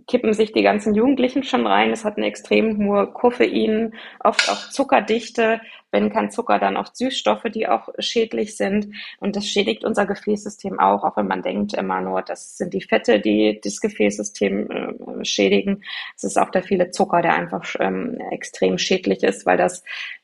kippen 0.06 0.32
sich 0.32 0.52
die 0.52 0.62
ganzen 0.62 0.94
Jugendlichen 0.94 1.44
schon 1.44 1.66
rein. 1.66 1.90
Es 1.90 2.04
hat 2.04 2.16
eine 2.16 2.26
extrem 2.26 2.84
hohe 2.84 3.06
Koffein, 3.06 3.94
oft 4.20 4.50
auch 4.50 4.70
Zuckerdichte 4.70 5.60
wenn 5.92 6.10
kein 6.10 6.30
Zucker, 6.30 6.58
dann 6.58 6.76
auch 6.76 6.88
Süßstoffe, 6.92 7.44
die 7.54 7.68
auch 7.68 7.88
schädlich 7.98 8.56
sind. 8.56 8.88
Und 9.18 9.36
das 9.36 9.46
schädigt 9.46 9.84
unser 9.84 10.06
Gefäßsystem 10.06 10.78
auch, 10.78 11.04
auch 11.04 11.16
wenn 11.16 11.28
man 11.28 11.42
denkt 11.42 11.74
immer 11.74 12.00
nur, 12.00 12.22
das 12.22 12.56
sind 12.56 12.74
die 12.74 12.82
Fette, 12.82 13.20
die 13.20 13.60
das 13.62 13.80
Gefäßsystem 13.80 14.70
äh, 14.70 15.24
schädigen. 15.24 15.82
Es 16.16 16.24
ist 16.24 16.38
auch 16.38 16.50
der 16.50 16.62
viele 16.62 16.90
Zucker, 16.90 17.22
der 17.22 17.34
einfach 17.34 17.74
ähm, 17.80 18.18
extrem 18.30 18.78
schädlich 18.78 19.22
ist, 19.22 19.46
weil 19.46 19.56
das 19.56 19.82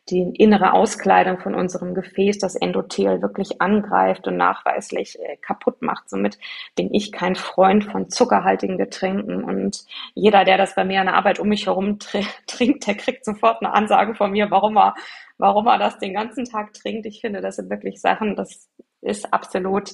die 0.08 0.22
innere 0.36 0.72
Auskleidung 0.72 1.40
von 1.40 1.54
unserem 1.54 1.94
Gefäß, 1.94 2.38
das 2.38 2.54
Endothel 2.54 3.22
wirklich 3.22 3.60
angreift 3.60 4.28
und 4.28 4.36
nachweislich 4.36 5.18
äh, 5.20 5.36
kaputt 5.36 5.82
macht. 5.82 6.08
Somit 6.08 6.38
bin 6.76 6.94
ich 6.94 7.10
kein 7.10 7.34
Freund 7.34 7.84
von 7.84 8.08
zuckerhaltigen 8.08 8.78
Getränken. 8.78 9.42
Und 9.42 9.84
jeder, 10.14 10.44
der 10.44 10.58
das 10.58 10.76
bei 10.76 10.84
mir 10.84 11.00
an 11.00 11.06
der 11.06 11.16
Arbeit 11.16 11.40
um 11.40 11.48
mich 11.48 11.66
herum 11.66 11.98
trinkt, 12.46 12.86
der 12.86 12.94
kriegt 12.94 13.24
sofort 13.24 13.62
eine 13.62 13.74
Ansage 13.74 14.14
von 14.14 14.30
mir, 14.30 14.50
warum 14.50 14.78
er 14.78 14.94
warum 15.38 15.66
er 15.66 15.78
das 15.78 15.98
den 15.98 16.14
ganzen 16.14 16.44
Tag 16.44 16.72
trinkt. 16.74 17.06
Ich 17.06 17.20
finde, 17.20 17.40
das 17.40 17.56
sind 17.56 17.70
wirklich 17.70 18.00
Sachen, 18.00 18.36
das 18.36 18.68
ist 19.00 19.32
absolut 19.32 19.92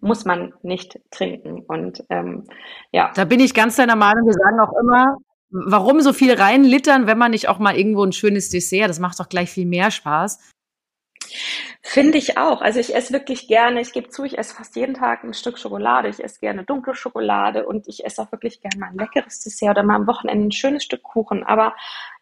muss 0.00 0.24
man 0.24 0.54
nicht 0.62 1.00
trinken. 1.10 1.62
Und 1.66 2.04
ähm, 2.08 2.46
ja. 2.92 3.10
Da 3.14 3.24
bin 3.24 3.40
ich 3.40 3.54
ganz 3.54 3.76
deiner 3.76 3.96
Meinung. 3.96 4.26
Wir 4.26 4.34
sagen 4.34 4.60
auch 4.60 4.78
immer, 4.80 5.16
warum 5.50 6.00
so 6.00 6.12
viel 6.12 6.34
reinlittern, 6.34 7.06
wenn 7.06 7.18
man 7.18 7.32
nicht 7.32 7.48
auch 7.48 7.58
mal 7.58 7.76
irgendwo 7.76 8.04
ein 8.04 8.12
schönes 8.12 8.48
Dessert, 8.48 8.88
das 8.88 9.00
macht 9.00 9.20
doch 9.20 9.28
gleich 9.28 9.50
viel 9.50 9.66
mehr 9.66 9.90
Spaß. 9.90 10.50
Finde 11.82 12.18
ich 12.18 12.38
auch. 12.38 12.62
Also 12.62 12.78
ich 12.78 12.94
esse 12.94 13.12
wirklich 13.12 13.48
gerne, 13.48 13.80
ich 13.80 13.92
gebe 13.92 14.08
zu, 14.08 14.24
ich 14.24 14.38
esse 14.38 14.54
fast 14.54 14.76
jeden 14.76 14.94
Tag 14.94 15.24
ein 15.24 15.34
Stück 15.34 15.58
Schokolade. 15.58 16.08
Ich 16.08 16.22
esse 16.22 16.40
gerne 16.40 16.64
dunkle 16.64 16.94
Schokolade 16.94 17.66
und 17.66 17.88
ich 17.88 18.04
esse 18.04 18.22
auch 18.22 18.32
wirklich 18.32 18.60
gerne 18.60 18.78
mal 18.78 18.90
ein 18.90 18.98
leckeres 18.98 19.40
Dessert 19.40 19.70
oder 19.70 19.82
mal 19.82 19.96
am 19.96 20.06
Wochenende 20.06 20.46
ein 20.46 20.52
schönes 20.52 20.84
Stück 20.84 21.02
Kuchen. 21.02 21.42
Aber 21.42 21.74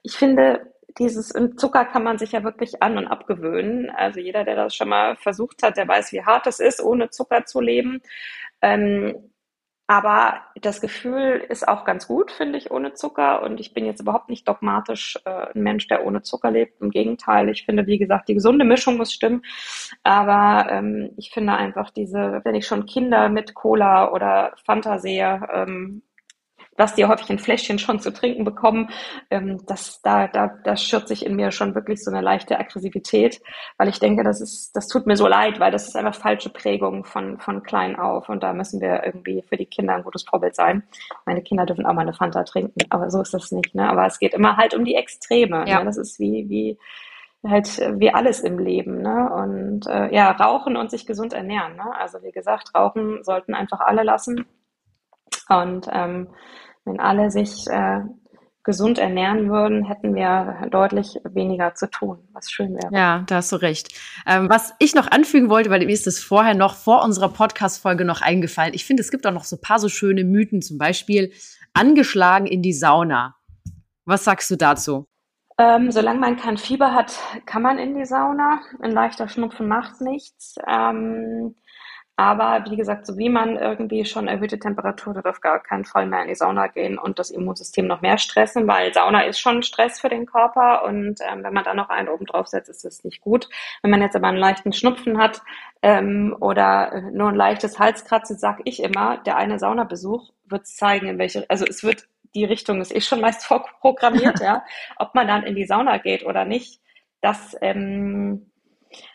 ich 0.02 0.16
finde, 0.16 0.72
dieses 0.98 1.32
Zucker 1.56 1.84
kann 1.84 2.04
man 2.04 2.18
sich 2.18 2.32
ja 2.32 2.44
wirklich 2.44 2.82
an- 2.82 2.98
und 2.98 3.06
abgewöhnen. 3.06 3.90
Also 3.90 4.20
jeder, 4.20 4.44
der 4.44 4.56
das 4.56 4.74
schon 4.74 4.88
mal 4.88 5.16
versucht 5.16 5.62
hat, 5.62 5.76
der 5.76 5.88
weiß, 5.88 6.12
wie 6.12 6.24
hart 6.24 6.46
es 6.46 6.60
ist, 6.60 6.82
ohne 6.82 7.10
Zucker 7.10 7.44
zu 7.44 7.60
leben. 7.60 8.00
Ähm, 8.62 9.30
aber 9.90 10.42
das 10.62 10.80
Gefühl 10.80 11.44
ist 11.48 11.66
auch 11.66 11.84
ganz 11.84 12.06
gut, 12.06 12.30
finde 12.30 12.58
ich, 12.58 12.70
ohne 12.70 12.94
Zucker. 12.94 13.42
Und 13.42 13.58
ich 13.58 13.74
bin 13.74 13.84
jetzt 13.84 14.00
überhaupt 14.00 14.28
nicht 14.28 14.46
dogmatisch 14.46 15.18
äh, 15.24 15.48
ein 15.52 15.62
Mensch, 15.64 15.88
der 15.88 16.06
ohne 16.06 16.22
Zucker 16.22 16.52
lebt. 16.52 16.80
Im 16.80 16.90
Gegenteil, 16.90 17.48
ich 17.48 17.64
finde, 17.64 17.88
wie 17.88 17.98
gesagt, 17.98 18.28
die 18.28 18.34
gesunde 18.34 18.64
Mischung 18.64 18.98
muss 18.98 19.12
stimmen. 19.12 19.42
Aber 20.04 20.70
ähm, 20.70 21.10
ich 21.16 21.32
finde 21.32 21.54
einfach 21.54 21.90
diese, 21.90 22.40
wenn 22.44 22.54
ich 22.54 22.68
schon 22.68 22.86
Kinder 22.86 23.28
mit 23.30 23.54
Cola 23.54 24.12
oder 24.12 24.52
Fanta 24.64 25.00
sehe, 25.00 25.40
ähm, 25.52 26.02
was 26.80 26.94
die 26.94 27.04
häufig 27.04 27.30
in 27.30 27.38
Fläschchen 27.38 27.78
schon 27.78 28.00
zu 28.00 28.12
trinken 28.12 28.44
bekommen, 28.44 28.90
ähm, 29.30 29.64
das, 29.66 30.00
da, 30.02 30.26
da, 30.26 30.48
da 30.64 30.76
schürt 30.76 31.06
sich 31.06 31.24
in 31.24 31.36
mir 31.36 31.52
schon 31.52 31.74
wirklich 31.74 32.02
so 32.02 32.10
eine 32.10 32.22
leichte 32.22 32.58
Aggressivität, 32.58 33.40
weil 33.78 33.88
ich 33.88 34.00
denke, 34.00 34.24
das 34.24 34.40
ist, 34.40 34.74
das 34.74 34.88
tut 34.88 35.06
mir 35.06 35.16
so 35.16 35.28
leid, 35.28 35.60
weil 35.60 35.70
das 35.70 35.86
ist 35.86 35.96
einfach 35.96 36.14
falsche 36.14 36.50
Prägung 36.50 37.04
von, 37.04 37.38
von 37.38 37.62
klein 37.62 37.96
auf 37.96 38.28
und 38.28 38.42
da 38.42 38.52
müssen 38.52 38.80
wir 38.80 39.04
irgendwie 39.04 39.44
für 39.48 39.56
die 39.56 39.66
Kinder 39.66 39.94
ein 39.94 40.02
gutes 40.02 40.24
Vorbild 40.24 40.56
sein. 40.56 40.82
Meine 41.26 41.42
Kinder 41.42 41.66
dürfen 41.66 41.86
auch 41.86 41.92
mal 41.92 42.02
eine 42.02 42.14
Fanta 42.14 42.42
trinken, 42.44 42.80
aber 42.88 43.10
so 43.10 43.20
ist 43.20 43.34
das 43.34 43.52
nicht, 43.52 43.74
ne? 43.74 43.88
Aber 43.88 44.06
es 44.06 44.18
geht 44.18 44.34
immer 44.34 44.56
halt 44.56 44.74
um 44.74 44.84
die 44.84 44.94
Extreme. 44.94 45.68
Ja. 45.68 45.80
Ne? 45.80 45.84
Das 45.84 45.98
ist 45.98 46.18
wie, 46.18 46.48
wie, 46.48 46.78
halt 47.46 47.78
wie 47.98 48.12
alles 48.12 48.40
im 48.40 48.58
Leben, 48.58 49.02
ne? 49.02 49.30
Und 49.32 49.86
äh, 49.86 50.14
ja, 50.14 50.30
rauchen 50.30 50.76
und 50.76 50.90
sich 50.90 51.06
gesund 51.06 51.32
ernähren, 51.32 51.76
ne? 51.76 51.94
Also 51.96 52.22
wie 52.22 52.32
gesagt, 52.32 52.74
rauchen 52.74 53.22
sollten 53.22 53.54
einfach 53.54 53.80
alle 53.80 54.02
lassen. 54.02 54.46
Und 55.48 55.88
ähm, 55.92 56.28
wenn 56.90 57.00
alle 57.00 57.30
sich 57.30 57.66
äh, 57.68 58.00
gesund 58.64 58.98
ernähren 58.98 59.48
würden, 59.50 59.84
hätten 59.84 60.14
wir 60.14 60.68
deutlich 60.70 61.18
weniger 61.24 61.74
zu 61.74 61.88
tun, 61.88 62.18
was 62.32 62.50
schön 62.50 62.74
wäre. 62.74 62.92
Ja, 62.92 63.24
da 63.26 63.36
hast 63.36 63.52
du 63.52 63.56
recht. 63.56 63.88
Ähm, 64.26 64.48
was 64.50 64.74
ich 64.78 64.94
noch 64.94 65.10
anfügen 65.10 65.48
wollte, 65.48 65.70
weil 65.70 65.80
mir 65.86 65.92
ist 65.92 66.06
es 66.06 66.22
vorher 66.22 66.54
noch 66.54 66.74
vor 66.74 67.02
unserer 67.02 67.30
Podcast-Folge 67.30 68.04
noch 68.04 68.20
eingefallen. 68.20 68.74
Ich 68.74 68.84
finde, 68.84 69.02
es 69.02 69.10
gibt 69.10 69.26
auch 69.26 69.32
noch 69.32 69.44
so 69.44 69.56
ein 69.56 69.60
paar 69.62 69.78
so 69.78 69.88
schöne 69.88 70.24
Mythen, 70.24 70.62
zum 70.62 70.78
Beispiel 70.78 71.32
angeschlagen 71.72 72.46
in 72.46 72.60
die 72.62 72.72
Sauna. 72.72 73.36
Was 74.04 74.24
sagst 74.24 74.50
du 74.50 74.56
dazu? 74.56 75.06
Ähm, 75.56 75.90
solange 75.90 76.20
man 76.20 76.36
kein 76.36 76.56
Fieber 76.56 76.94
hat, 76.94 77.18
kann 77.46 77.62
man 77.62 77.78
in 77.78 77.94
die 77.94 78.06
Sauna. 78.06 78.60
Ein 78.80 78.92
leichter 78.92 79.28
Schnupfen 79.28 79.68
macht 79.68 80.00
nichts. 80.00 80.56
Ähm, 80.66 81.54
aber 82.20 82.70
wie 82.70 82.76
gesagt, 82.76 83.06
so 83.06 83.16
wie 83.16 83.30
man 83.30 83.56
irgendwie 83.56 84.04
schon 84.04 84.28
erhöhte 84.28 84.58
Temperatur 84.58 85.14
hat, 85.14 85.24
auf 85.24 85.40
gar 85.40 85.58
keinen 85.58 85.86
Fall 85.86 86.04
mehr 86.04 86.20
in 86.20 86.28
die 86.28 86.34
Sauna 86.34 86.66
gehen 86.66 86.98
und 86.98 87.18
das 87.18 87.30
Immunsystem 87.30 87.86
noch 87.86 88.02
mehr 88.02 88.18
stressen, 88.18 88.68
weil 88.68 88.92
Sauna 88.92 89.22
ist 89.22 89.40
schon 89.40 89.62
Stress 89.62 89.98
für 89.98 90.10
den 90.10 90.26
Körper 90.26 90.84
und 90.84 91.18
ähm, 91.22 91.42
wenn 91.42 91.54
man 91.54 91.64
dann 91.64 91.78
noch 91.78 91.88
einen 91.88 92.10
oben 92.10 92.26
drauf 92.26 92.46
setzt, 92.46 92.68
ist 92.68 92.84
das 92.84 93.04
nicht 93.04 93.22
gut. 93.22 93.48
Wenn 93.80 93.90
man 93.90 94.02
jetzt 94.02 94.16
aber 94.16 94.26
einen 94.26 94.36
leichten 94.36 94.74
Schnupfen 94.74 95.16
hat 95.16 95.40
ähm, 95.80 96.36
oder 96.40 97.00
nur 97.10 97.30
ein 97.30 97.36
leichtes 97.36 97.78
Halskratzen, 97.78 98.36
sag 98.36 98.60
ich 98.66 98.82
immer, 98.82 99.16
der 99.24 99.38
eine 99.38 99.58
Saunabesuch 99.58 100.30
wird 100.44 100.66
zeigen, 100.66 101.08
in 101.08 101.18
welche, 101.18 101.48
also 101.48 101.64
es 101.64 101.82
wird 101.82 102.06
die 102.34 102.44
Richtung 102.44 102.82
ist 102.82 102.94
eh 102.94 103.00
schon 103.00 103.22
meist 103.22 103.46
vorprogrammiert, 103.46 104.40
ja, 104.42 104.62
ob 104.98 105.14
man 105.14 105.26
dann 105.26 105.44
in 105.44 105.54
die 105.54 105.64
Sauna 105.64 105.96
geht 105.96 106.26
oder 106.26 106.44
nicht. 106.44 106.82
Das 107.22 107.56
ähm, 107.62 108.49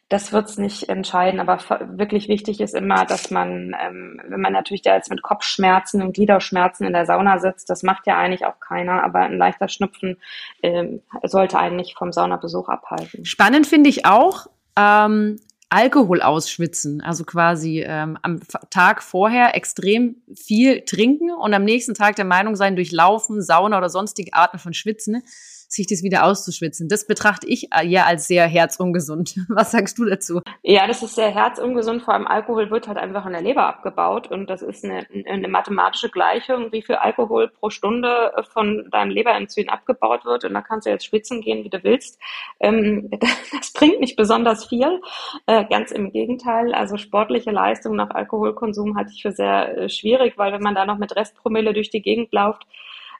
das 0.10 0.32
wird 0.32 0.50
es 0.50 0.58
nicht 0.58 0.88
entscheiden, 0.88 1.40
aber 1.40 1.60
wirklich 1.98 2.28
wichtig 2.28 2.62
ist 2.62 2.76
immer, 2.76 3.06
dass 3.06 3.32
man, 3.32 3.76
ähm, 3.84 4.22
wenn 4.28 4.40
man 4.40 4.54
natürlich 4.54 4.84
da 4.84 4.96
jetzt 4.96 5.10
mit 5.10 5.24
Kopfschmerzen 5.24 6.02
und 6.04 6.14
Gliederschmerzen 6.14 6.86
in 6.86 6.94
der 6.94 7.08
Sauna 7.08 7.40
sitzt, 7.40 7.70
das 7.72 7.82
macht 7.82 8.06
ja 8.06 8.16
eigentlich 8.18 8.46
auch 8.46 8.60
keiner, 8.60 9.04
aber 9.04 9.20
ein 9.20 9.38
leichter 9.38 9.68
Schnupfen 9.68 10.18
ähm, 10.62 11.02
sollte 11.24 11.58
einen 11.58 11.76
nicht 11.76 11.98
vom 11.98 12.12
Saunabesuch 12.12 12.70
abhalten. 12.70 13.26
Spannend 13.26 13.66
finde 13.66 13.90
ich 13.90 14.06
auch, 14.06 14.46
ähm, 14.78 15.40
Alkohol 15.70 16.22
ausschwitzen, 16.22 17.02
also 17.02 17.24
quasi 17.24 17.84
ähm, 17.86 18.20
am 18.22 18.40
Tag 18.70 19.02
vorher 19.02 19.56
extrem 19.56 20.18
viel 20.36 20.82
trinken 20.86 21.32
und 21.32 21.54
am 21.56 21.64
nächsten 21.64 21.96
Tag 21.96 22.16
der 22.16 22.26
Meinung 22.26 22.56
sein, 22.56 22.76
durch 22.76 22.92
Laufen, 22.92 23.42
Sauna 23.42 23.80
oder 23.80 23.90
sonstige 23.90 24.34
Arten 24.34 24.60
von 24.60 24.74
Schwitzen 24.74 25.24
sich 25.68 25.88
das 25.88 26.04
wieder 26.04 26.26
auszuschwitzen. 26.26 26.88
Das 26.88 27.08
betrachte 27.08 27.48
ich 27.48 27.70
äh, 27.74 27.86
ja 27.86 28.06
als 28.06 28.28
sehr 28.28 28.48
herzungesund. 28.48 29.36
Was 29.50 29.72
sagst 29.72 29.98
du 29.98 30.06
dazu? 30.06 30.42
Ja, 30.64 30.88
das 30.88 31.04
ist 31.04 31.16
sehr 31.16 31.34
herzungesund. 31.34 32.04
Vor 32.04 32.14
allem 32.14 32.28
Alkohol 32.28 32.70
wird 32.72 32.88
halt 32.88 32.98
einfach 32.98 33.26
in 33.26 33.34
der 33.34 33.42
Leber 33.42 33.66
abgebaut 33.68 34.32
und 34.32 34.50
das 34.50 34.62
ist 34.62 34.84
eine, 34.84 35.06
eine 35.28 35.48
mathematische 35.48 36.10
Gleichung, 36.10 36.72
wie 36.72 36.82
viel 36.82 36.96
Alkohol 36.96 37.50
pro 37.50 37.70
Stunde 37.70 38.32
von 38.52 38.90
deinem 38.92 39.12
Leberenzym 39.12 39.70
abgebaut 39.70 40.26
wird. 40.26 40.46
Und 40.46 40.54
da 40.54 40.62
kannst 40.62 40.86
du 40.86 40.92
jetzt 40.92 41.06
schwitzen 41.06 41.42
gehen, 41.42 41.64
wie 41.64 41.70
du 41.70 41.84
willst. 41.84 42.20
Ähm, 42.60 43.10
das 43.58 43.74
bringt 43.74 44.00
nicht 44.00 44.16
besonders 44.16 44.66
viel. 44.66 45.02
Äh, 45.46 45.66
ganz 45.66 45.92
im 45.92 46.12
Gegenteil. 46.12 46.74
Also 46.74 46.98
sportliche 46.98 47.52
Leistung 47.52 47.96
nach 47.96 48.10
Alkoholkonsum 48.10 48.96
halte 48.96 49.12
ich 49.14 49.22
für 49.22 49.32
sehr 49.32 49.78
äh, 49.78 49.90
schwierig, 49.90 50.38
weil 50.38 50.54
wenn 50.54 50.62
man 50.62 50.76
da 50.76 50.86
noch 50.86 50.98
mit 50.98 51.16
Restpromille 51.16 51.74
durch 51.74 51.90
die 51.90 52.02
Gegend 52.02 52.32
läuft, 52.34 52.66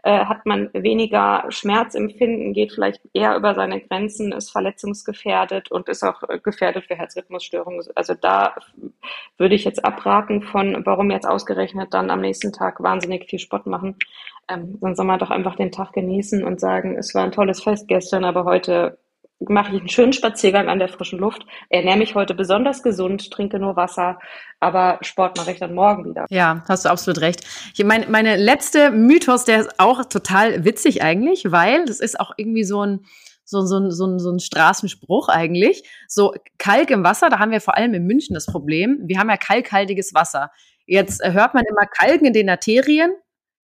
äh, 0.06 0.26
hat 0.26 0.46
man 0.46 0.70
weniger 0.74 1.46
Schmerzempfinden, 1.50 2.54
geht 2.54 2.74
vielleicht 2.74 3.02
eher 3.14 3.36
über 3.36 3.56
seine 3.56 3.82
Grenzen, 3.82 4.32
ist 4.34 4.52
verletzungsgefährdet 4.52 5.72
und 5.72 5.90
ist 5.90 6.04
auch 6.04 6.22
äh, 6.30 6.38
gefährdet 6.38 6.86
für 6.86 6.96
Herzrhythmusstörungen. 6.96 7.84
Also 7.96 8.14
da 8.14 8.54
würde 9.40 9.56
ich 9.56 9.66
jetzt 9.66 9.84
abraten 9.84 10.44
von, 10.44 10.86
warum 10.86 11.10
jetzt 11.10 11.28
ausgerechnet 11.28 11.92
dann 11.96 12.12
am 12.12 12.22
nächsten 12.22 12.54
Tag 12.54 12.84
wahnsinnig 12.84 13.28
viel 13.28 13.40
Sport 13.40 13.66
machen. 13.66 13.96
Ähm, 14.48 14.78
dann 14.80 14.96
soll 14.96 15.08
man 15.08 15.18
doch 15.18 15.32
einfach 15.32 15.56
den 15.56 15.72
Tag 15.72 15.94
genießen 15.94 16.44
und 16.44 16.60
sagen, 16.60 16.96
es 16.98 17.16
war 17.16 17.24
ein 17.24 17.32
tolles 17.32 17.64
Fest 17.64 17.88
gestern, 17.88 18.26
aber 18.26 18.46
heute 18.46 19.00
mache 19.40 19.76
ich 19.76 19.80
einen 19.80 19.90
schönen 19.90 20.14
Spaziergang 20.14 20.70
an 20.70 20.80
der 20.80 20.88
frischen 20.88 21.20
Luft, 21.20 21.46
ernähre 21.70 21.98
mich 21.98 22.16
heute 22.16 22.34
besonders 22.34 22.84
gesund, 22.84 23.32
trinke 23.32 23.60
nur 23.60 23.76
Wasser, 23.76 24.20
aber 24.60 25.00
Sport 25.02 25.38
mache 25.38 25.52
ich 25.52 25.60
dann 25.60 25.74
morgen 25.74 26.06
wieder. 26.06 26.26
Ja, 26.30 26.64
hast 26.68 26.86
du 26.86 26.90
absolut 26.90 27.22
recht. 27.22 27.42
Ich 27.76 27.84
meine, 27.84 28.08
meine 28.08 28.38
letzte 28.38 28.92
Mythos, 28.92 29.46
der 29.46 29.62
ist 29.62 29.80
auch 29.80 30.06
total 30.06 30.64
witzig 30.64 31.04
eigentlich, 31.04 31.52
weil 31.52 31.86
das 31.86 32.00
ist 32.00 32.20
auch 32.20 32.32
irgendwie 32.38 32.64
so 32.64 32.82
ein 32.82 33.06
so, 33.48 33.62
so, 33.62 33.92
so, 33.92 34.18
so 34.18 34.32
ein 34.32 34.40
Straßenspruch 34.40 35.30
eigentlich. 35.30 35.88
So 36.08 36.34
Kalk 36.58 36.90
im 36.90 37.04
Wasser, 37.04 37.30
da 37.30 37.38
haben 37.38 37.52
wir 37.52 37.62
vor 37.62 37.78
allem 37.78 37.94
in 37.94 38.06
München 38.06 38.34
das 38.34 38.48
Problem. 38.48 39.02
Wir 39.04 39.20
haben 39.20 39.30
ja 39.30 39.38
kalkhaltiges 39.38 40.16
Wasser. 40.16 40.50
Jetzt 40.88 41.24
hört 41.24 41.54
man 41.54 41.64
immer 41.70 41.86
Kalken 41.86 42.26
in 42.26 42.34
den 42.34 42.50
Arterien. 42.50 43.14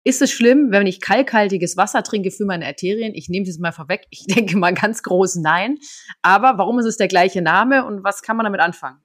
Ist 0.05 0.23
es 0.23 0.31
schlimm, 0.31 0.71
wenn 0.71 0.87
ich 0.87 1.01
kalkhaltiges 1.01 1.77
Wasser 1.77 2.03
trinke 2.03 2.31
für 2.31 2.45
meine 2.45 2.67
Arterien? 2.67 3.15
Ich 3.15 3.29
nehme 3.29 3.47
das 3.47 3.59
mal 3.59 3.73
vorweg. 3.73 4.07
Ich 4.11 4.27
denke 4.29 4.57
mal 4.57 4.73
ganz 4.73 5.03
groß 5.03 5.37
nein. 5.37 5.79
Aber 6.23 6.59
warum 6.59 6.79
ist 6.79 6.87
es 6.87 6.97
der 6.97 7.09
gleiche 7.09 7.43
Name 7.43 7.85
und 7.85 8.05
was 8.05 8.23
kann 8.23 8.37
man 8.37 8.45
damit 8.45 8.61
anfangen? 8.61 8.99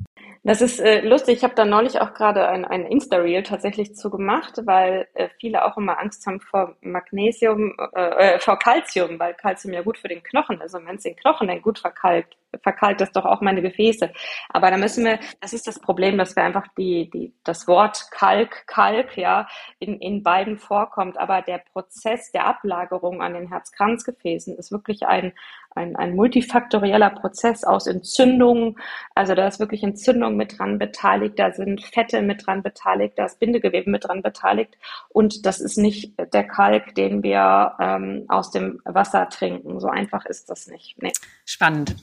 Das 0.46 0.62
ist 0.62 0.80
äh, 0.82 1.00
lustig. 1.00 1.38
Ich 1.38 1.44
habe 1.44 1.56
da 1.56 1.64
neulich 1.64 2.02
auch 2.02 2.14
gerade 2.14 2.48
ein, 2.48 2.66
ein 2.66 2.86
Insta-Reel 2.86 3.44
tatsächlich 3.44 3.96
zu 3.96 4.10
gemacht, 4.10 4.62
weil 4.66 5.08
äh, 5.14 5.30
viele 5.39 5.64
auch 5.64 5.78
immer 5.78 6.00
Angst 6.00 6.26
haben 6.28 6.41
vor 6.41 6.76
Magnesium, 6.82 7.74
äh, 7.96 8.36
äh 8.36 8.39
vor 8.39 8.60
Calcium, 8.60 9.20
weil 9.20 9.36
Calcium 9.36 9.74
ja 9.74 9.82
gut 9.82 9.98
für 9.98 10.10
den 10.10 10.22
Knochen 10.22 10.60
ist. 10.60 10.76
Und 10.76 10.86
wenn 10.86 10.98
es 10.98 11.04
den 11.04 11.16
Knochen 11.16 11.48
dann 11.48 11.62
gut 11.62 11.80
verkalkt, 11.80 12.36
verkalkt 12.62 13.01
das 13.01 13.12
doch 13.12 13.26
auch 13.26 13.41
meine 13.41 13.62
Gefäße. 13.62 14.12
Aber 14.49 14.70
da 14.72 14.78
müssen 14.78 15.06
wir, 15.06 15.20
das 15.41 15.54
ist 15.54 15.68
das 15.68 15.80
Problem, 15.80 16.18
dass 16.18 16.36
wir 16.36 16.43
einfach 16.43 16.68
die, 16.78 17.10
die, 17.10 17.34
das 17.43 17.68
Wort 17.68 18.08
Kalk, 18.12 18.68
Kalk, 18.68 19.18
ja, 19.18 19.47
in, 19.80 19.99
in 19.99 20.24
beiden 20.24 20.58
vorkommt. 20.58 21.18
Aber 21.18 21.41
der 21.41 21.60
Prozess 21.60 22.32
der 22.32 22.45
Ablagerung 22.45 23.22
an 23.22 23.34
den 23.34 23.47
Herzkranzgefäßen 23.47 24.58
ist 24.58 24.72
wirklich 24.72 25.06
ein, 25.08 25.34
ein, 25.76 25.95
ein 25.95 26.16
multifaktorieller 26.16 27.10
Prozess 27.10 27.64
aus 27.64 27.88
Entzündungen. 27.88 28.78
Also 29.16 29.36
da 29.36 29.47
ist 29.47 29.60
wirklich 29.60 29.84
Entzündung 29.84 30.36
mit 30.36 30.60
dran 30.60 30.78
beteiligt, 30.78 31.39
da 31.39 31.51
sind 31.51 31.84
Fette 31.84 32.22
mit 32.22 32.45
dran 32.45 32.64
beteiligt, 32.64 33.18
da 33.18 33.26
ist 33.26 33.39
Bindegewebe 33.39 33.89
mit 33.89 34.06
dran 34.06 34.22
beteiligt. 34.22 34.78
Und 35.10 35.45
das 35.45 35.60
ist 35.60 35.78
nicht 35.78 36.14
der 36.34 36.43
Kalk, 36.43 36.95
den 36.95 37.24
wir 37.24 37.74
ähm, 37.80 38.26
aus 38.28 38.51
dem 38.51 38.82
Wasser 38.86 39.30
trinken. 39.30 39.80
So 39.80 39.88
einfach 39.88 40.26
ist 40.26 40.49
das 40.49 40.68
nicht. 40.68 41.01
Nee. 41.01 41.14
Spannend 41.45 41.95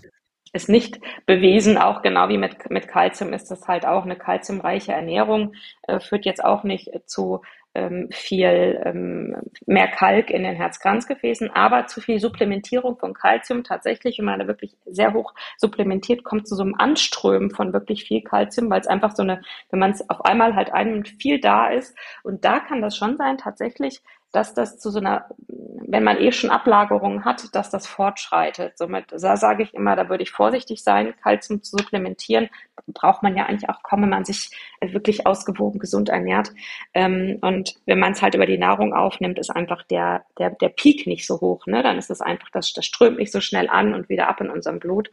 ist 0.53 0.69
nicht 0.69 1.01
bewiesen, 1.27 1.79
auch 1.79 2.03
genau 2.03 2.29
wie 2.29 2.39
mit, 2.39 2.71
mit 2.71 2.89
Kalzium 2.89 3.33
ist 3.33 3.51
das 3.51 3.69
halt 3.69 3.87
auch 3.87 4.05
eine 4.05 4.17
kalziumreiche 4.17 4.93
Ernährung, 4.93 5.55
äh, 5.87 6.01
führt 6.01 6.25
jetzt 6.25 6.45
auch 6.45 6.65
nicht 6.65 6.91
zu 7.07 7.43
ähm, 7.75 8.09
viel 8.11 8.81
ähm, 8.85 9.37
mehr 9.67 9.89
Kalk 9.89 10.31
in 10.31 10.43
den 10.43 10.57
Herzkranzgefäßen, 10.57 11.51
aber 11.51 11.87
zu 11.87 12.01
viel 12.01 12.19
Supplementierung 12.19 12.99
von 12.99 13.15
Kalzium 13.15 13.63
tatsächlich, 13.63 14.19
wenn 14.19 14.25
man 14.25 14.41
da 14.41 14.47
wirklich 14.49 14.77
sehr 14.87 15.13
hoch 15.13 15.35
supplementiert, 15.57 16.25
kommt 16.25 16.49
zu 16.49 16.57
so 16.57 16.63
einem 16.65 16.75
Anströmen 16.75 17.51
von 17.51 17.73
wirklich 17.73 18.05
viel 18.05 18.23
Kalzium, 18.23 18.71
weil 18.71 18.81
es 18.81 18.89
einfach 18.89 19.15
so 19.15 19.23
eine, 19.23 19.43
wenn 19.71 19.79
man 19.79 19.93
es 19.93 20.09
auf 20.11 20.25
einmal 20.25 20.57
halt 20.57 20.73
einem 20.73 21.05
viel 21.05 21.41
da 21.41 21.69
ist. 21.71 21.97
Und 22.25 22.45
da 22.45 22.59
kann 22.59 22.83
das 22.83 22.97
schon 22.97 23.17
sein, 23.17 23.39
tatsächlich 23.39 24.03
dass 24.33 24.55
das 24.55 24.79
zu 24.79 24.91
so 24.91 25.01
einer, 25.01 25.27
wenn 25.49 26.05
man 26.05 26.19
eh 26.19 26.31
schon 26.33 26.51
Ablagerungen 26.51 27.25
hat, 27.25 27.55
dass 27.55 27.71
das 27.71 27.87
fortschreitet. 27.87 28.79
Somit, 28.79 29.07
da 29.11 29.37
sage 29.37 29.63
ich 29.63 29.75
immer, 29.75 29.97
da 29.97 30.09
würde 30.09 30.23
ich 30.23 30.31
vorsichtig 30.31 30.83
sein, 30.83 31.15
Kalzium 31.23 31.63
zu 31.63 31.77
supplementieren. 31.77 32.49
Braucht 32.87 33.23
man 33.23 33.37
ja 33.37 33.47
eigentlich 33.47 33.69
auch 33.69 33.83
kaum, 33.83 34.03
wenn 34.03 34.11
man 34.11 34.25
sich 34.25 34.51
wirklich 34.81 35.27
ausgewogen 35.27 35.81
gesund 35.81 36.09
ernährt. 36.09 36.53
Ähm, 36.95 37.39
und 37.41 37.75
wenn 37.87 37.99
man 37.99 38.13
es 38.13 38.23
halt 38.23 38.35
über 38.35 38.47
die 38.47 38.59
Nahrung 38.59 38.95
aufnimmt, 38.95 39.39
ist 39.39 39.51
einfach 39.51 39.83
der, 39.85 40.25
der, 40.39 40.51
der 40.51 40.69
Peak 40.69 41.07
nicht 41.07 41.27
so 41.27 41.41
hoch. 41.41 41.67
Ne? 41.67 41.83
Dann 41.83 41.99
ist 41.99 42.11
es 42.11 42.21
einfach, 42.21 42.49
das, 42.51 42.73
das 42.73 42.87
strömt 42.87 43.19
nicht 43.19 43.33
so 43.33 43.41
schnell 43.41 43.69
an 43.69 43.95
und 43.95 44.09
wieder 44.09 44.29
ab 44.29 44.41
in 44.41 44.51
unserem 44.51 44.79
Blut, 44.79 45.11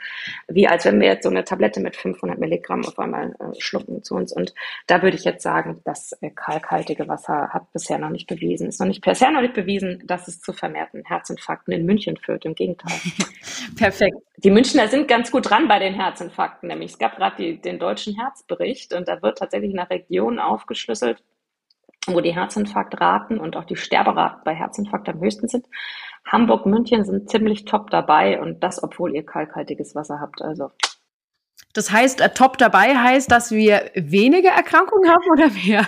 wie 0.47 0.67
als 0.67 0.85
wenn 0.85 0.99
wir 0.99 1.07
jetzt 1.07 1.23
so 1.23 1.29
eine 1.29 1.43
Tablette 1.43 1.79
mit 1.79 1.95
500 1.95 2.39
Milligramm 2.39 2.85
auf 2.85 2.97
einmal 2.99 3.35
äh, 3.39 3.59
schlucken 3.59 4.03
zu 4.03 4.15
uns. 4.15 4.31
Und 4.31 4.53
da 4.85 5.01
würde 5.01 5.17
ich 5.17 5.23
jetzt 5.23 5.43
sagen, 5.43 5.81
das 5.85 6.13
äh, 6.21 6.29
kalkhaltige 6.29 7.07
Wasser 7.07 7.49
hat 7.49 7.71
bisher 7.73 7.97
noch 7.97 8.09
nicht 8.09 8.27
bewiesen, 8.27 8.67
ist 8.67 8.79
noch 8.79 8.87
nicht 8.87 9.01
bisher 9.07 9.31
noch 9.31 9.41
nicht 9.41 9.53
bewiesen, 9.53 10.03
dass 10.05 10.27
es 10.27 10.41
zu 10.41 10.53
vermehrten 10.53 11.03
Herzinfarkten 11.05 11.73
in 11.73 11.85
München 11.85 12.17
führt. 12.17 12.45
Im 12.45 12.55
Gegenteil. 12.55 12.91
Perfekt. 13.77 14.17
Die 14.37 14.51
Münchner 14.51 14.87
sind 14.87 15.07
ganz 15.07 15.31
gut 15.31 15.49
dran 15.49 15.67
bei 15.67 15.79
den 15.79 15.93
Herzinfarkten. 15.93 16.67
Nämlich 16.67 16.91
es 16.91 16.99
gab 16.99 17.15
gerade 17.15 17.57
den 17.57 17.79
deutschen 17.79 18.15
Herzbericht 18.15 18.93
und 18.93 19.07
da 19.07 19.21
wird 19.21 19.37
tatsächlich 19.37 19.73
nach 19.73 19.89
Regionen 19.89 20.39
aufgeschlüsselt, 20.39 21.23
wo 22.05 22.21
die 22.21 22.35
Herzinfarktraten 22.35 23.39
und 23.39 23.55
auch 23.55 23.65
die 23.65 23.75
Sterberaten 23.75 24.41
bei 24.43 24.53
Herzinfarkt 24.53 25.09
am 25.09 25.19
höchsten 25.19 25.47
sind. 25.47 25.65
Hamburg, 26.25 26.65
München 26.65 27.05
sind 27.05 27.29
ziemlich 27.29 27.65
top 27.65 27.89
dabei 27.89 28.39
und 28.41 28.61
das, 28.61 28.83
obwohl 28.83 29.15
ihr 29.15 29.25
kalkhaltiges 29.25 29.95
Wasser 29.95 30.19
habt. 30.19 30.41
Also 30.41 30.71
das 31.73 31.91
heißt, 31.91 32.21
äh, 32.21 32.29
top 32.29 32.57
dabei 32.57 32.97
heißt, 32.97 33.31
dass 33.31 33.51
wir 33.51 33.91
weniger 33.93 34.49
Erkrankungen 34.49 35.09
haben 35.09 35.31
oder 35.31 35.49
mehr? 35.49 35.87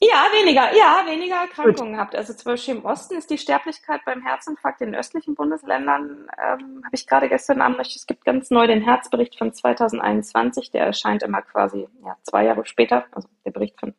Ja, 0.00 0.26
weniger, 0.32 0.74
ja, 0.76 1.02
weniger 1.06 1.36
Erkrankungen 1.36 1.92
Gut. 1.92 2.00
habt. 2.00 2.14
Also 2.16 2.34
zum 2.34 2.52
Beispiel 2.52 2.76
im 2.76 2.84
Osten 2.84 3.16
ist 3.16 3.30
die 3.30 3.38
Sterblichkeit 3.38 4.00
beim 4.04 4.22
Herzinfarkt 4.22 4.80
in 4.80 4.94
östlichen 4.94 5.34
Bundesländern, 5.34 6.28
ähm, 6.38 6.82
habe 6.84 6.94
ich 6.94 7.06
gerade 7.06 7.28
gestern 7.28 7.60
Abend, 7.60 7.80
es 7.80 8.06
gibt 8.06 8.24
ganz 8.24 8.50
neu 8.50 8.66
den 8.66 8.82
Herzbericht 8.82 9.38
von 9.38 9.52
2021, 9.52 10.70
der 10.70 10.86
erscheint 10.86 11.22
immer 11.22 11.42
quasi 11.42 11.88
ja, 12.04 12.16
zwei 12.22 12.44
Jahre 12.44 12.66
später, 12.66 13.04
also 13.12 13.28
der 13.44 13.50
Bericht 13.50 13.78
von 13.80 13.94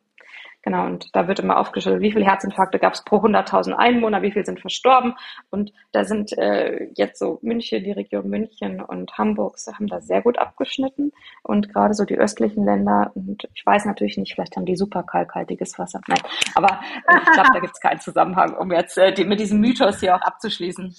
Genau, 0.62 0.86
und 0.86 1.14
da 1.14 1.28
wird 1.28 1.38
immer 1.38 1.58
aufgeschlüsselt, 1.58 2.02
wie 2.02 2.12
viele 2.12 2.24
Herzinfarkte 2.24 2.78
gab 2.78 2.92
es 2.92 3.04
pro 3.04 3.18
100.000 3.18 3.74
Einwohner, 3.74 4.22
wie 4.22 4.32
viele 4.32 4.44
sind 4.44 4.60
verstorben. 4.60 5.14
Und 5.50 5.72
da 5.92 6.04
sind 6.04 6.36
äh, 6.36 6.88
jetzt 6.96 7.20
so 7.20 7.38
München, 7.42 7.84
die 7.84 7.92
Region 7.92 8.28
München 8.28 8.80
und 8.80 9.16
Hamburg 9.16 9.56
haben 9.72 9.86
da 9.86 10.00
sehr 10.00 10.20
gut 10.20 10.38
abgeschnitten. 10.38 11.12
Und 11.42 11.72
gerade 11.72 11.94
so 11.94 12.04
die 12.04 12.18
östlichen 12.18 12.64
Länder, 12.64 13.12
und 13.14 13.48
ich 13.54 13.64
weiß 13.64 13.84
natürlich 13.84 14.18
nicht, 14.18 14.34
vielleicht 14.34 14.56
haben 14.56 14.66
die 14.66 14.76
super 14.76 15.04
kalkhaltiges 15.04 15.78
Wasser. 15.78 16.00
Nein, 16.08 16.20
aber 16.54 16.80
äh, 17.06 17.18
ich 17.18 17.32
glaube, 17.32 17.50
da 17.52 17.60
gibt 17.60 17.74
es 17.74 17.80
keinen 17.80 18.00
Zusammenhang, 18.00 18.54
um 18.54 18.72
jetzt 18.72 18.98
äh, 18.98 19.12
die, 19.12 19.24
mit 19.24 19.38
diesem 19.38 19.60
Mythos 19.60 20.00
hier 20.00 20.16
auch 20.16 20.22
abzuschließen. 20.22 20.94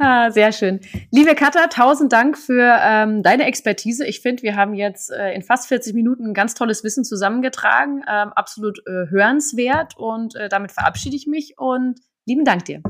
Ah, 0.00 0.30
sehr 0.30 0.52
schön. 0.52 0.78
Liebe 1.10 1.34
Katha, 1.34 1.66
tausend 1.66 2.12
Dank 2.12 2.38
für 2.38 2.78
ähm, 2.80 3.24
deine 3.24 3.46
Expertise. 3.46 4.06
Ich 4.06 4.20
finde, 4.20 4.44
wir 4.44 4.54
haben 4.54 4.74
jetzt 4.74 5.10
äh, 5.10 5.32
in 5.32 5.42
fast 5.42 5.66
40 5.66 5.92
Minuten 5.92 6.34
ganz 6.34 6.54
tolles 6.54 6.84
Wissen 6.84 7.04
zusammengetragen. 7.04 8.04
Ähm, 8.08 8.32
absolut 8.32 8.78
äh, 8.86 9.10
hörenswert 9.10 9.96
und 9.96 10.36
äh, 10.36 10.48
damit 10.48 10.70
verabschiede 10.70 11.16
ich 11.16 11.26
mich 11.26 11.58
und 11.58 11.98
lieben 12.26 12.44
Dank 12.44 12.64
dir. 12.66 12.80